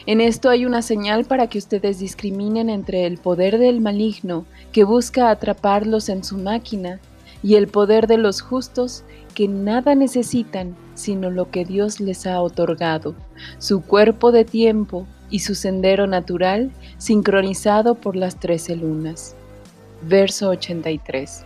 en 0.06 0.20
esto 0.20 0.48
hay 0.48 0.66
una 0.66 0.82
señal 0.82 1.24
para 1.24 1.48
que 1.48 1.58
ustedes 1.58 1.98
discriminen 1.98 2.70
entre 2.70 3.06
el 3.06 3.18
poder 3.18 3.58
del 3.58 3.80
maligno 3.80 4.46
que 4.72 4.84
busca 4.84 5.30
atraparlos 5.30 6.08
en 6.08 6.24
su 6.24 6.38
máquina 6.38 7.00
y 7.42 7.54
el 7.54 7.68
poder 7.68 8.06
de 8.06 8.18
los 8.18 8.40
justos 8.40 9.04
que 9.34 9.48
nada 9.48 9.94
necesitan 9.94 10.76
sino 10.94 11.30
lo 11.30 11.50
que 11.50 11.64
Dios 11.64 12.00
les 12.00 12.26
ha 12.26 12.40
otorgado, 12.40 13.14
su 13.58 13.82
cuerpo 13.82 14.32
de 14.32 14.44
tiempo 14.44 15.06
y 15.30 15.40
su 15.40 15.54
sendero 15.54 16.06
natural 16.06 16.70
sincronizado 16.98 17.94
por 17.94 18.16
las 18.16 18.40
trece 18.40 18.76
lunas. 18.76 19.36
Verso 20.02 20.50
83. 20.50 21.44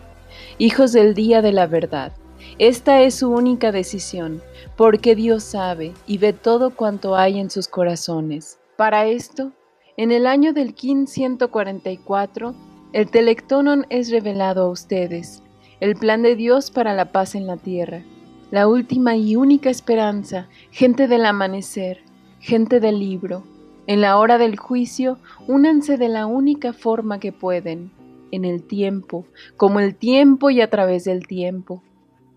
Hijos 0.58 0.92
del 0.92 1.14
día 1.14 1.42
de 1.42 1.52
la 1.52 1.66
verdad. 1.66 2.12
Esta 2.58 3.00
es 3.00 3.14
su 3.14 3.30
única 3.30 3.72
decisión, 3.72 4.42
porque 4.76 5.14
Dios 5.14 5.44
sabe 5.44 5.92
y 6.06 6.18
ve 6.18 6.32
todo 6.32 6.74
cuanto 6.74 7.16
hay 7.16 7.38
en 7.38 7.50
sus 7.50 7.68
corazones. 7.68 8.58
Para 8.76 9.06
esto, 9.06 9.52
en 9.96 10.12
el 10.12 10.26
año 10.26 10.52
del 10.52 10.68
1544, 10.68 12.54
el 12.92 13.10
Telectonon 13.10 13.86
es 13.88 14.10
revelado 14.10 14.64
a 14.64 14.70
ustedes, 14.70 15.42
el 15.80 15.94
plan 15.94 16.22
de 16.22 16.36
Dios 16.36 16.70
para 16.70 16.92
la 16.92 17.12
paz 17.12 17.34
en 17.34 17.46
la 17.46 17.56
tierra, 17.56 18.02
la 18.50 18.66
última 18.66 19.16
y 19.16 19.36
única 19.36 19.70
esperanza, 19.70 20.48
gente 20.70 21.08
del 21.08 21.24
amanecer, 21.24 22.02
gente 22.40 22.80
del 22.80 22.98
libro. 22.98 23.44
En 23.86 24.00
la 24.00 24.18
hora 24.18 24.38
del 24.38 24.58
juicio, 24.58 25.18
únanse 25.46 25.96
de 25.96 26.08
la 26.08 26.26
única 26.26 26.72
forma 26.72 27.20
que 27.20 27.32
pueden, 27.32 27.92
en 28.32 28.44
el 28.44 28.62
tiempo, 28.62 29.24
como 29.56 29.80
el 29.80 29.94
tiempo 29.94 30.50
y 30.50 30.60
a 30.60 30.68
través 30.68 31.04
del 31.04 31.26
tiempo 31.26 31.82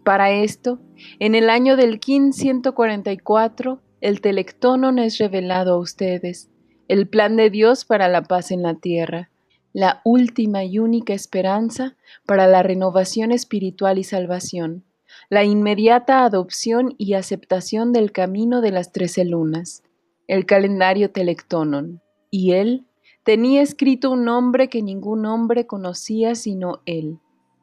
para 0.03 0.31
esto, 0.31 0.79
en 1.19 1.35
el 1.35 1.49
año 1.49 1.75
del 1.75 1.99
1544, 2.05 3.81
el 4.01 4.21
Telectonon 4.21 4.99
es 4.99 5.17
revelado 5.17 5.73
a 5.73 5.79
ustedes, 5.79 6.49
el 6.87 7.07
plan 7.07 7.37
de 7.37 7.49
Dios 7.49 7.85
para 7.85 8.09
la 8.09 8.23
paz 8.23 8.51
en 8.51 8.61
la 8.61 8.75
tierra, 8.75 9.29
la 9.71 10.01
última 10.03 10.63
y 10.63 10.77
única 10.77 11.13
esperanza 11.13 11.95
para 12.25 12.47
la 12.47 12.63
renovación 12.63 13.31
espiritual 13.31 13.97
y 13.97 14.03
salvación, 14.03 14.83
la 15.29 15.43
inmediata 15.43 16.25
adopción 16.25 16.95
y 16.97 17.13
aceptación 17.13 17.91
del 17.91 18.11
camino 18.11 18.61
de 18.61 18.71
las 18.71 18.91
trece 18.91 19.25
lunas, 19.25 19.83
el 20.27 20.45
calendario 20.45 21.11
Telectonon. 21.11 22.01
Y 22.29 22.51
él 22.51 22.85
tenía 23.23 23.61
escrito 23.61 24.11
un 24.11 24.25
nombre 24.25 24.69
que 24.69 24.81
ningún 24.81 25.25
hombre 25.25 25.65
conocía 25.65 26.35
sino 26.35 26.81
él. 26.85 27.19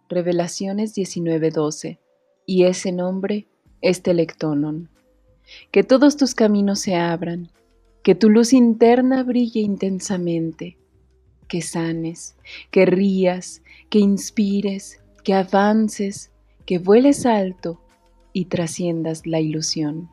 Revelaciones 0.09 0.95
19:12 0.95 2.00
y 2.51 2.65
ese 2.65 2.91
nombre 2.91 3.47
es 3.81 4.03
Telectonon. 4.03 4.89
Que 5.71 5.85
todos 5.85 6.17
tus 6.17 6.35
caminos 6.35 6.81
se 6.81 6.97
abran, 6.97 7.49
que 8.03 8.17
tu 8.17 8.29
luz 8.29 8.53
interna 8.53 9.23
brille 9.23 9.61
intensamente, 9.61 10.77
que 11.47 11.63
sanes, 11.63 12.35
que 12.73 12.87
rías, 12.87 13.63
que 13.89 14.01
inspires, 14.01 15.01
que 15.23 15.35
avances, 15.35 16.33
que 16.67 16.81
vueles 16.81 17.25
alto 17.25 17.81
y 18.33 18.47
trasciendas 18.47 19.29
la 19.29 19.39
ilusión. 19.39 20.11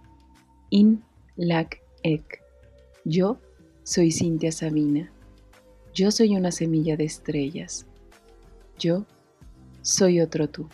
In 0.70 1.02
Lac 1.38 1.82
Ek. 2.04 2.44
Yo 3.04 3.40
soy 3.82 4.12
Cintia 4.12 4.52
Sabina. 4.52 5.12
Yo 5.92 6.12
soy 6.12 6.38
una 6.38 6.52
semilla 6.52 6.98
de 6.98 7.06
estrellas. 7.06 7.88
Yo 8.78 9.08
soy 9.82 10.22
otro 10.22 10.48
tú. 10.48 10.70